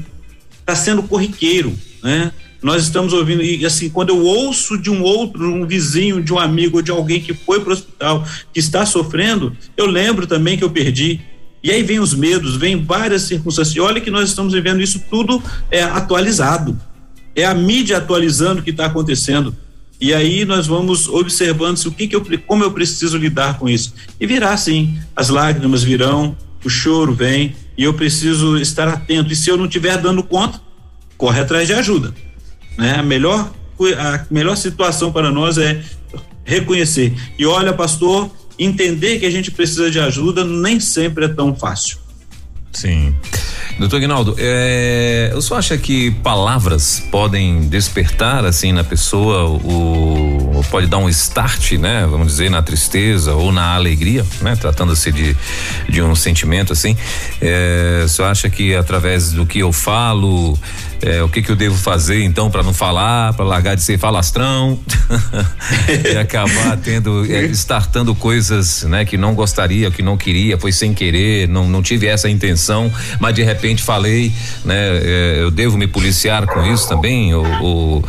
está 0.59 0.75
sendo 0.75 1.01
corriqueiro, 1.01 1.73
né? 2.03 2.31
Nós 2.61 2.83
estamos 2.83 3.13
ouvindo, 3.13 3.41
e 3.41 3.65
assim, 3.65 3.89
quando 3.89 4.09
eu 4.09 4.23
ouço 4.23 4.77
de 4.77 4.91
um 4.91 5.01
outro, 5.01 5.51
um 5.51 5.65
vizinho, 5.65 6.21
de 6.21 6.31
um 6.31 6.37
amigo, 6.37 6.81
de 6.83 6.91
alguém 6.91 7.19
que 7.19 7.33
foi 7.33 7.59
para 7.59 7.71
o 7.71 7.73
hospital, 7.73 8.27
que 8.53 8.59
está 8.59 8.85
sofrendo, 8.85 9.57
eu 9.75 9.87
lembro 9.87 10.27
também 10.27 10.55
que 10.55 10.63
eu 10.63 10.69
perdi. 10.69 11.19
E 11.63 11.71
aí 11.71 11.81
vem 11.81 11.99
os 11.99 12.13
medos, 12.13 12.55
vem 12.55 12.85
várias 12.85 13.23
circunstâncias. 13.23 13.75
E 13.75 13.79
olha 13.79 13.99
que 13.99 14.11
nós 14.11 14.29
estamos 14.29 14.53
vivendo 14.53 14.83
isso 14.83 15.01
tudo 15.09 15.41
é, 15.71 15.81
atualizado. 15.81 16.79
É 17.35 17.43
a 17.43 17.55
mídia 17.55 17.97
atualizando 17.97 18.61
o 18.61 18.63
que 18.63 18.69
está 18.69 18.85
acontecendo. 18.85 19.62
E 20.03 20.13
aí 20.13 20.43
nós 20.43 20.67
vamos 20.67 21.07
observando 21.07 21.77
se 21.77 21.87
o 21.87 21.91
que, 21.93 22.09
que 22.09 22.13
eu, 22.13 22.21
como 22.45 22.61
eu 22.61 22.71
preciso 22.71 23.17
lidar 23.17 23.57
com 23.57 23.69
isso. 23.69 23.93
E 24.19 24.27
virá 24.27 24.57
sim, 24.57 24.99
as 25.15 25.29
lágrimas 25.29 25.81
virão, 25.81 26.35
o 26.61 26.69
choro 26.69 27.13
vem, 27.13 27.55
e 27.77 27.85
eu 27.85 27.93
preciso 27.93 28.57
estar 28.57 28.85
atento. 28.89 29.31
E 29.31 29.35
se 29.37 29.49
eu 29.49 29.55
não 29.55 29.63
estiver 29.63 29.97
dando 29.97 30.21
conta, 30.21 30.59
corre 31.17 31.39
atrás 31.39 31.67
de 31.69 31.73
ajuda. 31.73 32.13
Né? 32.77 32.95
A 32.95 33.01
melhor 33.01 33.49
a 33.97 34.25
melhor 34.29 34.57
situação 34.57 35.09
para 35.09 35.31
nós 35.31 35.57
é 35.57 35.81
reconhecer. 36.43 37.15
E 37.39 37.45
olha, 37.45 37.71
pastor, 37.71 38.29
entender 38.59 39.19
que 39.19 39.25
a 39.25 39.31
gente 39.31 39.51
precisa 39.51 39.89
de 39.89 40.01
ajuda 40.01 40.43
nem 40.43 40.81
sempre 40.81 41.23
é 41.23 41.29
tão 41.29 41.55
fácil. 41.55 41.97
Sim. 42.73 43.15
Doutor 43.79 43.99
Guinaldo, 43.99 44.35
é, 44.37 45.29
eu 45.31 45.41
só 45.41 45.57
acho 45.57 45.77
que 45.77 46.11
palavras 46.23 46.99
podem 47.11 47.67
despertar 47.67 48.45
assim 48.45 48.71
na 48.71 48.83
pessoa 48.83 49.45
o, 49.45 50.42
pode 50.69 50.87
dar 50.87 50.97
um 50.97 51.09
start, 51.09 51.73
né? 51.73 52.05
Vamos 52.09 52.27
dizer 52.27 52.49
na 52.49 52.61
tristeza 52.61 53.33
ou 53.33 53.51
na 53.51 53.75
alegria, 53.75 54.25
né? 54.41 54.55
Tratando-se 54.55 55.11
de 55.11 55.35
de 55.89 56.01
um 56.01 56.15
sentimento 56.15 56.73
assim. 56.73 56.97
É, 57.41 58.05
só 58.07 58.25
acha 58.25 58.49
que 58.49 58.75
através 58.75 59.31
do 59.31 59.45
que 59.45 59.59
eu 59.59 59.71
falo 59.71 60.57
é, 61.03 61.21
o 61.21 61.27
que 61.27 61.41
que 61.41 61.51
eu 61.51 61.55
devo 61.55 61.75
fazer 61.75 62.23
então 62.23 62.49
para 62.49 62.63
não 62.63 62.73
falar, 62.73 63.33
para 63.33 63.43
largar 63.43 63.75
de 63.75 63.83
ser 63.83 63.97
falastrão 63.97 64.79
e 66.13 66.17
acabar 66.17 66.77
tendo, 66.77 67.25
é, 67.29 67.43
startando 67.47 68.15
coisas, 68.15 68.83
né, 68.83 69.03
que 69.03 69.17
não 69.17 69.35
gostaria, 69.35 69.91
que 69.91 70.01
não 70.01 70.15
queria, 70.15 70.57
foi 70.57 70.71
sem 70.71 70.93
querer, 70.93 71.49
não, 71.49 71.67
não 71.67 71.81
tive 71.81 72.07
essa 72.07 72.29
intenção, 72.29 72.91
mas 73.19 73.35
de 73.35 73.43
repente 73.43 73.83
falei, 73.83 74.31
né, 74.63 74.97
é, 75.03 75.37
eu 75.41 75.51
devo 75.51 75.77
me 75.77 75.87
policiar 75.87 76.47
com 76.47 76.65
isso 76.65 76.87
também, 76.87 77.35
ou, 77.35 77.45
ou 77.61 78.05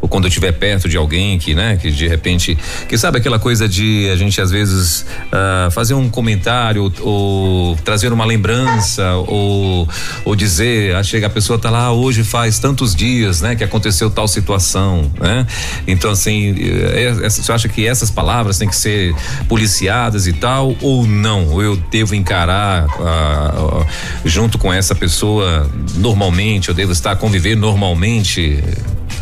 ou 0.00 0.08
quando 0.08 0.24
eu 0.24 0.28
estiver 0.28 0.52
perto 0.52 0.88
de 0.88 0.96
alguém 0.96 1.38
que, 1.38 1.54
né, 1.54 1.76
que 1.80 1.90
de 1.90 2.06
repente, 2.06 2.56
que 2.88 2.96
sabe 2.96 3.18
aquela 3.18 3.38
coisa 3.38 3.68
de 3.68 4.08
a 4.10 4.16
gente 4.16 4.40
às 4.40 4.50
vezes 4.50 5.04
uh, 5.26 5.70
fazer 5.70 5.94
um 5.94 6.08
comentário 6.08 6.84
ou, 6.84 6.92
ou, 7.00 7.76
trazer 7.84 8.12
uma 8.12 8.24
lembrança 8.24 9.14
ou, 9.26 9.88
ou 10.24 10.36
dizer, 10.36 10.94
ah, 10.94 11.02
chega 11.02 11.26
a 11.26 11.30
pessoa 11.30 11.58
tá 11.58 11.70
lá, 11.70 11.84
ah, 11.84 11.92
hoje 11.92 12.22
faz 12.22 12.58
tantos 12.58 12.94
dias, 12.94 13.40
né, 13.40 13.56
que 13.56 13.64
aconteceu 13.64 14.10
tal 14.10 14.28
situação, 14.28 15.10
né? 15.20 15.46
Então 15.86 16.10
assim, 16.10 16.54
é, 16.92 17.24
é, 17.24 17.28
você 17.28 17.52
acha 17.52 17.68
que 17.68 17.86
essas 17.86 18.10
palavras 18.10 18.58
têm 18.58 18.68
que 18.68 18.76
ser 18.76 19.14
policiadas 19.48 20.26
e 20.26 20.32
tal 20.32 20.76
ou 20.80 21.06
não? 21.06 21.48
Ou 21.48 21.62
eu 21.62 21.76
devo 21.76 22.14
encarar 22.14 22.86
uh, 22.86 23.86
junto 24.24 24.58
com 24.58 24.72
essa 24.72 24.94
pessoa 24.94 25.68
normalmente, 25.96 26.68
eu 26.68 26.74
devo 26.74 26.92
estar 26.92 27.12
a 27.12 27.16
conviver 27.16 27.56
normalmente? 27.56 28.62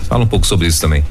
Fala 0.09 0.25
um 0.25 0.27
pouco 0.27 0.47
sobre 0.47 0.67
isso 0.67 0.81
também. 0.81 1.05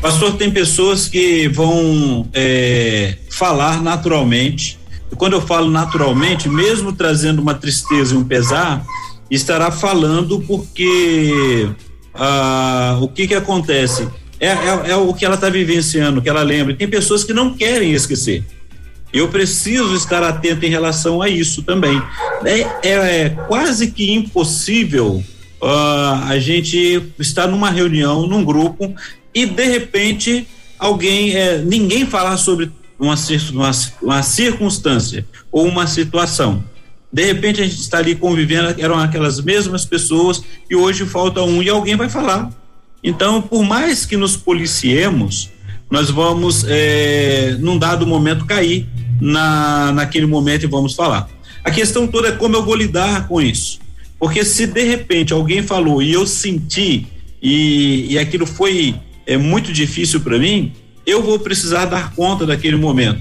Pastor, 0.00 0.36
tem 0.36 0.50
pessoas 0.50 1.08
que 1.08 1.48
vão 1.48 2.28
é, 2.32 3.16
falar 3.30 3.82
naturalmente. 3.82 4.78
E 5.10 5.16
quando 5.16 5.34
eu 5.34 5.40
falo 5.40 5.70
naturalmente, 5.70 6.48
mesmo 6.48 6.92
trazendo 6.92 7.40
uma 7.40 7.54
tristeza 7.54 8.14
e 8.14 8.16
um 8.16 8.24
pesar, 8.24 8.84
estará 9.30 9.70
falando 9.70 10.40
porque 10.40 11.70
ah, 12.14 12.98
o 13.00 13.08
que 13.08 13.28
que 13.28 13.34
acontece? 13.34 14.08
É, 14.40 14.48
é, 14.48 14.90
é 14.90 14.96
o 14.96 15.14
que 15.14 15.24
ela 15.24 15.36
está 15.36 15.48
vivenciando, 15.48 16.20
que 16.20 16.28
ela 16.28 16.42
lembra. 16.42 16.74
Tem 16.74 16.88
pessoas 16.88 17.22
que 17.22 17.32
não 17.32 17.54
querem 17.54 17.92
esquecer. 17.92 18.44
Eu 19.12 19.28
preciso 19.28 19.94
estar 19.94 20.22
atento 20.22 20.64
em 20.64 20.70
relação 20.70 21.22
a 21.22 21.28
isso 21.28 21.62
também. 21.62 22.02
É, 22.44 22.60
é, 22.82 23.20
é 23.22 23.28
quase 23.46 23.90
que 23.90 24.12
impossível 24.12 25.22
uh, 25.62 26.24
a 26.28 26.38
gente 26.38 27.02
estar 27.18 27.46
numa 27.46 27.70
reunião, 27.70 28.26
num 28.26 28.44
grupo, 28.44 28.92
e 29.32 29.46
de 29.46 29.64
repente 29.64 30.46
alguém, 30.78 31.34
é, 31.34 31.58
ninguém 31.58 32.04
falar 32.04 32.36
sobre 32.36 32.70
uma, 32.98 33.14
uma, 33.52 33.70
uma 34.02 34.22
circunstância 34.22 35.24
ou 35.50 35.66
uma 35.66 35.86
situação. 35.86 36.64
De 37.12 37.24
repente 37.24 37.60
a 37.60 37.64
gente 37.64 37.78
está 37.78 37.98
ali 37.98 38.14
convivendo, 38.14 38.74
eram 38.80 38.98
aquelas 38.98 39.40
mesmas 39.40 39.84
pessoas 39.84 40.42
e 40.68 40.74
hoje 40.74 41.06
falta 41.06 41.42
um 41.42 41.62
e 41.62 41.68
alguém 41.68 41.94
vai 41.94 42.08
falar. 42.08 42.50
Então, 43.02 43.42
por 43.42 43.62
mais 43.64 44.06
que 44.06 44.16
nos 44.16 44.36
policiemos, 44.36 45.50
nós 45.90 46.10
vamos, 46.10 46.64
é, 46.66 47.56
num 47.60 47.78
dado 47.78 48.06
momento, 48.06 48.46
cair 48.46 48.86
na, 49.20 49.92
naquele 49.92 50.26
momento 50.26 50.64
e 50.64 50.66
vamos 50.66 50.94
falar. 50.94 51.28
A 51.62 51.70
questão 51.70 52.06
toda 52.06 52.28
é 52.28 52.32
como 52.32 52.56
eu 52.56 52.64
vou 52.64 52.74
lidar 52.74 53.28
com 53.28 53.40
isso. 53.40 53.81
Porque 54.22 54.44
se 54.44 54.68
de 54.68 54.84
repente 54.84 55.32
alguém 55.32 55.64
falou 55.64 56.00
e 56.00 56.12
eu 56.12 56.24
senti 56.28 57.08
e, 57.42 58.06
e 58.08 58.16
aquilo 58.20 58.46
foi 58.46 58.94
é, 59.26 59.36
muito 59.36 59.72
difícil 59.72 60.20
para 60.20 60.38
mim, 60.38 60.72
eu 61.04 61.20
vou 61.20 61.40
precisar 61.40 61.86
dar 61.86 62.14
conta 62.14 62.46
daquele 62.46 62.76
momento. 62.76 63.20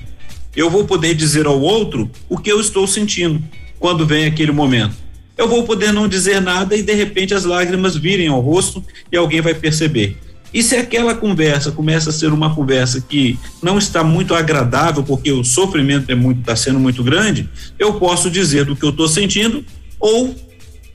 Eu 0.56 0.70
vou 0.70 0.86
poder 0.86 1.16
dizer 1.16 1.48
ao 1.48 1.60
outro 1.60 2.08
o 2.30 2.38
que 2.38 2.52
eu 2.52 2.62
estou 2.62 2.86
sentindo 2.86 3.42
quando 3.80 4.06
vem 4.06 4.26
aquele 4.26 4.52
momento. 4.52 4.94
Eu 5.36 5.48
vou 5.48 5.64
poder 5.64 5.92
não 5.92 6.08
dizer 6.08 6.40
nada 6.40 6.76
e 6.76 6.84
de 6.84 6.94
repente 6.94 7.34
as 7.34 7.46
lágrimas 7.46 7.96
virem 7.96 8.28
ao 8.28 8.40
rosto 8.40 8.84
e 9.12 9.18
alguém 9.18 9.42
vai 9.42 9.56
perceber. 9.56 10.16
E 10.54 10.62
se 10.62 10.76
aquela 10.76 11.16
conversa 11.16 11.72
começa 11.72 12.12
a 12.12 12.14
ser 12.14 12.32
uma 12.32 12.54
conversa 12.54 13.02
que 13.02 13.40
não 13.60 13.80
está 13.80 14.04
muito 14.04 14.36
agradável, 14.36 15.02
porque 15.02 15.32
o 15.32 15.44
sofrimento 15.44 16.12
é 16.12 16.16
muito, 16.16 16.42
está 16.42 16.56
sendo 16.56 16.80
muito 16.80 17.04
grande, 17.04 17.50
eu 17.80 17.96
posso 17.96 18.30
dizer 18.30 18.66
do 18.66 18.76
que 18.76 18.86
eu 18.86 18.92
estou 18.92 19.08
sentindo 19.08 19.66
ou 20.00 20.36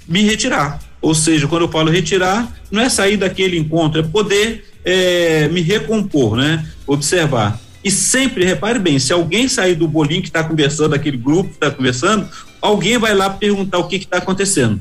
me 0.09 0.23
retirar. 0.23 0.81
Ou 1.01 1.15
seja, 1.15 1.47
quando 1.47 1.63
eu 1.63 1.69
falo 1.69 1.91
retirar, 1.91 2.53
não 2.71 2.83
é 2.83 2.89
sair 2.89 3.17
daquele 3.17 3.59
encontro, 3.59 4.01
é 4.01 4.03
poder 4.03 4.65
é, 4.85 5.49
me 5.49 5.61
recompor, 5.61 6.37
né? 6.37 6.67
Observar. 6.87 7.61
E 7.85 7.91
sempre, 7.91 8.45
repare 8.45 8.79
bem, 8.79 8.99
se 8.99 9.13
alguém 9.13 9.49
sair 9.49 9.77
do 9.77 9.87
bolinho 9.87 10.23
que 10.23 10.29
está 10.29 10.43
conversando, 10.43 10.95
aquele 10.95 11.17
grupo 11.17 11.51
que 11.51 11.57
está 11.57 11.71
conversando, 11.71 12.29
alguém 12.61 12.99
vai 12.99 13.15
lá 13.15 13.31
perguntar 13.31 13.79
o 13.79 13.87
que 13.87 13.97
está 13.97 14.19
acontecendo. 14.19 14.81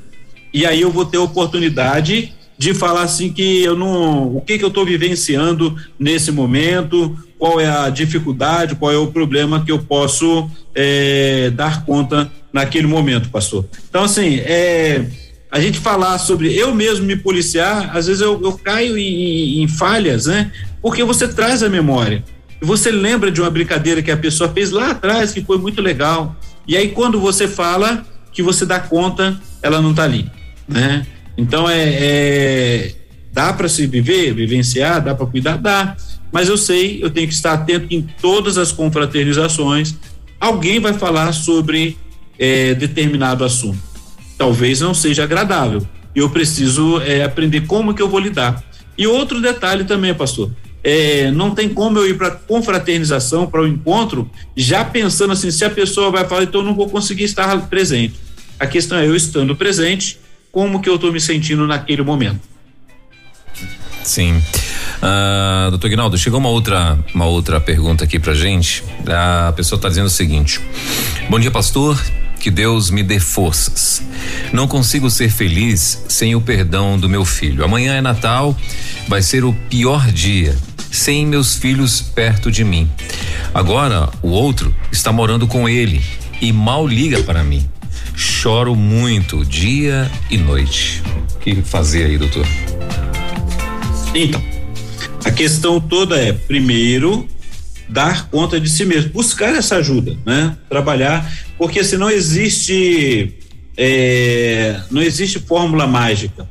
E 0.52 0.66
aí 0.66 0.82
eu 0.82 0.90
vou 0.90 1.06
ter 1.06 1.18
oportunidade 1.18 2.34
de 2.58 2.74
falar 2.74 3.04
assim 3.04 3.32
que 3.32 3.62
eu 3.62 3.76
não. 3.76 4.36
O 4.36 4.42
que, 4.42 4.58
que 4.58 4.64
eu 4.64 4.70
estou 4.70 4.86
vivenciando 4.86 5.76
nesse 6.00 6.32
momento, 6.32 7.16
qual 7.38 7.60
é 7.60 7.68
a 7.68 7.90
dificuldade, 7.90 8.76
qual 8.76 8.92
é 8.92 8.98
o 8.98 9.08
problema 9.12 9.64
que 9.64 9.72
eu 9.72 9.80
posso 9.80 10.50
é, 10.74 11.52
dar 11.52 11.86
conta 11.86 12.32
naquele 12.56 12.88
momento, 12.88 13.30
pastor. 13.30 13.66
Então, 13.90 14.06
assim, 14.06 14.38
é 14.38 15.04
a 15.52 15.60
gente 15.60 15.78
falar 15.80 16.18
sobre 16.18 16.54
eu 16.54 16.74
mesmo 16.74 17.06
me 17.06 17.16
policiar, 17.16 17.96
às 17.96 18.08
vezes 18.08 18.22
eu, 18.22 18.42
eu 18.42 18.54
caio 18.54 18.98
em, 18.98 19.62
em, 19.62 19.68
falhas, 19.68 20.26
né? 20.26 20.52
Porque 20.82 21.04
você 21.04 21.28
traz 21.28 21.62
a 21.64 21.70
memória. 21.70 22.24
Você 22.62 22.92
lembra 22.92 23.30
de 23.30 23.42
uma 23.42 23.50
brincadeira 23.50 24.02
que 24.02 24.10
a 24.10 24.16
pessoa 24.18 24.50
fez 24.50 24.72
lá 24.72 24.92
atrás, 24.92 25.34
que 25.34 25.42
foi 25.42 25.58
muito 25.58 25.82
legal. 25.82 26.36
E 26.66 26.78
aí, 26.78 26.90
quando 26.90 27.20
você 27.20 27.46
fala, 27.46 28.06
que 28.32 28.42
você 28.42 28.66
dá 28.66 28.80
conta, 28.80 29.38
ela 29.62 29.82
não 29.82 29.92
está 29.92 30.04
ali, 30.04 30.32
né? 30.68 31.06
Então, 31.38 31.70
é, 31.70 31.84
é 31.84 32.96
dá 33.34 33.52
para 33.52 33.68
se 33.68 33.86
viver, 33.86 34.34
vivenciar, 34.34 35.04
dá 35.04 35.14
para 35.14 35.26
cuidar, 35.26 35.58
dá. 35.58 35.96
Mas 36.32 36.48
eu 36.48 36.58
sei, 36.58 37.04
eu 37.04 37.10
tenho 37.10 37.28
que 37.28 37.34
estar 37.34 37.52
atento 37.52 37.88
em 37.90 38.02
todas 38.02 38.58
as 38.58 38.72
confraternizações. 38.72 39.96
Alguém 40.40 40.80
vai 40.80 40.94
falar 40.94 41.34
sobre 41.34 41.98
é, 42.38 42.74
determinado 42.74 43.44
assunto 43.44 43.96
talvez 44.38 44.82
não 44.82 44.94
seja 44.94 45.24
agradável. 45.24 45.86
Eu 46.16 46.30
preciso 46.30 47.02
é, 47.02 47.24
aprender 47.24 47.62
como 47.62 47.94
que 47.94 48.02
eu 48.02 48.10
vou 48.10 48.20
lidar. 48.20 48.64
E 48.98 49.06
outro 49.06 49.42
detalhe 49.42 49.84
também, 49.84 50.14
pastor, 50.14 50.52
é, 50.84 51.30
não 51.32 51.52
tem 51.52 51.68
como 51.68 51.98
eu 51.98 52.08
ir 52.08 52.18
para 52.18 52.32
confraternização, 52.32 53.48
para 53.48 53.62
o 53.62 53.68
encontro, 53.68 54.30
já 54.56 54.86
pensando 54.86 55.34
assim, 55.34 55.52
se 55.52 55.66
a 55.66 55.70
pessoa 55.70 56.12
vai 56.12 56.26
falar, 56.26 56.44
então 56.44 56.62
eu 56.62 56.66
não 56.66 56.76
vou 56.76 56.90
conseguir 56.90 57.24
estar 57.24 57.68
presente. 57.68 58.16
A 58.58 58.66
questão 58.66 58.98
é 58.98 59.06
eu 59.06 59.16
estando 59.16 59.56
presente, 59.56 60.18
como 60.52 60.82
que 60.82 60.88
eu 60.88 60.96
estou 60.96 61.12
me 61.12 61.20
sentindo 61.20 61.68
naquele 61.68 62.02
momento. 62.02 62.42
Sim. 64.04 64.42
Uh, 64.98 65.72
doutor 65.72 65.90
Guinaldo, 65.90 66.18
chegou 66.18 66.40
uma 66.40 66.50
outra, 66.50 66.98
uma 67.14 67.26
outra 67.26 67.60
pergunta 67.60 68.06
aqui 68.06 68.20
pra 68.20 68.34
gente. 68.34 68.84
A 69.08 69.52
pessoa 69.54 69.78
está 69.78 69.90
dizendo 69.90 70.06
o 70.06 70.10
seguinte: 70.10 70.62
Bom 71.28 71.40
dia, 71.40 71.50
pastor. 71.50 72.00
Que 72.40 72.52
Deus 72.52 72.90
me 72.90 73.02
dê 73.02 73.20
forças. 73.20 74.04
Não 74.54 74.68
consigo 74.68 75.10
ser 75.10 75.30
feliz 75.30 76.04
sem 76.08 76.36
o 76.36 76.42
perdão 76.42 77.00
do 77.00 77.10
meu 77.10 77.26
filho. 77.26 77.64
Amanhã 77.64 77.96
é 77.96 78.02
Natal, 78.02 78.56
vai 79.08 79.22
ser 79.22 79.44
o 79.44 79.54
pior 79.70 80.12
dia 80.12 80.56
sem 80.92 81.26
meus 81.26 81.56
filhos 81.56 82.02
perto 82.02 82.52
de 82.52 82.64
mim. 82.64 82.90
Agora 83.54 84.10
o 84.22 84.30
outro 84.30 84.74
está 84.92 85.12
morando 85.12 85.46
com 85.46 85.68
ele 85.68 86.02
e 86.42 86.54
mal 86.54 86.88
liga 86.88 87.22
para 87.24 87.44
mim. 87.44 87.68
Choro 88.16 88.76
muito 88.76 89.44
dia 89.44 90.10
e 90.30 90.38
noite. 90.38 91.04
O 91.36 91.40
que 91.40 91.62
fazer 91.62 92.06
aí, 92.06 92.18
doutor? 92.18 92.48
Então, 94.14 94.42
a 95.26 95.32
questão 95.32 95.82
toda 95.82 96.16
é, 96.16 96.32
primeiro, 96.32 97.28
dar 97.90 98.30
conta 98.30 98.60
de 98.60 98.70
si 98.70 98.86
mesmo, 98.86 99.12
buscar 99.12 99.54
essa 99.54 99.76
ajuda, 99.76 100.18
né? 100.26 100.56
Trabalhar, 100.70 101.30
porque 101.58 101.84
se 101.84 101.98
não 101.98 102.10
existe 102.10 103.36
é, 103.78 104.80
não 104.90 105.02
existe 105.02 105.40
fórmula 105.40 105.86
mágica. 105.86 106.48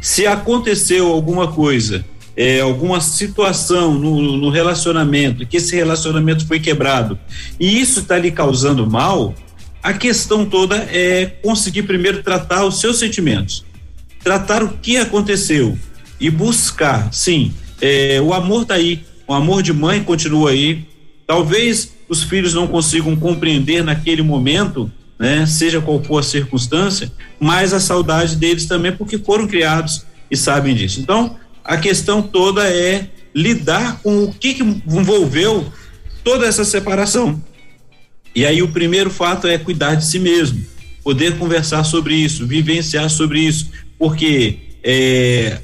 Se 0.00 0.26
aconteceu 0.26 1.10
alguma 1.10 1.50
coisa, 1.52 2.04
é, 2.36 2.60
alguma 2.60 3.00
situação 3.00 3.94
no, 3.94 4.36
no, 4.36 4.50
relacionamento, 4.50 5.46
que 5.46 5.56
esse 5.56 5.74
relacionamento 5.74 6.46
foi 6.46 6.60
quebrado, 6.60 7.18
e 7.58 7.80
isso 7.80 8.00
está 8.00 8.18
lhe 8.18 8.30
causando 8.30 8.86
mal, 8.86 9.34
a 9.82 9.92
questão 9.92 10.44
toda 10.44 10.76
é 10.76 11.26
conseguir 11.42 11.84
primeiro 11.84 12.22
tratar 12.22 12.64
os 12.64 12.80
seus 12.80 12.98
sentimentos, 12.98 13.64
tratar 14.22 14.62
o 14.62 14.70
que 14.78 14.96
aconteceu 14.96 15.78
e 16.20 16.28
buscar, 16.30 17.12
sim, 17.12 17.54
é, 17.80 18.20
o 18.20 18.32
amor 18.34 18.62
está 18.62 18.74
aí, 18.74 19.04
o 19.26 19.32
amor 19.32 19.62
de 19.62 19.72
mãe 19.72 20.02
continua 20.02 20.50
aí. 20.50 20.86
Talvez 21.26 21.94
os 22.08 22.22
filhos 22.22 22.54
não 22.54 22.66
consigam 22.66 23.16
compreender 23.16 23.82
naquele 23.82 24.22
momento, 24.22 24.90
né, 25.18 25.46
seja 25.46 25.80
qual 25.80 26.02
for 26.02 26.18
a 26.18 26.22
circunstância, 26.22 27.10
mas 27.40 27.72
a 27.72 27.80
saudade 27.80 28.36
deles 28.36 28.66
também 28.66 28.92
porque 28.92 29.18
foram 29.18 29.46
criados 29.46 30.04
e 30.30 30.36
sabem 30.36 30.74
disso. 30.74 31.00
Então, 31.00 31.36
a 31.64 31.76
questão 31.76 32.20
toda 32.20 32.68
é 32.68 33.08
lidar 33.34 34.00
com 34.02 34.24
o 34.24 34.32
que, 34.32 34.54
que 34.54 34.62
envolveu 34.62 35.72
toda 36.22 36.46
essa 36.46 36.64
separação. 36.64 37.42
E 38.34 38.44
aí 38.44 38.62
o 38.62 38.68
primeiro 38.68 39.10
fato 39.10 39.46
é 39.46 39.56
cuidar 39.56 39.94
de 39.94 40.04
si 40.04 40.18
mesmo, 40.18 40.64
poder 41.02 41.38
conversar 41.38 41.84
sobre 41.84 42.14
isso, 42.14 42.46
vivenciar 42.46 43.08
sobre 43.08 43.40
isso, 43.40 43.70
porque 43.98 44.58
é, 44.82 45.58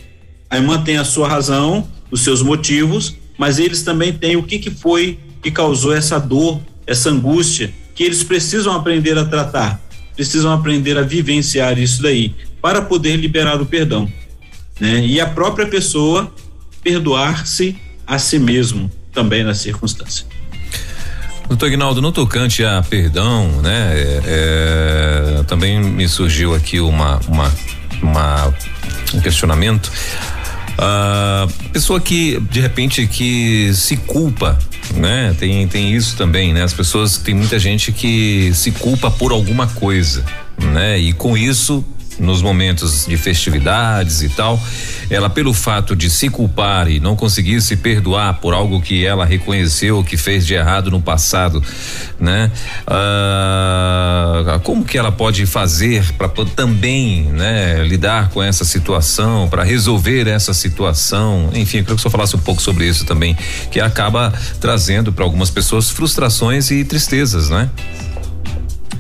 a 0.49 0.57
irmã 0.57 0.83
tem 0.83 0.97
a 0.97 1.05
sua 1.05 1.29
razão, 1.29 1.89
os 2.11 2.23
seus 2.23 2.43
motivos, 2.43 3.17
mas 3.37 3.59
eles 3.59 3.83
também 3.83 4.13
têm 4.13 4.37
o 4.37 4.43
que, 4.43 4.59
que 4.59 4.71
foi 4.71 5.19
que 5.43 5.51
causou 5.51 5.95
essa 5.95 6.19
dor, 6.19 6.61
essa 6.87 7.11
angústia, 7.11 7.73
que 7.95 8.05
eles 8.05 8.23
precisam 8.23 8.75
aprender 8.75 9.17
a 9.19 9.25
tratar, 9.25 9.81
precisam 10.15 10.53
aprender 10.53 10.99
a 10.99 11.03
vivenciar 11.03 11.79
isso 11.79 12.03
daí, 12.03 12.35
para 12.61 12.83
poder 12.83 13.17
liberar 13.17 13.61
o 13.61 13.67
perdão. 13.67 14.11
Né? 14.79 15.05
E 15.07 15.21
a 15.21 15.27
própria 15.27 15.67
pessoa 15.67 16.33
perdoar-se 16.83 17.77
a 18.07 18.19
si 18.19 18.39
mesmo 18.39 18.91
também 19.13 19.45
na 19.45 19.55
circunstância. 19.55 20.27
Doutor 21.49 21.67
Ignaldo, 21.67 22.01
no 22.01 22.13
tocante 22.13 22.65
a 22.65 22.81
perdão, 22.81 23.61
né? 23.61 23.93
É, 23.93 24.23
é, 24.25 25.43
também 25.45 25.81
me 25.81 26.09
surgiu 26.09 26.55
aqui 26.55 26.79
uma, 26.79 27.19
uma, 27.27 27.53
uma 28.01 28.55
um 29.13 29.21
questionamento. 29.21 29.91
A 30.79 31.47
pessoa 31.73 32.01
que 32.01 32.41
de 32.51 32.61
repente 32.61 33.07
que 33.07 33.71
se 33.75 33.97
culpa, 33.97 34.59
né? 34.95 35.35
Tem 35.39 35.67
tem 35.69 35.95
isso 35.95 36.17
também, 36.17 36.53
né? 36.53 36.63
As 36.63 36.73
pessoas 36.73 37.17
tem 37.19 37.35
muita 37.35 37.59
gente 37.59 37.93
que 37.93 38.51
se 38.55 38.71
culpa 38.73 39.11
por 39.11 39.33
alguma 39.33 39.67
coisa, 39.67 40.25
né? 40.73 40.99
E 40.99 41.13
com 41.13 41.37
isso 41.37 41.85
nos 42.21 42.43
momentos 42.43 43.07
de 43.07 43.17
festividades 43.17 44.23
e 44.23 44.29
tal, 44.29 44.61
ela 45.09 45.29
pelo 45.29 45.53
fato 45.53 45.97
de 45.97 46.09
se 46.11 46.29
culpar 46.29 46.89
e 46.89 47.01
não 47.01 47.17
conseguir 47.17 47.61
se 47.63 47.77
perdoar 47.77 48.35
por 48.41 48.55
algo 48.55 48.81
que 48.81 49.05
ela 49.05 49.25
reconheceu 49.25 50.05
que 50.05 50.17
fez 50.17 50.47
de 50.47 50.55
errado 50.55 50.91
no 50.91 51.01
passado, 51.01 51.63
né? 52.19 52.51
Ah, 52.87 54.61
como 54.63 54.85
que 54.85 54.99
ela 54.99 55.11
pode 55.11 55.47
fazer 55.47 56.05
para 56.13 56.29
também, 56.55 57.25
né, 57.25 57.83
lidar 57.85 58.29
com 58.31 58.43
essa 58.43 58.65
situação, 58.65 59.49
para 59.49 59.65
resolver 59.65 60.29
essa 60.29 60.53
situação? 60.53 61.51
Enfim, 61.55 61.79
eu 61.79 61.85
queria 61.85 61.97
que 61.97 62.03
senhor 62.03 62.13
falasse 62.13 62.37
um 62.37 62.41
pouco 62.41 62.63
sobre 62.63 62.87
isso 62.87 63.05
também, 63.05 63.37
que 63.71 63.81
acaba 63.81 64.33
trazendo 64.61 65.13
para 65.13 65.25
algumas 65.25 65.51
pessoas 65.51 65.91
frustrações 65.91 66.71
e 66.71 66.85
tristezas, 66.85 67.51
né? 67.51 67.71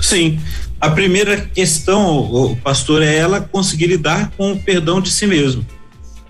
Sim, 0.00 0.40
a 0.80 0.90
primeira 0.90 1.36
questão, 1.36 2.58
pastor, 2.62 3.02
é 3.02 3.14
ela 3.16 3.40
conseguir 3.40 3.86
lidar 3.86 4.32
com 4.36 4.52
o 4.52 4.58
perdão 4.58 5.00
de 5.00 5.10
si 5.10 5.26
mesmo, 5.26 5.66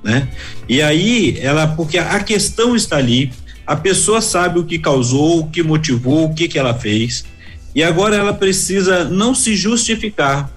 né? 0.03 0.29
E 0.69 0.83
aí 0.83 1.39
ela, 1.41 1.69
porque 1.69 1.99
a 1.99 2.19
questão 2.21 2.75
está 2.75 2.97
ali, 2.97 3.33
a 3.67 3.77
pessoa 3.77 4.21
sabe 4.21 4.59
o 4.59 4.65
que 4.65 4.79
causou, 4.79 5.41
o 5.41 5.51
que 5.51 5.63
motivou, 5.63 6.25
o 6.25 6.35
que 6.35 6.49
que 6.49 6.59
ela 6.59 6.75
fez, 6.75 7.25
e 7.75 7.83
agora 7.83 8.17
ela 8.17 8.33
precisa 8.33 9.05
não 9.05 9.35
se 9.35 9.55
justificar, 9.55 10.51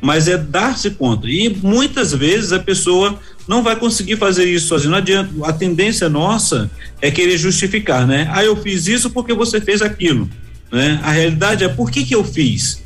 mas 0.00 0.28
é 0.28 0.38
dar-se 0.38 0.90
conta. 0.90 1.26
E 1.28 1.48
muitas 1.62 2.12
vezes 2.12 2.52
a 2.52 2.60
pessoa 2.60 3.18
não 3.46 3.62
vai 3.62 3.74
conseguir 3.74 4.16
fazer 4.16 4.44
isso 4.44 4.68
sozinha. 4.68 4.92
Não 4.92 4.98
adianta. 4.98 5.30
A 5.44 5.52
tendência 5.52 6.08
nossa 6.08 6.70
é 7.02 7.10
querer 7.10 7.36
justificar, 7.36 8.06
né? 8.06 8.30
Ah, 8.32 8.44
eu 8.44 8.56
fiz 8.56 8.86
isso 8.86 9.10
porque 9.10 9.34
você 9.34 9.60
fez 9.60 9.82
aquilo. 9.82 10.30
Né? 10.72 11.00
A 11.02 11.10
realidade 11.10 11.64
é 11.64 11.68
por 11.68 11.90
que, 11.90 12.04
que 12.04 12.14
eu 12.14 12.24
fiz? 12.24 12.80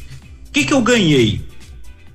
Que, 0.55 0.64
que 0.64 0.72
eu 0.72 0.80
ganhei? 0.80 1.42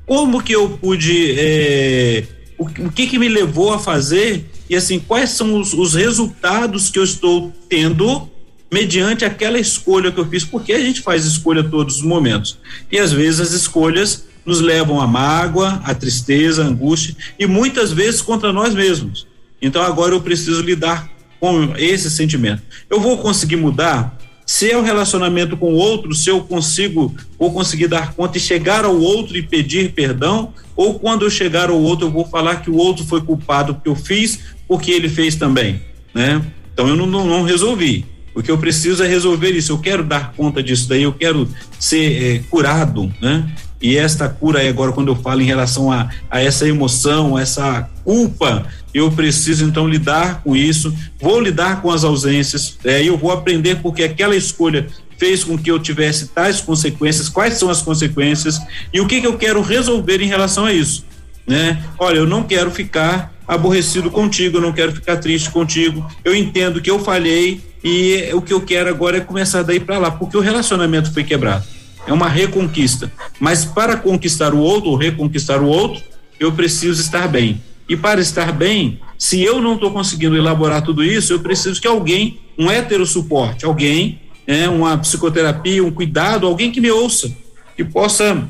Como 0.06 0.42
que 0.42 0.54
eu 0.54 0.70
pude. 0.70 1.36
É, 1.38 2.24
o, 2.58 2.64
o, 2.64 2.92
que, 2.92 3.06
que 3.06 3.20
me 3.20 3.28
levou 3.28 3.74
a 3.74 3.78
fazer? 3.78 4.50
E 4.70 4.76
assim, 4.76 4.98
quais 4.98 5.32
são 5.32 5.60
os, 5.60 5.74
os 5.74 5.94
resultados 5.94 6.90
que 6.90 6.98
eu 6.98 7.04
estou 7.04 7.54
tendo 7.68 8.30
mediante 8.72 9.26
aquela 9.26 9.60
escolha 9.60 10.12
que 10.12 10.20
eu 10.20 10.26
fiz? 10.26 10.46
Porque 10.46 10.72
a 10.72 10.80
gente 10.80 11.02
faz 11.02 11.26
escolha 11.26 11.64
todos 11.64 11.98
os 11.98 12.02
momentos. 12.02 12.58
E 12.90 12.98
às 12.98 13.12
vezes 13.12 13.42
as 13.42 13.52
escolhas 13.52 14.26
nos 14.46 14.62
levam 14.62 15.02
à 15.02 15.06
mágoa, 15.06 15.82
à 15.84 15.94
tristeza, 15.94 16.64
à 16.64 16.68
angústia 16.68 17.16
e 17.38 17.46
muitas 17.46 17.92
vezes 17.92 18.22
contra 18.22 18.54
nós 18.54 18.74
mesmos. 18.74 19.28
Então 19.62 19.82
agora 19.82 20.16
eu 20.16 20.22
preciso 20.22 20.62
lidar 20.62 21.12
com 21.40 21.74
esse 21.78 22.10
sentimento. 22.10 22.64
Eu 22.90 23.02
vou 23.02 23.18
conseguir 23.18 23.58
mudar? 23.58 24.18
Se 24.52 24.72
é 24.72 24.76
um 24.76 24.82
relacionamento 24.82 25.56
com 25.56 25.72
o 25.72 25.76
outro, 25.76 26.12
se 26.16 26.28
eu 26.28 26.42
consigo 26.42 27.16
ou 27.38 27.54
conseguir 27.54 27.88
dar 27.88 28.16
conta 28.16 28.40
e 28.40 28.42
chegar 28.42 28.84
ao 28.84 29.00
outro 29.00 29.38
e 29.38 29.44
pedir 29.44 29.92
perdão, 29.92 30.52
ou 30.76 30.98
quando 30.98 31.24
eu 31.24 31.30
chegar 31.30 31.70
ao 31.70 31.80
outro 31.80 32.08
eu 32.08 32.12
vou 32.12 32.26
falar 32.26 32.56
que 32.56 32.68
o 32.68 32.76
outro 32.76 33.06
foi 33.06 33.22
culpado 33.22 33.76
porque 33.76 33.88
eu 33.88 33.96
fiz, 33.96 34.40
porque 34.68 34.90
ele 34.90 35.08
fez 35.08 35.36
também, 35.36 35.80
né? 36.16 36.42
Então 36.74 36.88
eu 36.88 36.96
não, 36.96 37.06
não, 37.06 37.28
não 37.28 37.44
resolvi. 37.44 38.08
O 38.34 38.42
que 38.42 38.50
eu 38.50 38.58
preciso 38.58 39.04
é 39.04 39.08
resolver 39.08 39.52
isso. 39.52 39.72
Eu 39.72 39.78
quero 39.78 40.04
dar 40.04 40.34
conta 40.34 40.64
disso 40.64 40.90
daí, 40.90 41.04
eu 41.04 41.14
quero 41.14 41.48
ser 41.80 42.24
é, 42.24 42.40
curado, 42.50 43.14
né? 43.22 43.48
E 43.80 43.98
esta 43.98 44.28
cura 44.28 44.68
agora, 44.68 44.92
quando 44.92 45.10
eu 45.10 45.16
falo 45.16 45.42
em 45.42 45.46
relação 45.46 45.92
a, 45.92 46.10
a 46.28 46.42
essa 46.42 46.68
emoção, 46.68 47.38
essa 47.38 47.88
culpa, 48.04 48.66
eu 48.94 49.12
preciso 49.12 49.66
então 49.66 49.88
lidar 49.88 50.42
com 50.44 50.56
isso. 50.56 50.94
Vou 51.20 51.40
lidar 51.40 51.82
com 51.82 51.92
as 51.92 52.04
ausências, 52.04 52.78
é, 52.84 53.04
eu 53.04 53.18
vou 53.18 53.32
aprender 53.32 53.78
porque 53.82 54.04
aquela 54.04 54.36
escolha 54.36 54.88
fez 55.18 55.44
com 55.44 55.58
que 55.58 55.70
eu 55.70 55.80
tivesse 55.80 56.28
tais 56.28 56.62
consequências, 56.62 57.28
quais 57.28 57.56
são 57.56 57.70
as 57.70 57.82
consequências 57.82 58.60
e 58.94 59.02
o 59.02 59.08
que, 59.08 59.20
que 59.20 59.28
eu 59.28 59.38
quero 59.38 59.62
resolver 59.62 60.22
em 60.22 60.28
relação 60.28 60.66
a 60.66 60.74
isso. 60.74 61.06
Né? 61.46 61.84
Olha, 61.98 62.18
eu 62.18 62.28
não 62.28 62.44
quero 62.44 62.72
ficar 62.72 63.34
aborrecido 63.48 64.10
contigo, 64.10 64.58
eu 64.58 64.62
não 64.62 64.72
quero 64.72 64.94
ficar 64.94 65.18
triste 65.18 65.50
contigo. 65.50 66.06
Eu 66.24 66.36
entendo 66.36 66.80
que 66.80 66.90
eu 66.90 67.00
falhei 67.00 67.62
e 67.84 68.30
o 68.34 68.42
que 68.42 68.54
eu 68.54 68.62
quero 68.62 68.90
agora 68.90 69.18
é 69.18 69.22
começar 69.22 69.64
daí 69.64 69.80
para 69.80 69.98
lá, 69.98 70.12
porque 70.12 70.38
o 70.38 70.42
relacionamento 70.42 71.12
foi 71.12 71.24
quebrado 71.24 71.66
é 72.10 72.14
uma 72.14 72.28
reconquista. 72.28 73.12
Mas 73.40 73.64
para 73.64 73.96
conquistar 73.96 74.54
o 74.54 74.60
outro, 74.60 74.90
ou 74.90 74.96
reconquistar 74.96 75.62
o 75.62 75.68
outro, 75.68 76.02
eu 76.40 76.52
preciso 76.52 77.02
estar 77.02 77.28
bem. 77.28 77.62
E 77.90 77.98
para 77.98 78.22
estar 78.22 78.52
bem, 78.52 79.00
se 79.18 79.42
eu 79.42 79.60
não 79.60 79.74
estou 79.74 79.92
conseguindo 79.92 80.38
elaborar 80.38 80.84
tudo 80.84 81.04
isso, 81.04 81.34
eu 81.34 81.40
preciso 81.40 81.82
que 81.82 81.88
alguém, 81.88 82.40
um 82.56 82.70
hétero 82.70 83.04
suporte, 83.04 83.66
alguém, 83.66 84.22
né, 84.48 84.70
uma 84.70 84.96
psicoterapia, 84.98 85.84
um 85.84 85.92
cuidado, 85.92 86.46
alguém 86.46 86.72
que 86.72 86.80
me 86.80 86.92
ouça, 86.92 87.32
que 87.76 87.84
possa 87.84 88.48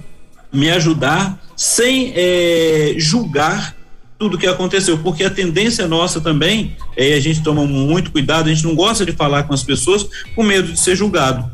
me 0.52 0.70
ajudar 0.70 1.42
sem 1.56 2.12
é, 2.16 2.96
julgar 2.98 3.76
tudo 4.18 4.38
que 4.38 4.48
aconteceu, 4.48 4.98
porque 4.98 5.24
a 5.24 5.30
tendência 5.30 5.88
nossa 5.88 6.20
também 6.20 6.76
é 6.98 7.14
a 7.14 7.20
gente 7.22 7.42
toma 7.42 7.66
muito 7.66 8.12
cuidado, 8.12 8.48
a 8.50 8.54
gente 8.54 8.66
não 8.66 8.76
gosta 8.76 9.06
de 9.06 9.14
falar 9.14 9.44
com 9.44 9.54
as 9.54 9.64
pessoas 9.64 10.06
com 10.36 10.44
medo 10.44 10.74
de 10.74 10.80
ser 10.80 10.98
julgado. 10.98 11.50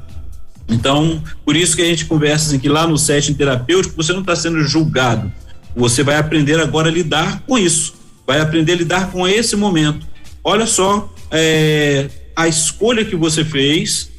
Então, 0.67 1.21
por 1.45 1.55
isso 1.55 1.75
que 1.75 1.83
a 1.83 1.86
gente 1.86 2.05
conversa 2.05 2.47
assim, 2.47 2.57
que 2.57 2.67
lá 2.67 2.88
no 2.88 2.97
setting 2.97 3.36
terapêutico 3.36 3.95
você 3.95 4.11
não 4.13 4.21
está 4.21 4.36
sendo 4.36 4.63
julgado. 4.63 5.31
Você 5.76 6.03
vai 6.03 6.17
aprender 6.17 6.59
agora 6.59 6.88
a 6.88 6.91
lidar 6.91 7.41
com 7.41 7.57
isso, 7.57 7.95
vai 8.26 8.39
aprender 8.39 8.73
a 8.73 8.76
lidar 8.76 9.11
com 9.11 9.28
esse 9.28 9.55
momento. 9.55 10.07
Olha 10.43 10.65
só 10.65 11.13
é, 11.32 12.09
a 12.36 12.47
escolha 12.47 13.03
que 13.03 13.15
você 13.15 13.43
fez, 13.43 14.11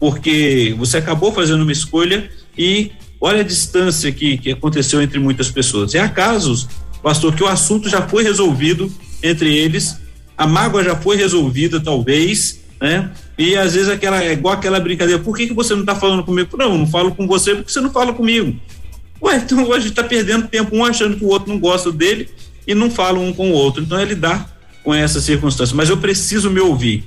porque 0.00 0.74
você 0.78 0.96
acabou 0.96 1.32
fazendo 1.32 1.62
uma 1.62 1.72
escolha 1.72 2.30
e 2.56 2.92
olha 3.20 3.40
a 3.40 3.44
distância 3.44 4.10
que, 4.10 4.38
que 4.38 4.52
aconteceu 4.52 5.02
entre 5.02 5.18
muitas 5.18 5.50
pessoas. 5.50 5.94
E 5.94 5.98
há 5.98 6.08
casos, 6.08 6.68
pastor, 7.02 7.34
que 7.34 7.42
o 7.42 7.48
assunto 7.48 7.88
já 7.88 8.02
foi 8.08 8.22
resolvido 8.22 8.90
entre 9.22 9.54
eles, 9.54 9.98
a 10.36 10.46
mágoa 10.46 10.82
já 10.82 10.96
foi 10.96 11.16
resolvida, 11.16 11.78
talvez, 11.78 12.60
né? 12.80 13.12
E 13.38 13.56
às 13.56 13.74
vezes 13.74 13.88
aquela, 13.88 14.22
é 14.22 14.32
igual 14.32 14.54
aquela 14.54 14.80
brincadeira, 14.80 15.22
por 15.22 15.36
que, 15.36 15.46
que 15.46 15.54
você 15.54 15.72
não 15.72 15.82
está 15.82 15.94
falando 15.94 16.24
comigo? 16.24 16.56
Não, 16.56 16.76
não 16.76 16.86
falo 16.86 17.14
com 17.14 17.26
você 17.26 17.54
porque 17.54 17.70
você 17.70 17.80
não 17.80 17.90
fala 17.90 18.12
comigo. 18.12 18.58
Ué, 19.22 19.36
então 19.36 19.72
a 19.72 19.78
gente 19.78 19.90
está 19.90 20.04
perdendo 20.04 20.48
tempo 20.48 20.74
um 20.76 20.84
achando 20.84 21.16
que 21.16 21.24
o 21.24 21.28
outro 21.28 21.52
não 21.52 21.58
gosta 21.58 21.92
dele 21.92 22.28
e 22.66 22.74
não 22.74 22.90
fala 22.90 23.18
um 23.18 23.32
com 23.32 23.50
o 23.50 23.54
outro. 23.54 23.82
Então 23.82 23.98
é 23.98 24.04
lidar 24.04 24.50
com 24.82 24.94
essa 24.94 25.20
circunstância. 25.20 25.76
Mas 25.76 25.88
eu 25.88 25.96
preciso 25.96 26.50
me 26.50 26.60
ouvir. 26.60 27.04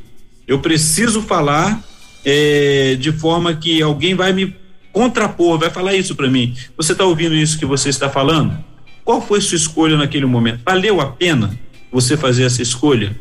Eu 0.47 0.59
preciso 0.59 1.21
falar 1.21 1.83
é, 2.23 2.95
de 2.99 3.11
forma 3.11 3.53
que 3.53 3.81
alguém 3.81 4.15
vai 4.15 4.31
me 4.31 4.55
contrapor, 4.91 5.59
vai 5.59 5.69
falar 5.69 5.93
isso 5.95 6.15
para 6.15 6.29
mim. 6.29 6.55
Você 6.77 6.93
está 6.93 7.03
ouvindo 7.03 7.35
isso 7.35 7.59
que 7.59 7.65
você 7.65 7.89
está 7.89 8.09
falando? 8.09 8.57
Qual 9.03 9.21
foi 9.21 9.41
sua 9.41 9.57
escolha 9.57 9.97
naquele 9.97 10.25
momento? 10.25 10.61
Valeu 10.65 11.01
a 11.01 11.07
pena 11.07 11.57
você 11.91 12.15
fazer 12.15 12.43
essa 12.43 12.61
escolha? 12.61 13.15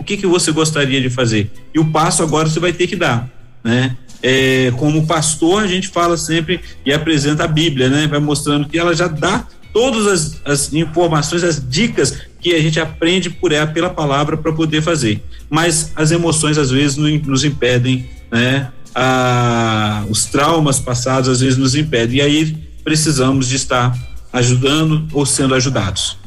o 0.00 0.04
que, 0.04 0.16
que 0.16 0.26
você 0.26 0.50
gostaria 0.50 1.00
de 1.00 1.10
fazer? 1.10 1.50
E 1.74 1.78
o 1.78 1.84
passo 1.84 2.22
agora 2.22 2.48
você 2.48 2.58
vai 2.58 2.72
ter 2.72 2.86
que 2.86 2.96
dar, 2.96 3.28
né? 3.62 3.96
É, 4.22 4.72
como 4.76 5.06
pastor, 5.06 5.62
a 5.62 5.66
gente 5.66 5.88
fala 5.88 6.16
sempre 6.16 6.60
e 6.84 6.92
apresenta 6.92 7.44
a 7.44 7.48
Bíblia, 7.48 7.88
né? 7.88 8.06
Vai 8.06 8.18
mostrando 8.18 8.68
que 8.68 8.78
ela 8.78 8.94
já 8.94 9.08
dá 9.08 9.46
todas 9.72 10.06
as, 10.06 10.40
as 10.44 10.72
informações, 10.72 11.42
as 11.42 11.62
dicas 11.68 12.18
que 12.40 12.54
a 12.54 12.60
gente 12.60 12.78
aprende 12.78 13.30
por 13.30 13.52
ela, 13.52 13.66
pela 13.66 13.90
palavra, 13.90 14.36
para 14.36 14.52
poder 14.52 14.82
fazer. 14.82 15.22
Mas 15.48 15.92
as 15.96 16.10
emoções, 16.10 16.58
às 16.58 16.70
vezes, 16.70 16.96
nos 16.96 17.44
impedem, 17.44 18.08
né? 18.30 18.70
Ah, 18.94 20.04
os 20.08 20.24
traumas 20.24 20.80
passados, 20.80 21.28
às 21.28 21.40
vezes, 21.40 21.56
nos 21.56 21.74
impedem. 21.74 22.18
E 22.18 22.20
aí 22.20 22.56
precisamos 22.82 23.48
de 23.48 23.56
estar 23.56 23.96
ajudando 24.32 25.06
ou 25.12 25.24
sendo 25.24 25.54
ajudados. 25.54 26.19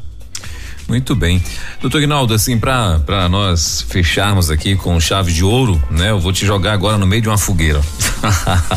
Muito 0.87 1.15
bem. 1.15 1.41
Doutor 1.81 2.01
Ginaldo, 2.01 2.33
assim, 2.33 2.57
para 2.57 3.29
nós 3.29 3.85
fecharmos 3.87 4.49
aqui 4.49 4.75
com 4.75 4.99
chave 4.99 5.31
de 5.31 5.43
ouro, 5.43 5.81
né? 5.89 6.11
Eu 6.11 6.19
vou 6.19 6.33
te 6.33 6.45
jogar 6.45 6.73
agora 6.73 6.97
no 6.97 7.07
meio 7.07 7.21
de 7.21 7.29
uma 7.29 7.37
fogueira. 7.37 7.81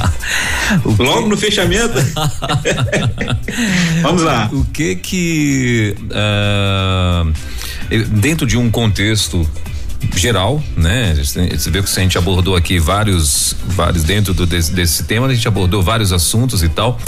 Logo 0.99 1.29
no 1.29 1.37
fechamento? 1.37 1.95
Vamos 4.03 4.23
lá. 4.23 4.49
O 4.53 4.65
que 4.67 4.97
que. 4.97 5.97
Uh, 6.03 7.33
dentro 8.09 8.47
de 8.47 8.57
um 8.57 8.71
contexto 8.71 9.49
geral, 10.15 10.63
né? 10.77 11.15
Você 11.15 11.71
vê 11.71 11.83
que 11.83 11.89
a 11.89 12.03
gente 12.03 12.19
abordou 12.19 12.57
aqui 12.57 12.79
vários, 12.79 13.57
vários 13.67 14.05
dentro 14.05 14.33
do, 14.33 14.47
desse, 14.47 14.73
desse 14.73 15.05
tema, 15.05 15.27
a 15.27 15.35
gente 15.35 15.47
abordou 15.49 15.83
vários 15.83 16.13
assuntos 16.13 16.63
e 16.63 16.69
tal, 16.69 16.99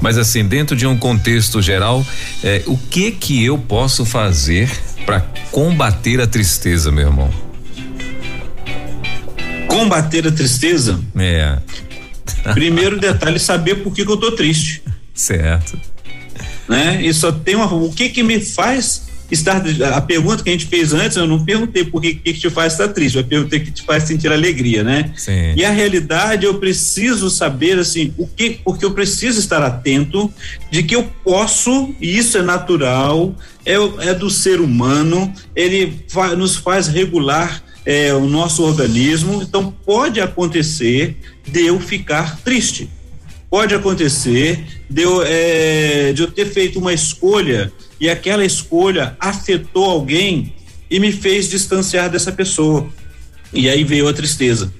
mas 0.00 0.18
assim, 0.18 0.44
dentro 0.44 0.76
de 0.76 0.86
um 0.86 0.96
contexto 0.96 1.62
geral, 1.62 2.04
é, 2.42 2.62
o 2.66 2.76
que 2.76 3.10
que 3.10 3.44
eu 3.44 3.58
posso 3.58 4.04
fazer 4.04 4.70
para 5.06 5.20
combater 5.50 6.20
a 6.20 6.26
tristeza, 6.26 6.90
meu 6.90 7.06
irmão? 7.06 7.30
Combater 9.68 10.26
a 10.26 10.32
tristeza? 10.32 11.00
É. 11.16 11.58
Primeiro 12.52 12.98
detalhe, 12.98 13.38
saber 13.38 13.76
por 13.76 13.92
que, 13.92 14.04
que 14.04 14.10
eu 14.10 14.16
tô 14.16 14.32
triste. 14.32 14.82
Certo. 15.14 15.78
Né? 16.68 17.02
E 17.02 17.12
só 17.12 17.30
tem 17.30 17.54
uma. 17.54 17.72
O 17.72 17.92
que 17.92 18.08
que 18.08 18.22
me 18.22 18.40
faz 18.40 19.03
estar. 19.34 19.62
A 19.94 20.00
pergunta 20.00 20.42
que 20.42 20.48
a 20.48 20.52
gente 20.52 20.66
fez 20.66 20.92
antes, 20.92 21.16
eu 21.16 21.26
não 21.26 21.44
perguntei 21.44 21.84
por 21.84 22.00
que, 22.00 22.14
que 22.14 22.32
te 22.32 22.50
faz 22.50 22.72
estar 22.72 22.88
triste, 22.88 23.18
eu 23.18 23.24
perguntei 23.24 23.58
o 23.58 23.64
que 23.64 23.70
te 23.70 23.82
faz 23.82 24.04
sentir 24.04 24.32
alegria, 24.32 24.82
né? 24.82 25.12
Sim. 25.16 25.54
E 25.56 25.64
a 25.64 25.70
realidade, 25.70 26.46
eu 26.46 26.54
preciso 26.54 27.28
saber, 27.30 27.78
assim, 27.78 28.12
o 28.16 28.26
que. 28.26 28.60
Porque 28.64 28.84
eu 28.84 28.92
preciso 28.92 29.38
estar 29.38 29.62
atento 29.62 30.32
de 30.70 30.82
que 30.82 30.96
eu 30.96 31.04
posso, 31.22 31.94
e 32.00 32.16
isso 32.16 32.38
é 32.38 32.42
natural, 32.42 33.34
é, 33.64 33.74
é 34.08 34.14
do 34.14 34.30
ser 34.30 34.60
humano, 34.60 35.32
ele 35.54 36.04
vai, 36.10 36.34
nos 36.34 36.56
faz 36.56 36.88
regular 36.88 37.62
é, 37.84 38.14
o 38.14 38.26
nosso 38.26 38.62
organismo, 38.62 39.42
então 39.42 39.74
pode 39.84 40.20
acontecer 40.20 41.16
de 41.46 41.66
eu 41.66 41.78
ficar 41.78 42.38
triste. 42.40 42.88
Pode 43.50 43.74
acontecer 43.74 44.64
de 44.90 45.02
eu, 45.02 45.22
é, 45.24 46.12
de 46.12 46.22
eu 46.22 46.30
ter 46.30 46.46
feito 46.46 46.78
uma 46.78 46.92
escolha 46.92 47.72
e 48.00 48.08
aquela 48.08 48.44
escolha 48.44 49.16
afetou 49.18 49.84
alguém 49.84 50.54
e 50.90 50.98
me 50.98 51.12
fez 51.12 51.48
distanciar 51.48 52.10
dessa 52.10 52.32
pessoa. 52.32 52.88
E 53.52 53.68
aí 53.68 53.84
veio 53.84 54.08
a 54.08 54.12
tristeza. 54.12 54.72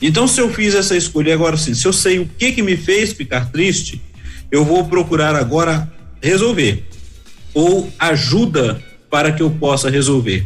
Então, 0.00 0.26
se 0.26 0.40
eu 0.40 0.52
fiz 0.52 0.74
essa 0.74 0.96
escolha 0.96 1.32
agora 1.32 1.56
sim, 1.56 1.74
se 1.74 1.86
eu 1.86 1.92
sei 1.92 2.18
o 2.18 2.28
que 2.38 2.52
que 2.52 2.62
me 2.62 2.76
fez 2.76 3.12
ficar 3.12 3.50
triste, 3.50 4.00
eu 4.50 4.64
vou 4.64 4.84
procurar 4.86 5.34
agora 5.34 5.90
resolver 6.20 6.84
ou 7.52 7.90
ajuda 7.98 8.82
para 9.08 9.32
que 9.32 9.42
eu 9.42 9.50
possa 9.50 9.88
resolver. 9.88 10.44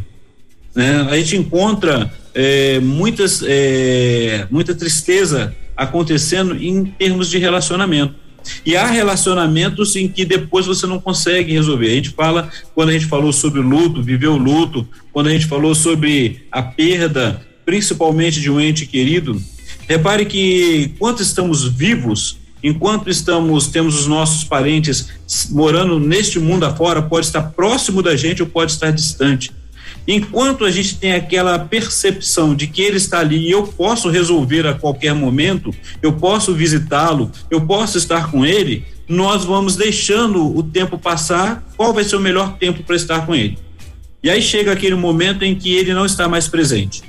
Né? 0.75 1.07
A 1.11 1.17
gente 1.17 1.37
encontra 1.37 2.13
é, 2.35 2.79
muitas, 2.81 3.43
é, 3.45 4.47
muita 4.51 4.75
tristeza 4.75 5.55
acontecendo 5.77 6.55
em 6.55 6.85
termos 6.85 7.31
de 7.31 7.39
relacionamento. 7.39 8.15
E 8.65 8.77
há 8.77 8.87
relacionamentos 8.87 9.97
em 9.97 10.09
que 10.09 10.25
depois 10.25 10.67
você 10.67 10.87
não 10.87 11.01
consegue 11.01 11.53
resolver. 11.53 11.89
A 11.91 11.95
gente 11.95 12.11
fala, 12.11 12.51
quando 12.75 12.91
a 12.91 12.93
gente 12.93 13.07
falou 13.07 13.33
sobre 13.33 13.61
luto, 13.61 14.03
viver 14.03 14.29
o 14.29 14.37
luto, 14.37 14.87
quando 15.13 15.29
a 15.29 15.31
gente 15.31 15.47
falou 15.47 15.75
sobre 15.75 16.47
a 16.51 16.63
perda, 16.63 17.47
principalmente 17.65 18.41
de 18.41 18.51
um 18.51 18.61
ente 18.61 18.87
querido, 18.87 19.41
repare 19.87 20.25
que 20.25 20.93
enquanto 20.95 21.23
estamos 21.23 21.65
vivos, 21.65 22.39
enquanto 22.63 23.11
estamos, 23.11 23.69
temos 23.69 23.99
os 23.99 24.07
nossos 24.07 24.45
parentes 24.45 25.09
morando 25.51 25.99
neste 25.99 26.39
mundo 26.39 26.65
afora, 26.65 27.03
pode 27.03 27.27
estar 27.27 27.43
próximo 27.43 28.03
da 28.03 28.17
gente 28.17 28.43
ou 28.43 28.49
pode 28.49 28.73
estar 28.73 28.91
distante. 28.91 29.51
Enquanto 30.11 30.65
a 30.65 30.71
gente 30.71 30.97
tem 30.97 31.13
aquela 31.13 31.59
percepção 31.59 32.55
de 32.55 32.67
que 32.67 32.81
ele 32.81 32.97
está 32.97 33.19
ali 33.19 33.47
e 33.47 33.51
eu 33.51 33.65
posso 33.65 34.09
resolver 34.09 34.67
a 34.67 34.73
qualquer 34.73 35.15
momento, 35.15 35.71
eu 36.01 36.15
posso 36.15 36.55
visitá-lo, 36.55 37.31
eu 37.51 37.61
posso 37.61 37.99
estar 37.99 38.31
com 38.31 38.47
ele, 38.47 38.87
nós 39.07 39.45
vamos 39.45 39.77
deixando 39.77 40.57
o 40.57 40.63
tempo 40.63 40.97
passar. 40.97 41.63
Qual 41.77 41.93
vai 41.93 42.05
ser 42.05 42.17
o 42.17 42.21
melhor 42.21 42.57
tempo 42.57 42.83
para 42.83 42.97
estar 42.97 43.27
com 43.27 43.35
ele? 43.35 43.59
E 44.23 44.31
aí 44.31 44.41
chega 44.41 44.73
aquele 44.73 44.95
momento 44.95 45.45
em 45.45 45.55
que 45.55 45.75
ele 45.75 45.93
não 45.93 46.07
está 46.07 46.27
mais 46.27 46.49
presente, 46.49 47.03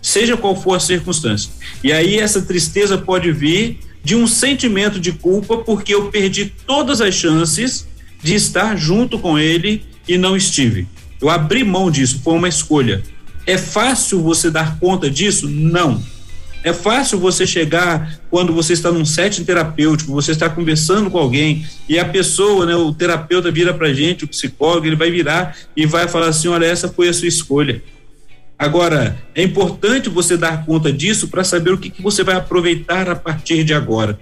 seja 0.00 0.34
qual 0.34 0.56
for 0.56 0.74
a 0.74 0.80
circunstância. 0.80 1.50
E 1.84 1.92
aí 1.92 2.18
essa 2.18 2.40
tristeza 2.40 2.96
pode 2.96 3.30
vir 3.30 3.78
de 4.02 4.16
um 4.16 4.26
sentimento 4.26 4.98
de 4.98 5.12
culpa 5.12 5.58
porque 5.58 5.94
eu 5.94 6.06
perdi 6.06 6.46
todas 6.66 7.02
as 7.02 7.14
chances 7.14 7.86
de 8.22 8.34
estar 8.34 8.74
junto 8.74 9.18
com 9.18 9.38
ele 9.38 9.84
e 10.08 10.16
não 10.16 10.34
estive. 10.34 10.88
Eu 11.20 11.28
abri 11.28 11.64
mão 11.64 11.90
disso, 11.90 12.20
foi 12.22 12.34
uma 12.34 12.48
escolha. 12.48 13.02
É 13.46 13.56
fácil 13.56 14.22
você 14.22 14.50
dar 14.50 14.78
conta 14.78 15.10
disso? 15.10 15.48
Não. 15.48 16.02
É 16.62 16.72
fácil 16.72 17.18
você 17.18 17.46
chegar 17.46 18.20
quando 18.30 18.52
você 18.52 18.72
está 18.72 18.90
num 18.90 19.04
setting 19.04 19.44
terapêutico, 19.44 20.12
você 20.12 20.32
está 20.32 20.50
conversando 20.50 21.10
com 21.10 21.18
alguém 21.18 21.64
e 21.88 21.98
a 21.98 22.04
pessoa, 22.04 22.66
né, 22.66 22.74
o 22.74 22.92
terapeuta 22.92 23.50
vira 23.50 23.72
pra 23.72 23.92
gente, 23.92 24.24
o 24.24 24.28
psicólogo, 24.28 24.86
ele 24.86 24.96
vai 24.96 25.10
virar 25.10 25.56
e 25.76 25.86
vai 25.86 26.08
falar 26.08 26.28
assim: 26.28 26.48
olha, 26.48 26.66
essa 26.66 26.88
foi 26.88 27.08
a 27.08 27.12
sua 27.12 27.28
escolha. 27.28 27.82
Agora, 28.58 29.16
é 29.36 29.42
importante 29.42 30.08
você 30.08 30.36
dar 30.36 30.66
conta 30.66 30.92
disso 30.92 31.28
para 31.28 31.44
saber 31.44 31.72
o 31.72 31.78
que, 31.78 31.90
que 31.90 32.02
você 32.02 32.24
vai 32.24 32.34
aproveitar 32.34 33.08
a 33.08 33.14
partir 33.14 33.62
de 33.62 33.72
agora 33.72 34.18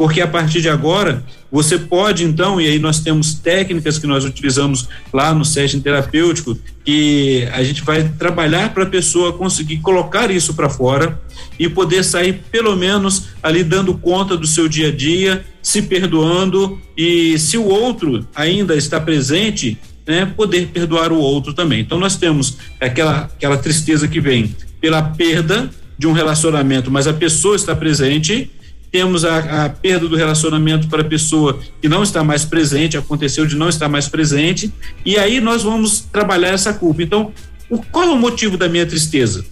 porque 0.00 0.22
a 0.22 0.26
partir 0.26 0.62
de 0.62 0.68
agora 0.70 1.22
você 1.52 1.78
pode 1.78 2.24
então, 2.24 2.58
e 2.58 2.66
aí 2.66 2.78
nós 2.78 3.00
temos 3.00 3.34
técnicas 3.34 3.98
que 3.98 4.06
nós 4.06 4.24
utilizamos 4.24 4.88
lá 5.12 5.34
no 5.34 5.44
setting 5.44 5.78
terapêutico, 5.78 6.56
que 6.82 7.46
a 7.52 7.62
gente 7.62 7.82
vai 7.84 8.08
trabalhar 8.18 8.72
para 8.72 8.84
a 8.84 8.86
pessoa 8.86 9.34
conseguir 9.34 9.76
colocar 9.80 10.30
isso 10.30 10.54
para 10.54 10.70
fora 10.70 11.20
e 11.58 11.68
poder 11.68 12.02
sair 12.02 12.40
pelo 12.50 12.74
menos 12.76 13.26
ali 13.42 13.62
dando 13.62 13.92
conta 13.92 14.38
do 14.38 14.46
seu 14.46 14.70
dia 14.70 14.88
a 14.88 14.90
dia, 14.90 15.44
se 15.62 15.82
perdoando 15.82 16.80
e 16.96 17.38
se 17.38 17.58
o 17.58 17.66
outro 17.66 18.26
ainda 18.34 18.74
está 18.74 18.98
presente, 18.98 19.76
né, 20.06 20.24
poder 20.24 20.68
perdoar 20.68 21.12
o 21.12 21.18
outro 21.18 21.52
também. 21.52 21.80
Então 21.80 21.98
nós 21.98 22.16
temos 22.16 22.56
aquela 22.80 23.24
aquela 23.24 23.58
tristeza 23.58 24.08
que 24.08 24.18
vem 24.18 24.56
pela 24.80 25.02
perda 25.02 25.68
de 25.98 26.06
um 26.06 26.12
relacionamento, 26.12 26.90
mas 26.90 27.06
a 27.06 27.12
pessoa 27.12 27.54
está 27.54 27.76
presente 27.76 28.50
temos 28.90 29.24
a, 29.24 29.64
a, 29.64 29.68
perda 29.68 30.08
do 30.08 30.16
relacionamento 30.16 30.88
para 30.88 31.02
a 31.02 31.04
pessoa 31.04 31.58
que 31.80 31.88
não 31.88 32.02
está 32.02 32.24
mais 32.24 32.44
presente, 32.44 32.96
aconteceu 32.96 33.46
de 33.46 33.56
não 33.56 33.68
estar 33.68 33.88
mais 33.88 34.08
presente, 34.08 34.72
e 35.04 35.16
aí 35.16 35.40
nós 35.40 35.62
vamos 35.62 36.00
trabalhar 36.00 36.48
essa 36.48 36.72
culpa. 36.72 37.02
Então, 37.02 37.32
o, 37.68 37.78
qual 37.78 38.04
é 38.04 38.10
o 38.10 38.16
motivo 38.16 38.56
da 38.56 38.68
minha 38.68 38.84
tristeza? 38.84 39.44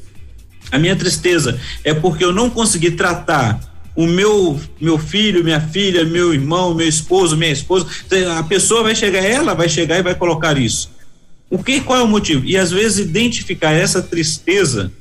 A 0.72 0.78
minha 0.78 0.97
tristeza 0.97 1.59
é 1.84 1.95
porque 1.95 2.24
eu 2.24 2.32
não 2.32 2.51
consegui 2.51 2.91
tratar 2.91 3.61
o 3.97 4.07
meu 4.07 4.61
meu 4.80 4.99
filho, 4.99 5.43
minha 5.43 5.61
filha, 5.61 6.05
meu 6.05 6.32
irmão, 6.32 6.74
meu 6.74 6.86
esposo, 6.86 7.36
minha 7.36 7.51
esposa. 7.51 7.86
A 8.36 8.43
pessoa 8.43 8.82
vai 8.82 8.95
chegar, 8.95 9.24
ela 9.24 9.55
vai 9.55 9.68
chegar 9.68 9.99
e 9.99 10.03
vai 10.03 10.14
colocar 10.14 10.59
isso. 10.59 10.91
O 11.51 11.62
que, 11.62 11.80
qual 11.80 11.99
é 11.99 12.03
o 12.03 12.09
motivo? 12.09 12.45
E 12.45 12.57
às 12.57 12.70
vezes 12.70 12.99
identificar 12.99 13.72
essa 13.72 14.03
tristeza, 14.03 14.93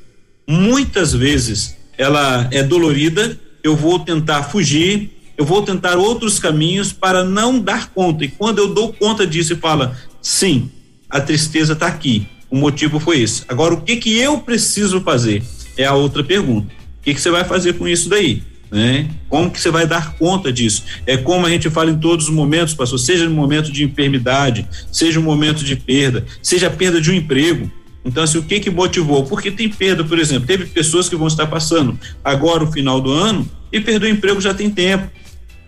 muitas 0.48 1.14
vezes 1.14 1.76
ela 1.98 2.48
é 2.52 2.64
dolorida, 2.64 3.38
eu 3.68 3.76
vou 3.76 4.00
tentar 4.00 4.44
fugir, 4.44 5.12
eu 5.38 5.46
vou 5.46 5.62
tentar 5.62 5.98
outros 5.98 6.40
caminhos 6.40 6.92
para 6.92 7.24
não 7.24 7.60
dar 7.60 7.90
conta. 7.92 8.26
E 8.26 8.28
quando 8.28 8.60
eu 8.60 8.74
dou 8.74 8.92
conta 8.94 9.28
disso 9.28 9.54
e 9.54 9.58
fala, 9.58 9.96
sim, 10.22 10.72
a 11.10 11.22
tristeza 11.22 11.74
está 11.74 11.88
aqui, 11.88 12.28
o 12.50 12.58
motivo 12.58 13.00
foi 13.00 13.20
esse. 13.22 13.44
Agora, 13.48 13.74
o 13.74 13.82
que 13.82 13.98
que 13.98 14.18
eu 14.18 14.40
preciso 14.40 15.02
fazer? 15.02 15.44
É 15.78 15.86
a 15.86 15.94
outra 15.94 16.24
pergunta. 16.24 16.74
O 17.00 17.04
que 17.04 17.14
que 17.14 17.22
você 17.22 17.30
vai 17.30 17.44
fazer 17.44 17.74
com 17.74 17.88
isso 17.88 18.10
daí? 18.10 18.42
Né? 18.72 19.10
Como 19.30 19.50
que 19.50 19.62
você 19.62 19.70
vai 19.70 19.86
dar 19.86 20.16
conta 20.16 20.52
disso? 20.52 20.84
É 21.06 21.16
como 21.16 21.46
a 21.46 21.50
gente 21.50 21.70
fala 21.70 21.92
em 21.92 21.98
todos 21.98 22.28
os 22.28 22.34
momentos, 22.34 22.74
pastor, 22.74 23.00
seja 23.00 23.26
no 23.26 23.36
momento 23.36 23.72
de 23.72 23.84
enfermidade, 23.84 24.68
seja 24.92 25.20
no 25.20 25.26
momento 25.26 25.64
de 25.64 25.76
perda, 25.76 26.26
seja 26.42 26.68
a 26.68 26.72
perda 26.72 27.00
de 27.00 27.12
um 27.12 27.14
emprego. 27.14 27.72
Então, 28.08 28.24
assim, 28.24 28.38
o 28.38 28.44
que 28.44 28.60
que 28.60 28.70
motivou? 28.70 29.26
Porque 29.26 29.52
tem 29.52 29.70
perda, 29.70 30.04
por 30.04 30.18
exemplo, 30.18 30.48
teve 30.48 30.66
pessoas 30.66 31.10
que 31.10 31.16
vão 31.16 31.28
estar 31.28 31.46
passando 31.48 32.00
agora 32.24 32.64
o 32.64 32.72
final 32.72 33.02
do 33.02 33.12
ano 33.12 33.48
e 33.72 33.80
perdeu 33.82 34.10
o 34.10 34.12
emprego 34.12 34.40
já 34.40 34.54
tem 34.54 34.70
tempo. 34.70 35.10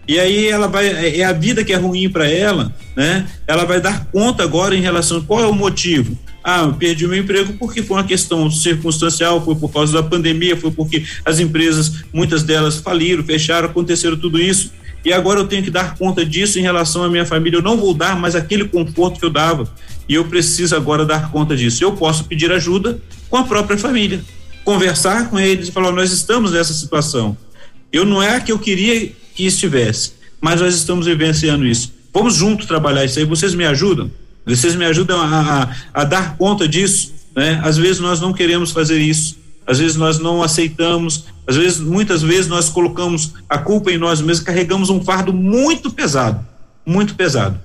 E 0.08 0.20
aí 0.20 0.48
ela 0.48 0.68
vai, 0.68 0.88
é, 0.88 1.20
é 1.20 1.24
a 1.24 1.34
vida 1.34 1.64
que 1.64 1.72
é 1.72 1.76
ruim 1.76 2.10
para 2.10 2.28
ela, 2.28 2.74
né? 2.96 3.28
Ela 3.46 3.66
vai 3.66 3.80
dar 3.80 4.06
conta 4.06 4.42
agora 4.42 4.76
em 4.76 4.82
relação 4.82 5.22
qual 5.22 5.44
é 5.44 5.46
o 5.46 5.54
motivo. 5.54 6.18
Ah, 6.44 6.62
eu 6.64 6.74
perdi 6.74 7.06
meu 7.06 7.20
emprego 7.20 7.54
porque 7.60 7.84
foi 7.84 7.98
uma 7.98 8.04
questão 8.04 8.50
circunstancial, 8.50 9.44
foi 9.44 9.56
por 9.56 9.72
causa 9.72 9.94
da 9.94 10.02
pandemia, 10.02 10.56
foi 10.56 10.72
porque 10.72 11.06
as 11.24 11.40
empresas, 11.40 12.06
muitas 12.12 12.42
delas 12.42 12.78
faliram, 12.78 13.24
fecharam, 13.24 13.70
aconteceram 13.70 14.18
tudo 14.18 14.40
isso. 14.40 14.72
E 15.04 15.14
agora 15.14 15.40
eu 15.40 15.48
tenho 15.48 15.64
que 15.64 15.72
dar 15.72 15.96
conta 15.96 16.26
disso 16.26 16.60
em 16.60 16.62
relação 16.62 17.04
à 17.04 17.10
minha 17.10 17.26
família. 17.26 17.58
Eu 17.58 17.64
não 17.64 17.78
vou 17.78 17.94
dar 17.94 18.18
mais 18.18 18.36
aquele 18.36 18.68
conforto 18.68 19.20
que 19.20 19.26
eu 19.26 19.30
dava. 19.30 19.72
E 20.08 20.16
eu 20.16 20.26
preciso 20.26 20.76
agora 20.76 21.06
dar 21.06 21.32
conta 21.32 21.56
disso. 21.56 21.84
Eu 21.84 21.94
posso 21.94 22.26
pedir 22.26 22.52
ajuda 22.52 23.00
com 23.30 23.38
a 23.38 23.44
própria 23.44 23.78
família, 23.78 24.22
conversar 24.66 25.30
com 25.30 25.40
eles 25.40 25.70
e 25.70 25.72
falar: 25.72 25.92
nós 25.92 26.12
estamos 26.12 26.52
nessa 26.52 26.74
situação 26.74 27.38
eu 27.92 28.06
não 28.06 28.22
é 28.22 28.36
a 28.36 28.40
que 28.40 28.52
eu 28.52 28.60
queria 28.60 29.12
que 29.34 29.46
estivesse, 29.46 30.14
mas 30.40 30.62
nós 30.62 30.76
estamos 30.76 31.06
vivenciando 31.06 31.66
isso. 31.66 31.94
Vamos 32.14 32.36
juntos 32.36 32.66
trabalhar 32.66 33.06
isso 33.06 33.20
aí. 33.20 33.26
Vocês 33.26 33.54
me 33.54 33.66
ajudam? 33.66 34.12
Vocês 34.46 34.76
me 34.76 34.86
ajudam 34.86 35.20
a, 35.20 35.26
a, 35.94 36.02
a 36.02 36.04
dar 36.04 36.38
conta 36.38 36.68
disso? 36.68 37.14
Né? 37.36 37.60
Às 37.64 37.78
vezes 37.78 38.00
nós 38.00 38.20
não 38.20 38.34
queremos 38.34 38.72
fazer 38.72 39.00
isso. 39.00 39.38
Às 39.66 39.80
vezes 39.80 39.96
nós 39.96 40.20
não 40.20 40.42
aceitamos. 40.42 41.26
Às 41.50 41.56
vezes, 41.56 41.80
muitas 41.80 42.22
vezes 42.22 42.48
nós 42.48 42.70
colocamos 42.70 43.34
a 43.50 43.58
culpa 43.58 43.92
em 43.92 43.98
nós 43.98 44.22
mesmos, 44.22 44.46
carregamos 44.46 44.92
um 44.92 45.04
fardo 45.04 45.34
muito 45.34 45.90
pesado, 45.90 46.46
muito 46.86 47.16
pesado, 47.16 47.60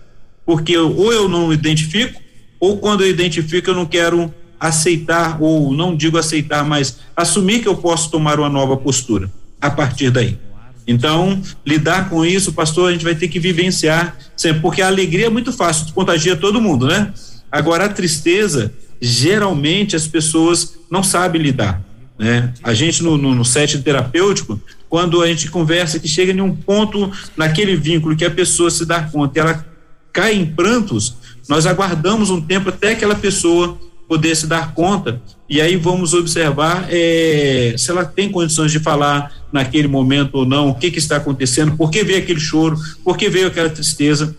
porque 0.46 0.74
ou 0.74 1.12
eu 1.12 1.28
não 1.28 1.52
identifico 1.52 2.18
ou 2.58 2.78
quando 2.78 3.02
eu 3.02 3.10
identifico 3.10 3.68
eu 3.68 3.74
não 3.74 3.84
quero 3.84 4.32
aceitar 4.58 5.36
ou 5.38 5.74
não 5.74 5.94
digo 5.94 6.16
aceitar, 6.16 6.64
mas 6.64 7.00
assumir 7.14 7.60
que 7.60 7.68
eu 7.68 7.76
posso 7.76 8.10
tomar 8.10 8.40
uma 8.40 8.48
nova 8.48 8.74
postura 8.74 9.30
a 9.60 9.70
partir 9.70 10.08
daí. 10.08 10.38
Então, 10.86 11.42
lidar 11.66 12.08
com 12.08 12.24
isso, 12.24 12.54
pastor, 12.54 12.88
a 12.88 12.92
gente 12.92 13.04
vai 13.04 13.14
ter 13.14 13.28
que 13.28 13.38
vivenciar 13.38 14.16
sempre, 14.34 14.62
porque 14.62 14.80
a 14.80 14.86
alegria 14.86 15.26
é 15.26 15.30
muito 15.30 15.52
fácil, 15.52 15.92
contagia 15.92 16.34
todo 16.34 16.58
mundo, 16.58 16.86
né? 16.86 17.12
Agora, 17.52 17.84
a 17.84 17.88
tristeza 17.90 18.72
geralmente 18.98 19.94
as 19.94 20.06
pessoas 20.06 20.78
não 20.90 21.02
sabem 21.02 21.42
lidar. 21.42 21.82
Né? 22.18 22.52
A 22.62 22.72
gente 22.74 23.02
no, 23.02 23.16
no, 23.16 23.34
no 23.34 23.44
set 23.44 23.80
terapêutico, 23.82 24.60
quando 24.88 25.20
a 25.22 25.26
gente 25.26 25.50
conversa 25.50 25.98
que 25.98 26.06
chega 26.06 26.32
em 26.32 26.40
um 26.40 26.54
ponto 26.54 27.10
naquele 27.36 27.76
vínculo 27.76 28.16
que 28.16 28.24
a 28.24 28.30
pessoa 28.30 28.70
se 28.70 28.86
dá 28.86 29.02
conta, 29.02 29.40
ela 29.40 29.66
cai 30.12 30.34
em 30.34 30.46
prantos, 30.46 31.16
nós 31.48 31.66
aguardamos 31.66 32.30
um 32.30 32.40
tempo 32.40 32.68
até 32.68 32.92
aquela 32.92 33.16
pessoa 33.16 33.76
poder 34.08 34.36
se 34.36 34.46
dar 34.46 34.72
conta 34.74 35.20
e 35.48 35.60
aí 35.60 35.76
vamos 35.76 36.14
observar 36.14 36.86
é, 36.88 37.74
se 37.76 37.90
ela 37.90 38.04
tem 38.04 38.30
condições 38.30 38.70
de 38.70 38.78
falar 38.78 39.32
naquele 39.52 39.88
momento 39.88 40.36
ou 40.36 40.46
não, 40.46 40.70
o 40.70 40.74
que, 40.74 40.90
que 40.90 40.98
está 40.98 41.16
acontecendo, 41.16 41.76
por 41.76 41.90
que 41.90 42.02
veio 42.02 42.18
aquele 42.18 42.40
choro, 42.40 42.78
por 43.02 43.16
que 43.16 43.28
veio 43.28 43.48
aquela 43.48 43.70
tristeza. 43.70 44.34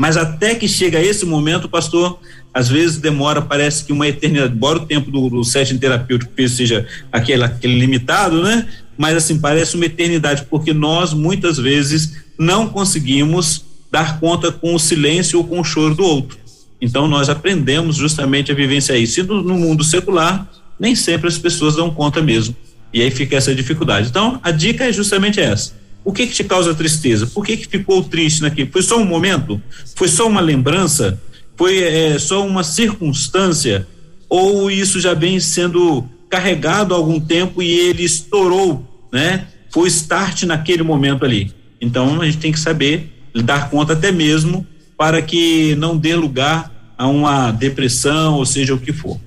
Mas 0.00 0.16
até 0.16 0.54
que 0.54 0.66
chega 0.66 0.98
esse 0.98 1.26
momento, 1.26 1.68
pastor, 1.68 2.18
às 2.54 2.70
vezes 2.70 2.96
demora, 2.96 3.42
parece 3.42 3.84
que 3.84 3.92
uma 3.92 4.08
eternidade, 4.08 4.54
embora 4.54 4.78
o 4.78 4.86
tempo 4.86 5.10
do, 5.10 5.28
do 5.28 5.44
session 5.44 5.76
terapêutico 5.76 6.32
seja 6.48 6.86
aquele, 7.12 7.44
aquele 7.44 7.78
limitado, 7.78 8.42
né? 8.42 8.66
Mas 8.96 9.14
assim, 9.14 9.38
parece 9.38 9.76
uma 9.76 9.84
eternidade, 9.84 10.46
porque 10.48 10.72
nós 10.72 11.12
muitas 11.12 11.58
vezes 11.58 12.16
não 12.38 12.66
conseguimos 12.66 13.62
dar 13.92 14.18
conta 14.18 14.50
com 14.50 14.74
o 14.74 14.78
silêncio 14.78 15.38
ou 15.38 15.46
com 15.46 15.60
o 15.60 15.64
choro 15.64 15.94
do 15.94 16.02
outro. 16.02 16.38
Então 16.80 17.06
nós 17.06 17.28
aprendemos 17.28 17.96
justamente 17.96 18.50
a 18.50 18.54
vivenciar 18.54 18.98
isso. 18.98 19.20
E 19.20 19.22
no, 19.22 19.42
no 19.42 19.58
mundo 19.58 19.84
secular, 19.84 20.50
nem 20.78 20.94
sempre 20.94 21.28
as 21.28 21.36
pessoas 21.36 21.76
dão 21.76 21.90
conta 21.90 22.22
mesmo. 22.22 22.56
E 22.90 23.02
aí 23.02 23.10
fica 23.10 23.36
essa 23.36 23.54
dificuldade. 23.54 24.08
Então, 24.08 24.40
a 24.42 24.50
dica 24.50 24.86
é 24.86 24.92
justamente 24.94 25.38
essa. 25.38 25.78
O 26.04 26.12
que 26.12 26.26
que 26.26 26.34
te 26.34 26.44
causa 26.44 26.74
tristeza? 26.74 27.26
Por 27.26 27.44
que 27.44 27.56
que 27.56 27.68
ficou 27.68 28.02
triste 28.02 28.42
naquilo? 28.42 28.70
Foi 28.72 28.82
só 28.82 28.98
um 28.98 29.04
momento? 29.04 29.60
Foi 29.94 30.08
só 30.08 30.26
uma 30.26 30.40
lembrança? 30.40 31.20
Foi 31.56 31.82
é, 31.82 32.18
só 32.18 32.46
uma 32.46 32.64
circunstância? 32.64 33.86
Ou 34.28 34.70
isso 34.70 35.00
já 35.00 35.12
vem 35.12 35.38
sendo 35.40 36.04
carregado 36.28 36.94
há 36.94 36.96
algum 36.96 37.20
tempo 37.20 37.62
e 37.62 37.70
ele 37.70 38.04
estourou, 38.04 39.08
né? 39.12 39.46
Foi 39.68 39.88
start 39.88 40.44
naquele 40.44 40.82
momento 40.82 41.24
ali. 41.24 41.52
Então, 41.80 42.20
a 42.20 42.24
gente 42.24 42.38
tem 42.38 42.52
que 42.52 42.60
saber 42.60 43.12
dar 43.34 43.70
conta 43.70 43.92
até 43.92 44.10
mesmo 44.12 44.66
para 44.96 45.20
que 45.22 45.74
não 45.76 45.96
dê 45.96 46.14
lugar 46.14 46.70
a 46.96 47.06
uma 47.06 47.50
depressão, 47.50 48.34
ou 48.34 48.44
seja, 48.44 48.74
o 48.74 48.78
que 48.78 48.92
for. 48.92 49.18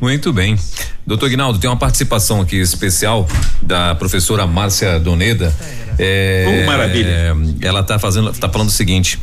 Muito 0.00 0.32
bem. 0.32 0.56
Doutor 1.06 1.28
Guinaldo, 1.28 1.58
tem 1.58 1.68
uma 1.68 1.76
participação 1.76 2.40
aqui 2.40 2.56
especial 2.56 3.26
da 3.62 3.94
professora 3.94 4.46
Márcia 4.46 5.00
Doneda. 5.00 5.54
É, 5.98 6.62
oh, 6.62 6.66
maravilha. 6.66 7.36
Ela 7.60 7.80
está 7.80 7.98
fazendo, 7.98 8.32
tá 8.32 8.48
falando 8.48 8.68
o 8.68 8.72
seguinte. 8.72 9.18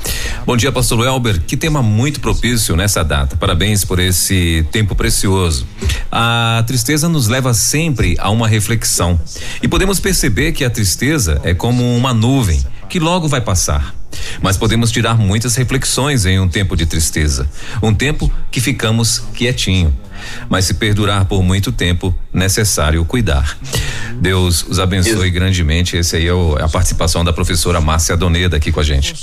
Bom 0.46 0.58
dia, 0.58 0.72
pastor 0.72 1.06
Elber. 1.06 1.40
Que 1.42 1.56
tema 1.56 1.82
muito 1.82 2.20
propício 2.20 2.76
nessa 2.76 3.04
data. 3.04 3.38
Parabéns 3.38 3.86
por 3.86 4.00
esse 4.00 4.66
tempo 4.72 4.96
precioso. 4.96 5.66
A 6.12 6.64
tristeza 6.68 7.08
nos 7.08 7.28
leva 7.28 7.54
sempre 7.54 8.18
a 8.20 8.30
uma 8.30 8.48
reflexão. 8.48 9.20
E 9.62 9.68
podemos 9.68 10.00
perceber 10.00 10.52
que 10.52 10.66
a 10.66 10.70
tristeza 10.70 11.40
é 11.44 11.54
como 11.54 11.96
uma 11.96 12.14
nuvem 12.14 12.62
que 12.90 13.00
logo 13.00 13.28
vai 13.28 13.42
passar. 13.42 13.96
Mas 14.42 14.58
podemos 14.58 14.92
tirar 14.92 15.18
muitas 15.18 15.56
reflexões 15.56 16.26
em 16.26 16.40
um 16.40 16.48
tempo 16.48 16.76
de 16.76 16.86
tristeza, 16.86 17.48
um 17.82 17.94
tempo 17.94 18.32
que 18.52 18.60
ficamos 18.60 19.20
quietinho. 19.34 19.94
Mas 20.50 20.66
se 20.66 20.76
perdurar 20.76 21.26
por 21.26 21.44
muito 21.44 21.72
tempo, 21.72 22.14
necessário 22.34 23.04
cuidar. 23.06 23.58
Deus 24.20 24.66
os 24.68 24.80
abençoe 24.80 25.30
grandemente. 25.30 25.98
Esse 25.98 26.16
aí 26.16 26.28
é 26.28 26.34
o, 26.34 26.56
a 26.58 26.70
participação 26.70 27.24
da 27.24 27.34
professora 27.34 27.82
Márcia 27.82 28.16
Doneda 28.16 28.58
aqui 28.58 28.72
com 28.72 28.80
a 28.80 28.84
gente. 28.84 29.14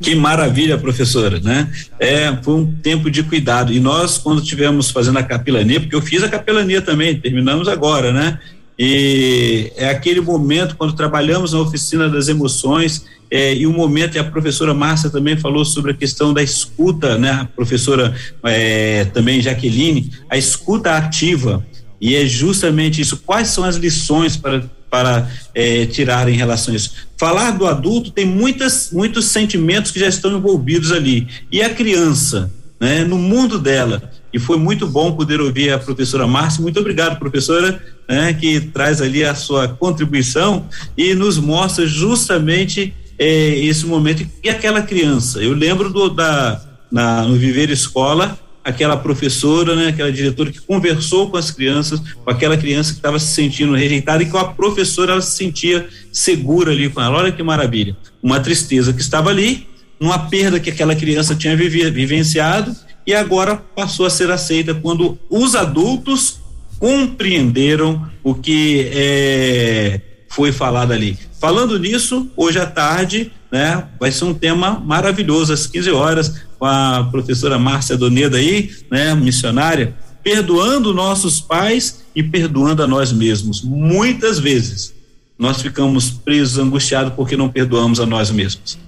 Que 0.00 0.14
maravilha, 0.14 0.78
professora, 0.78 1.40
né? 1.40 1.70
É, 1.98 2.36
foi 2.42 2.54
um 2.54 2.72
tempo 2.72 3.10
de 3.10 3.22
cuidado. 3.22 3.72
E 3.72 3.80
nós, 3.80 4.18
quando 4.18 4.42
tivemos 4.42 4.90
fazendo 4.90 5.18
a 5.18 5.22
capelania, 5.22 5.80
porque 5.80 5.94
eu 5.94 6.02
fiz 6.02 6.22
a 6.22 6.28
capelania 6.28 6.82
também, 6.82 7.18
terminamos 7.18 7.68
agora, 7.68 8.12
né? 8.12 8.38
E 8.82 9.70
é 9.76 9.90
aquele 9.90 10.22
momento 10.22 10.74
quando 10.74 10.94
trabalhamos 10.94 11.52
na 11.52 11.60
oficina 11.60 12.08
das 12.08 12.28
emoções 12.28 13.04
é, 13.30 13.54
e 13.54 13.66
o 13.66 13.72
momento, 13.74 14.16
e 14.16 14.18
a 14.18 14.24
professora 14.24 14.72
Márcia 14.72 15.10
também 15.10 15.36
falou 15.36 15.66
sobre 15.66 15.90
a 15.90 15.94
questão 15.94 16.32
da 16.32 16.42
escuta, 16.42 17.18
né? 17.18 17.30
A 17.30 17.44
professora 17.44 18.16
é, 18.42 19.04
também 19.04 19.42
Jaqueline, 19.42 20.10
a 20.30 20.38
escuta 20.38 20.96
ativa. 20.96 21.62
E 22.00 22.16
é 22.16 22.24
justamente 22.24 23.02
isso. 23.02 23.18
Quais 23.18 23.48
são 23.48 23.64
as 23.64 23.76
lições 23.76 24.38
para, 24.38 24.64
para 24.90 25.30
é, 25.54 25.84
tirar 25.84 26.26
em 26.30 26.36
relação 26.36 26.72
a 26.72 26.76
isso? 26.78 26.94
Falar 27.18 27.50
do 27.50 27.66
adulto 27.66 28.10
tem 28.10 28.24
muitas, 28.24 28.92
muitos 28.92 29.26
sentimentos 29.26 29.90
que 29.90 30.00
já 30.00 30.08
estão 30.08 30.34
envolvidos 30.34 30.90
ali. 30.90 31.28
E 31.52 31.60
a 31.60 31.68
criança, 31.68 32.50
né? 32.80 33.04
No 33.04 33.18
mundo 33.18 33.58
dela 33.58 34.10
e 34.32 34.38
foi 34.38 34.56
muito 34.58 34.86
bom 34.86 35.12
poder 35.12 35.40
ouvir 35.40 35.72
a 35.72 35.78
professora 35.78 36.26
Márcia. 36.26 36.62
Muito 36.62 36.78
obrigado, 36.78 37.18
professora, 37.18 37.82
né, 38.08 38.32
que 38.32 38.60
traz 38.60 39.00
ali 39.00 39.24
a 39.24 39.34
sua 39.34 39.68
contribuição 39.68 40.66
e 40.96 41.14
nos 41.14 41.38
mostra 41.38 41.86
justamente 41.86 42.94
eh, 43.18 43.58
esse 43.64 43.86
momento. 43.86 44.26
E 44.42 44.48
aquela 44.48 44.82
criança, 44.82 45.42
eu 45.42 45.52
lembro 45.52 45.90
do, 45.90 46.08
da, 46.08 46.62
na, 46.90 47.22
no 47.22 47.34
Viver 47.34 47.70
Escola, 47.70 48.38
aquela 48.62 48.96
professora, 48.96 49.74
né, 49.74 49.88
aquela 49.88 50.12
diretora 50.12 50.52
que 50.52 50.60
conversou 50.60 51.30
com 51.30 51.36
as 51.36 51.50
crianças, 51.50 52.00
com 52.24 52.30
aquela 52.30 52.56
criança 52.56 52.92
que 52.92 52.98
estava 52.98 53.18
se 53.18 53.34
sentindo 53.34 53.74
rejeitada 53.74 54.22
e 54.22 54.26
com 54.26 54.38
a 54.38 54.52
professora 54.52 55.12
ela 55.12 55.20
se 55.20 55.36
sentia 55.36 55.88
segura 56.12 56.70
ali 56.70 56.88
com 56.88 57.00
ela. 57.00 57.18
Olha 57.18 57.32
que 57.32 57.42
maravilha. 57.42 57.96
Uma 58.22 58.38
tristeza 58.38 58.92
que 58.92 59.00
estava 59.00 59.30
ali, 59.30 59.66
uma 59.98 60.30
perda 60.30 60.60
que 60.60 60.70
aquela 60.70 60.94
criança 60.94 61.34
tinha 61.34 61.56
vivenciado 61.56 62.74
e 63.06 63.14
agora 63.14 63.56
passou 63.56 64.06
a 64.06 64.10
ser 64.10 64.30
aceita 64.30 64.74
quando 64.74 65.18
os 65.28 65.54
adultos 65.54 66.40
compreenderam 66.78 68.08
o 68.22 68.34
que 68.34 68.90
é, 68.92 70.00
foi 70.28 70.52
falado 70.52 70.92
ali. 70.92 71.18
Falando 71.40 71.78
nisso, 71.78 72.30
hoje 72.36 72.58
à 72.58 72.66
tarde, 72.66 73.32
né, 73.50 73.86
vai 73.98 74.12
ser 74.12 74.24
um 74.24 74.34
tema 74.34 74.78
maravilhoso 74.78 75.52
às 75.52 75.66
15 75.66 75.90
horas 75.90 76.42
com 76.58 76.66
a 76.66 77.08
professora 77.10 77.58
Márcia 77.58 77.96
Doneda 77.96 78.36
aí, 78.36 78.70
né, 78.90 79.14
missionária, 79.14 79.94
perdoando 80.22 80.94
nossos 80.94 81.40
pais 81.40 82.04
e 82.14 82.22
perdoando 82.22 82.82
a 82.82 82.86
nós 82.86 83.12
mesmos. 83.12 83.62
Muitas 83.62 84.38
vezes 84.38 84.94
nós 85.38 85.62
ficamos 85.62 86.10
presos, 86.10 86.58
angustiados 86.58 87.14
porque 87.14 87.36
não 87.36 87.48
perdoamos 87.48 87.98
a 87.98 88.06
nós 88.06 88.30
mesmos. 88.30 88.78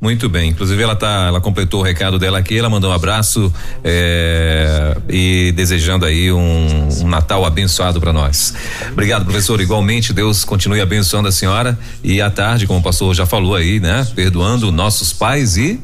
Muito 0.00 0.30
bem. 0.30 0.50
Inclusive, 0.50 0.82
ela 0.82 0.96
tá, 0.96 1.26
ela 1.28 1.40
completou 1.42 1.80
o 1.80 1.82
recado 1.82 2.18
dela 2.18 2.38
aqui. 2.38 2.58
Ela 2.58 2.70
mandou 2.70 2.90
um 2.90 2.94
abraço 2.94 3.52
é, 3.84 4.96
e 5.10 5.52
desejando 5.52 6.06
aí 6.06 6.32
um, 6.32 6.88
um 7.02 7.08
Natal 7.08 7.44
abençoado 7.44 8.00
para 8.00 8.10
nós. 8.12 8.54
Obrigado, 8.90 9.24
professor. 9.24 9.60
Igualmente, 9.60 10.14
Deus 10.14 10.42
continue 10.42 10.80
abençoando 10.80 11.28
a 11.28 11.32
senhora 11.32 11.78
e 12.02 12.20
à 12.22 12.30
tarde, 12.30 12.66
como 12.66 12.78
o 12.78 12.82
pastor 12.82 13.14
já 13.14 13.26
falou 13.26 13.54
aí, 13.54 13.78
né? 13.78 14.06
Perdoando 14.14 14.72
nossos 14.72 15.12
pais 15.12 15.58
e 15.58 15.78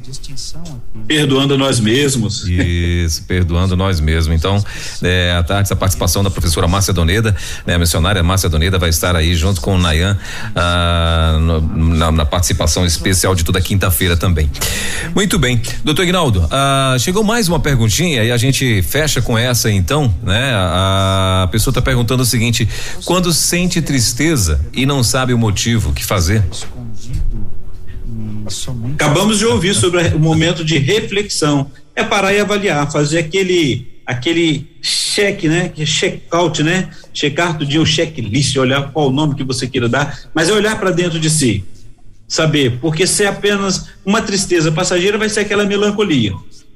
perdoando 1.07 1.57
nós 1.57 1.81
mesmos. 1.81 2.47
Isso, 2.47 3.23
perdoando 3.25 3.77
nós 3.77 4.01
mesmos. 4.01 4.37
Então, 4.37 4.63
é, 5.03 5.33
à 5.33 5.43
tarde, 5.43 5.63
essa 5.63 5.77
participação 5.77 6.23
da 6.23 6.31
professora 6.31 6.67
Márcia 6.67 6.93
Doneda, 6.93 7.35
né, 7.67 7.75
a 7.75 7.79
missionária 7.79 8.23
Márcia 8.23 8.49
Doneda 8.49 8.79
vai 8.79 8.91
estar 8.91 9.15
aí 9.15 9.35
junto 9.35 9.61
com 9.61 9.75
o 9.75 9.79
Nayan 9.79 10.19
ah, 10.55 11.39
na, 11.75 12.13
na, 12.13 12.27
participação 12.27 12.85
especial 12.85 13.35
de 13.35 13.45
toda 13.45 13.61
quinta-feira 13.61 14.17
também. 14.17 14.51
Muito 15.15 15.39
bem, 15.39 15.61
doutor 15.85 16.03
Ignaldo, 16.03 16.47
ah, 16.51 16.97
chegou 16.99 17.23
mais 17.23 17.49
uma 17.49 17.61
perguntinha 17.61 18.25
e 18.25 18.33
a 18.33 18.37
gente 18.37 18.83
fecha 18.83 19.23
com 19.23 19.39
essa 19.39 19.71
então, 19.71 20.13
né? 20.23 20.53
A 20.55 21.49
pessoa 21.51 21.71
está 21.71 21.83
perguntando 21.83 22.23
o 22.23 22.27
seguinte: 22.27 22.69
quando 23.05 23.33
sente 23.33 23.81
tristeza 23.81 24.61
e 24.73 24.85
não 24.85 25.03
sabe 25.03 25.33
o 25.33 25.39
motivo, 25.39 25.91
o 25.91 25.93
que 25.93 26.05
fazer? 26.05 26.43
Acabamos 28.95 29.39
de 29.39 29.47
ouvir 29.47 29.75
sobre 29.75 30.01
o 30.09 30.19
momento 30.19 30.65
de 30.65 30.79
reflexão. 30.79 31.71
É 31.95 32.05
parar 32.05 32.33
e 32.33 32.41
avaliar, 32.41 32.91
fazer 32.91 33.19
aquele 33.19 33.97
aquele 34.07 34.69
cheque, 34.81 35.49
né? 35.49 35.73
É 35.77 35.85
check-out, 35.85 36.63
né? 36.63 36.91
Checar 37.13 37.59
dia 37.59 37.81
o 37.81 37.87
checklist, 37.87 38.57
olhar 38.57 38.93
qual 38.93 39.09
o 39.09 39.13
nome 39.13 39.35
que 39.35 39.43
você 39.43 39.67
queira 39.67 39.89
dar, 39.89 40.17
mas 40.33 40.49
é 40.49 40.53
olhar 40.53 40.79
para 40.79 40.93
dentro 40.93 41.19
de 41.19 41.29
si. 41.29 41.65
Saber, 42.29 42.79
porque 42.81 43.07
se 43.07 43.25
é 43.25 43.27
apenas 43.27 43.89
uma 44.05 44.23
tristeza 44.23 44.71
passageira, 44.71 45.19
vai 45.19 45.29
ser 45.29 45.41
aquela 45.41 45.65
melancolia. 45.65 46.35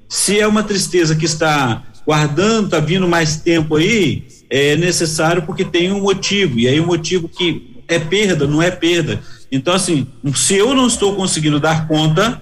Se 0.09 0.41
é 0.41 0.47
uma 0.47 0.63
tristeza 0.63 1.15
que 1.15 1.25
está 1.25 1.85
guardando, 2.05 2.67
está 2.67 2.81
vindo 2.81 3.07
mais 3.07 3.37
tempo 3.37 3.77
aí, 3.77 4.25
é 4.49 4.75
necessário 4.75 5.43
porque 5.43 5.65
tem 5.65 5.93
um 5.93 6.01
motivo. 6.01 6.59
E 6.59 6.67
aí 6.67 6.81
o 6.81 6.87
motivo 6.87 7.29
que 7.29 7.83
é 7.87 7.99
perda, 7.99 8.47
não 8.47 8.61
é 8.61 8.71
perda 8.71 9.21
então, 9.51 9.75
assim, 9.75 10.07
se 10.35 10.55
eu 10.55 10.75
não 10.75 10.87
estou 10.87 11.17
conseguindo 11.17 11.59
dar 11.59 11.89
conta, 11.89 12.41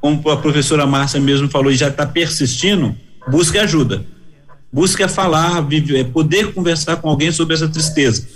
como 0.00 0.28
a 0.30 0.36
professora 0.36 0.86
Márcia 0.86 1.20
mesmo 1.20 1.48
falou, 1.48 1.70
e 1.72 1.76
já 1.76 1.88
está 1.88 2.06
persistindo, 2.06 2.94
busque 3.28 3.58
ajuda. 3.58 4.04
Busque 4.72 5.06
falar, 5.08 5.66
é 5.96 6.04
poder 6.04 6.52
conversar 6.52 6.96
com 6.96 7.08
alguém 7.08 7.32
sobre 7.32 7.54
essa 7.54 7.68
tristeza. 7.68 8.26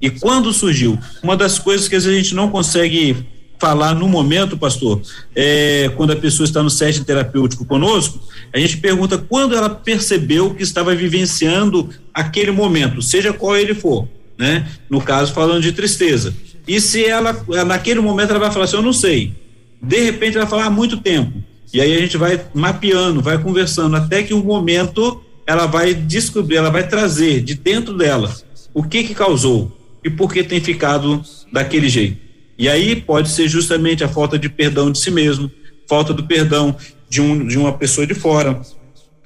E 0.00 0.10
quando 0.10 0.52
surgiu, 0.52 0.98
uma 1.22 1.36
das 1.36 1.58
coisas 1.58 1.88
que 1.88 1.96
a 1.96 2.00
gente 2.00 2.34
não 2.34 2.50
consegue 2.50 3.26
falar 3.58 3.94
no 3.94 4.08
momento, 4.08 4.56
pastor, 4.56 5.00
é, 5.34 5.88
quando 5.96 6.12
a 6.12 6.16
pessoa 6.16 6.44
está 6.44 6.62
no 6.62 6.70
setting 6.70 7.04
terapêutico 7.04 7.64
conosco, 7.64 8.20
a 8.52 8.58
gente 8.58 8.78
pergunta 8.78 9.16
quando 9.16 9.54
ela 9.54 9.70
percebeu 9.70 10.52
que 10.54 10.64
estava 10.64 10.94
vivenciando 10.94 11.88
aquele 12.12 12.50
momento, 12.50 13.00
seja 13.00 13.32
qual 13.32 13.56
ele 13.56 13.74
for, 13.74 14.08
né? 14.36 14.68
No 14.90 15.00
caso, 15.00 15.32
falando 15.32 15.62
de 15.62 15.70
tristeza. 15.70 16.34
E 16.66 16.80
se 16.80 17.04
ela, 17.04 17.44
naquele 17.66 18.00
momento, 18.00 18.30
ela 18.30 18.38
vai 18.38 18.52
falar 18.52 18.64
assim: 18.64 18.76
Eu 18.76 18.82
não 18.82 18.92
sei. 18.92 19.34
De 19.80 20.00
repente, 20.04 20.36
ela 20.36 20.44
vai 20.44 20.50
falar 20.50 20.66
há 20.66 20.70
muito 20.70 20.96
tempo. 20.98 21.32
E 21.72 21.80
aí 21.80 21.94
a 21.94 21.98
gente 21.98 22.16
vai 22.16 22.40
mapeando, 22.52 23.22
vai 23.22 23.38
conversando, 23.42 23.96
até 23.96 24.22
que 24.22 24.34
um 24.34 24.44
momento 24.44 25.22
ela 25.46 25.66
vai 25.66 25.94
descobrir, 25.94 26.56
ela 26.56 26.70
vai 26.70 26.86
trazer 26.86 27.40
de 27.40 27.54
dentro 27.54 27.96
dela 27.96 28.32
o 28.74 28.82
que 28.82 29.02
que 29.02 29.14
causou 29.14 29.72
e 30.04 30.10
por 30.10 30.32
que 30.32 30.44
tem 30.44 30.60
ficado 30.60 31.22
daquele 31.50 31.88
jeito. 31.88 32.18
E 32.58 32.68
aí 32.68 32.94
pode 32.94 33.30
ser 33.30 33.48
justamente 33.48 34.04
a 34.04 34.08
falta 34.08 34.38
de 34.38 34.48
perdão 34.48 34.90
de 34.90 34.98
si 34.98 35.10
mesmo, 35.10 35.50
falta 35.88 36.12
do 36.12 36.24
perdão 36.24 36.76
de, 37.08 37.20
um, 37.20 37.46
de 37.46 37.58
uma 37.58 37.72
pessoa 37.72 38.06
de 38.06 38.14
fora, 38.14 38.60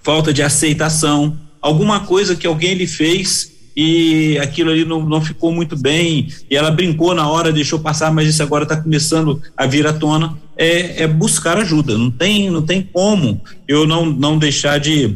falta 0.02 0.32
de 0.32 0.42
aceitação, 0.42 1.38
alguma 1.60 2.00
coisa 2.06 2.36
que 2.36 2.46
alguém 2.46 2.74
lhe 2.74 2.86
fez 2.86 3.55
e 3.76 4.38
aquilo 4.38 4.70
ali 4.70 4.84
não, 4.84 5.04
não 5.04 5.20
ficou 5.20 5.52
muito 5.52 5.76
bem, 5.76 6.28
e 6.50 6.56
ela 6.56 6.70
brincou 6.70 7.14
na 7.14 7.28
hora, 7.28 7.52
deixou 7.52 7.78
passar, 7.78 8.10
mas 8.10 8.26
isso 8.26 8.42
agora 8.42 8.62
está 8.62 8.76
começando 8.76 9.42
a 9.54 9.66
vir 9.66 9.86
à 9.86 9.92
tona, 9.92 10.36
é, 10.56 11.02
é, 11.02 11.06
buscar 11.06 11.58
ajuda, 11.58 11.98
não 11.98 12.10
tem, 12.10 12.48
não 12.50 12.62
tem 12.62 12.82
como 12.82 13.42
eu 13.68 13.86
não, 13.86 14.06
não 14.06 14.38
deixar 14.38 14.80
de 14.80 15.14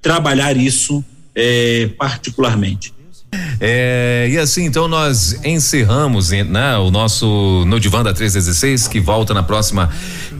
trabalhar 0.00 0.56
isso 0.56 1.04
é, 1.34 1.90
particularmente. 1.96 2.92
É, 3.60 4.28
e 4.30 4.36
assim, 4.36 4.64
então 4.64 4.88
nós 4.88 5.40
encerramos 5.44 6.30
né, 6.30 6.76
o 6.76 6.90
nosso 6.90 7.64
No 7.66 7.80
Divã 7.80 8.02
da 8.02 8.12
316, 8.12 8.88
que 8.88 9.00
volta 9.00 9.32
na 9.32 9.42
próxima 9.42 9.90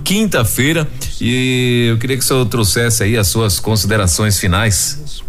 quinta-feira. 0.04 0.86
E 1.20 1.86
eu 1.90 1.98
queria 1.98 2.18
que 2.18 2.24
o 2.24 2.26
senhor 2.26 2.44
trouxesse 2.46 3.04
aí 3.04 3.16
as 3.16 3.28
suas 3.28 3.58
considerações 3.58 4.38
finais. 4.38 5.22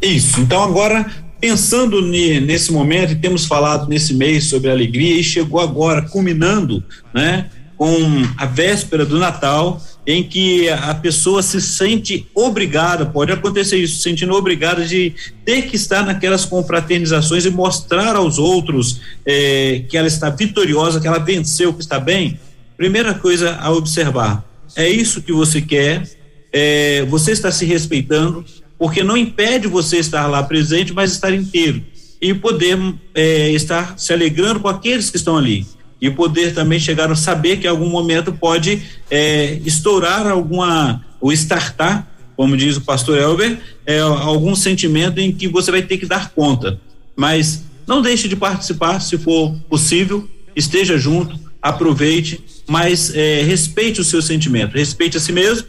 Isso, 0.00 0.40
então 0.40 0.62
agora 0.62 1.10
pensando 1.42 2.00
nesse 2.00 2.70
momento, 2.70 3.10
e 3.10 3.16
temos 3.16 3.46
falado 3.46 3.88
nesse 3.88 4.14
mês 4.14 4.44
sobre 4.44 4.70
alegria, 4.70 5.18
e 5.18 5.24
chegou 5.24 5.58
agora, 5.58 6.02
culminando, 6.02 6.84
né, 7.12 7.50
com 7.76 7.98
a 8.38 8.46
véspera 8.46 9.04
do 9.04 9.18
Natal, 9.18 9.82
em 10.06 10.22
que 10.22 10.68
a 10.68 10.94
pessoa 10.94 11.42
se 11.42 11.60
sente 11.60 12.28
obrigada, 12.32 13.06
pode 13.06 13.32
acontecer 13.32 13.76
isso, 13.76 14.00
sentindo 14.02 14.32
obrigada 14.34 14.84
de 14.86 15.14
ter 15.44 15.62
que 15.62 15.74
estar 15.74 16.06
naquelas 16.06 16.44
confraternizações 16.44 17.44
e 17.44 17.50
mostrar 17.50 18.14
aos 18.14 18.38
outros 18.38 19.00
eh, 19.26 19.82
que 19.88 19.96
ela 19.96 20.06
está 20.06 20.30
vitoriosa, 20.30 21.00
que 21.00 21.08
ela 21.08 21.18
venceu, 21.18 21.74
que 21.74 21.82
está 21.82 21.98
bem. 21.98 22.38
Primeira 22.76 23.14
coisa 23.14 23.56
a 23.56 23.72
observar: 23.72 24.44
é 24.76 24.88
isso 24.88 25.22
que 25.22 25.32
você 25.32 25.60
quer, 25.60 26.08
eh, 26.52 27.04
você 27.08 27.32
está 27.32 27.50
se 27.50 27.64
respeitando, 27.64 28.44
porque 28.78 29.02
não 29.02 29.16
impede 29.16 29.68
você 29.68 29.98
estar 29.98 30.26
lá 30.26 30.42
presente, 30.42 30.92
mas 30.92 31.12
estar 31.12 31.32
inteiro. 31.32 31.82
E 32.20 32.32
poder 32.34 32.78
é, 33.14 33.50
estar 33.50 33.98
se 33.98 34.12
alegrando 34.12 34.60
com 34.60 34.68
aqueles 34.68 35.10
que 35.10 35.16
estão 35.16 35.36
ali. 35.36 35.66
E 36.00 36.10
poder 36.10 36.54
também 36.54 36.78
chegar 36.78 37.10
a 37.10 37.16
saber 37.16 37.58
que 37.58 37.66
em 37.66 37.70
algum 37.70 37.88
momento 37.88 38.32
pode 38.32 38.82
é, 39.10 39.60
estourar 39.64 40.26
alguma 40.26 41.04
ou 41.20 41.32
startar, 41.32 42.08
como 42.36 42.56
diz 42.56 42.76
o 42.76 42.80
pastor 42.80 43.18
Elber, 43.18 43.58
é, 43.86 44.00
algum 44.00 44.54
sentimento 44.56 45.20
em 45.20 45.30
que 45.30 45.46
você 45.46 45.70
vai 45.70 45.82
ter 45.82 45.98
que 45.98 46.06
dar 46.06 46.30
conta. 46.30 46.80
Mas 47.14 47.62
não 47.86 48.02
deixe 48.02 48.28
de 48.28 48.34
participar, 48.34 49.00
se 49.00 49.18
for 49.18 49.54
possível, 49.68 50.28
esteja 50.56 50.98
junto, 50.98 51.38
aproveite, 51.60 52.42
mas 52.66 53.14
é, 53.14 53.42
respeite 53.42 54.00
o 54.00 54.04
seu 54.04 54.20
sentimento, 54.20 54.76
respeite 54.76 55.16
a 55.16 55.20
si 55.20 55.32
mesmo. 55.32 55.66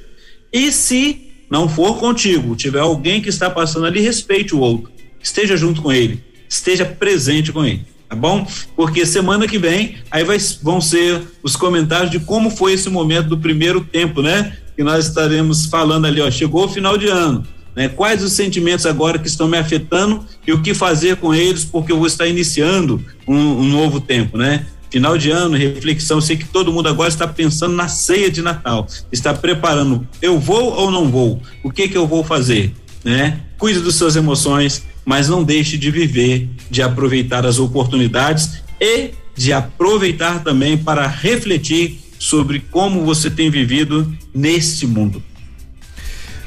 E 0.51 0.71
se 0.71 1.32
não 1.53 1.69
for 1.69 1.99
contigo, 1.99 2.55
tiver 2.55 2.79
alguém 2.79 3.21
que 3.21 3.29
está 3.29 3.47
passando 3.47 3.85
ali, 3.85 3.99
respeite 3.99 4.55
o 4.55 4.59
outro, 4.59 4.91
esteja 5.21 5.55
junto 5.55 5.83
com 5.83 5.91
ele, 5.91 6.19
esteja 6.49 6.83
presente 6.83 7.51
com 7.51 7.63
ele, 7.63 7.85
tá 8.09 8.15
bom? 8.15 8.47
Porque 8.75 9.05
semana 9.05 9.47
que 9.47 9.59
vem 9.59 9.97
aí 10.09 10.23
vai, 10.23 10.39
vão 10.63 10.81
ser 10.81 11.21
os 11.43 11.55
comentários 11.55 12.09
de 12.09 12.19
como 12.21 12.49
foi 12.49 12.73
esse 12.73 12.89
momento 12.89 13.29
do 13.29 13.37
primeiro 13.37 13.81
tempo, 13.81 14.23
né? 14.23 14.57
Que 14.75 14.83
nós 14.83 15.05
estaremos 15.05 15.67
falando 15.67 16.07
ali, 16.07 16.21
ó, 16.21 16.31
chegou 16.31 16.65
o 16.65 16.69
final 16.69 16.97
de 16.97 17.05
ano, 17.05 17.45
né? 17.75 17.87
Quais 17.87 18.23
os 18.23 18.33
sentimentos 18.33 18.87
agora 18.87 19.19
que 19.19 19.27
estão 19.27 19.47
me 19.47 19.59
afetando 19.59 20.25
e 20.47 20.51
o 20.51 20.59
que 20.59 20.73
fazer 20.73 21.17
com 21.17 21.35
eles, 21.35 21.63
porque 21.63 21.91
eu 21.91 21.97
vou 21.97 22.07
estar 22.07 22.25
iniciando 22.25 22.99
um, 23.27 23.37
um 23.37 23.63
novo 23.63 24.01
tempo, 24.01 24.39
né? 24.39 24.65
Final 24.93 25.17
de 25.17 25.31
ano, 25.31 25.57
reflexão. 25.57 26.21
sei 26.21 26.37
que 26.37 26.45
todo 26.45 26.71
mundo 26.71 26.87
agora 26.87 27.09
está 27.09 27.27
pensando 27.27 27.73
na 27.73 27.87
ceia 27.87 28.29
de 28.29 28.43
Natal, 28.43 28.87
está 29.11 29.33
preparando. 29.33 30.07
Eu 30.21 30.39
vou 30.39 30.71
ou 30.71 30.91
não 30.91 31.09
vou? 31.09 31.41
O 31.63 31.71
que 31.71 31.87
que 31.87 31.97
eu 31.97 32.05
vou 32.05 32.23
fazer? 32.23 32.71
Né? 33.03 33.39
Cuide 33.57 33.79
das 33.79 33.95
suas 33.95 34.15
emoções, 34.15 34.85
mas 35.03 35.27
não 35.27 35.43
deixe 35.43 35.79
de 35.79 35.89
viver, 35.89 36.47
de 36.69 36.83
aproveitar 36.83 37.43
as 37.43 37.57
oportunidades 37.57 38.61
e 38.79 39.09
de 39.35 39.51
aproveitar 39.51 40.43
também 40.43 40.77
para 40.77 41.07
refletir 41.07 41.99
sobre 42.19 42.59
como 42.59 43.03
você 43.03 43.31
tem 43.31 43.49
vivido 43.49 44.15
neste 44.31 44.85
mundo. 44.85 45.23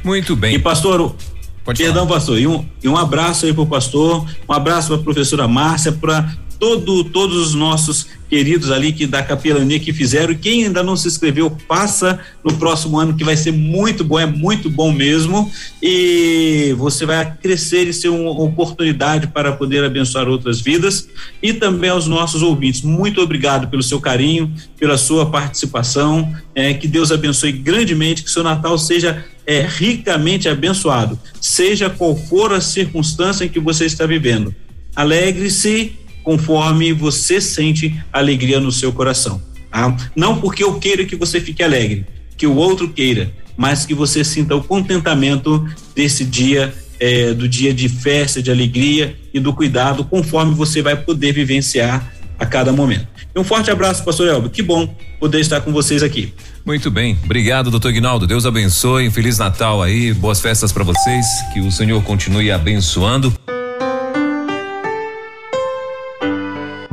Muito 0.05 0.37
bem. 0.37 0.55
E 0.55 0.59
pastor, 0.61 1.17
Pode 1.65 1.83
Perdão, 1.83 2.07
falar. 2.07 2.21
pastor. 2.21 2.39
E 2.39 2.47
um, 2.47 2.65
e 2.81 2.89
um 2.89 2.97
abraço 2.97 3.45
aí 3.45 3.53
para 3.53 3.63
o 3.65 3.67
pastor, 3.67 4.25
um 4.49 4.53
abraço 4.53 4.87
para 4.87 4.99
a 4.99 5.01
professora 5.01 5.49
Márcia, 5.49 5.91
para 5.91 6.33
todo, 6.59 7.05
todos 7.05 7.37
os 7.37 7.55
nossos 7.55 8.07
queridos 8.29 8.71
ali 8.71 8.93
que 8.93 9.07
da 9.07 9.23
capelania 9.23 9.79
que 9.79 9.93
fizeram. 9.93 10.35
Quem 10.35 10.65
ainda 10.65 10.83
não 10.83 10.97
se 10.97 11.07
inscreveu, 11.09 11.51
passa 11.69 12.19
no 12.45 12.55
próximo 12.55 12.99
ano 12.99 13.15
que 13.15 13.25
vai 13.25 13.37
ser 13.37 13.53
muito 13.53 14.03
bom, 14.03 14.19
é 14.19 14.27
muito 14.27 14.69
bom 14.69 14.93
mesmo. 14.93 15.51
E 15.83 16.75
você 16.77 17.07
vai 17.07 17.37
crescer 17.37 17.87
e 17.87 17.93
ser 17.93 18.09
uma 18.09 18.31
oportunidade 18.31 19.29
para 19.29 19.53
poder 19.53 19.85
abençoar 19.85 20.29
outras 20.29 20.61
vidas. 20.61 21.09
E 21.43 21.53
também 21.53 21.91
aos 21.91 22.07
nossos 22.07 22.43
ouvintes, 22.43 22.83
muito 22.83 23.21
obrigado 23.21 23.69
pelo 23.69 23.83
seu 23.83 24.01
carinho, 24.01 24.53
pela 24.79 24.99
sua 24.99 25.27
participação. 25.31 26.35
É, 26.55 26.75
que 26.75 26.89
Deus 26.89 27.13
abençoe 27.13 27.53
grandemente, 27.53 28.25
que 28.25 28.31
seu 28.31 28.43
Natal 28.43 28.79
seja 28.79 29.25
é, 29.47 29.61
ricamente 29.61 30.49
abençoado, 30.49 31.19
seja 31.41 31.89
qual 31.89 32.17
for 32.17 32.53
a 32.53 32.61
circunstância 32.61 33.45
em 33.45 33.49
que 33.49 33.61
você 33.61 33.87
está 33.87 34.05
vivendo. 34.05 34.55
Alegre-se 34.95 35.93
conforme 36.27 36.93
você 36.93 37.41
sente 37.41 37.95
alegria 38.13 38.59
no 38.59 38.73
seu 38.73 38.93
coração. 38.93 39.41
Tá? 39.71 39.97
Não 40.17 40.41
porque 40.41 40.65
eu 40.65 40.75
queira 40.81 41.05
que 41.05 41.15
você 41.15 41.41
fique 41.41 41.63
alegre, 41.63 42.05
que 42.37 42.49
o 42.49 42.57
outro 42.57 42.89
queira, 42.89 43.31
mas 43.57 43.87
que 43.87 43.95
você 43.95 44.25
sinta 44.25 44.57
o 44.57 44.65
contentamento 44.65 45.65
desse 45.95 46.25
dia, 46.25 46.75
é, 46.99 47.33
do 47.33 47.49
dia 47.49 47.73
de 47.73 47.89
festa, 47.89 48.43
de 48.43 48.51
alegria 48.51 49.17
e 49.33 49.39
do 49.39 49.55
cuidado, 49.55 50.05
conforme 50.05 50.53
você 50.53 50.83
vai 50.83 50.97
poder 50.97 51.31
vivenciar 51.31 52.13
a 52.37 52.45
cada 52.45 52.73
momento. 52.73 53.07
Um 53.37 53.45
forte 53.45 53.71
abraço, 53.71 54.03
pastor 54.05 54.27
Elba. 54.27 54.49
Que 54.49 54.63
bom 54.63 54.93
poder 55.21 55.39
estar 55.39 55.61
com 55.61 55.73
vocês 55.73 56.03
aqui. 56.03 56.35
Muito 56.65 56.91
bem. 56.91 57.17
Obrigado, 57.23 57.71
doutor 57.71 57.93
Guinaldo. 57.93 58.27
Deus 58.27 58.45
abençoe. 58.45 59.11
Feliz 59.13 59.39
Natal 59.39 59.81
aí. 59.81 60.13
Boas 60.13 60.41
festas 60.41 60.73
para 60.73 60.83
vocês. 60.83 61.25
Que 61.55 61.61
o 61.61 61.71
Senhor 61.71 62.03
continue 62.03 62.51
abençoando. 62.51 63.33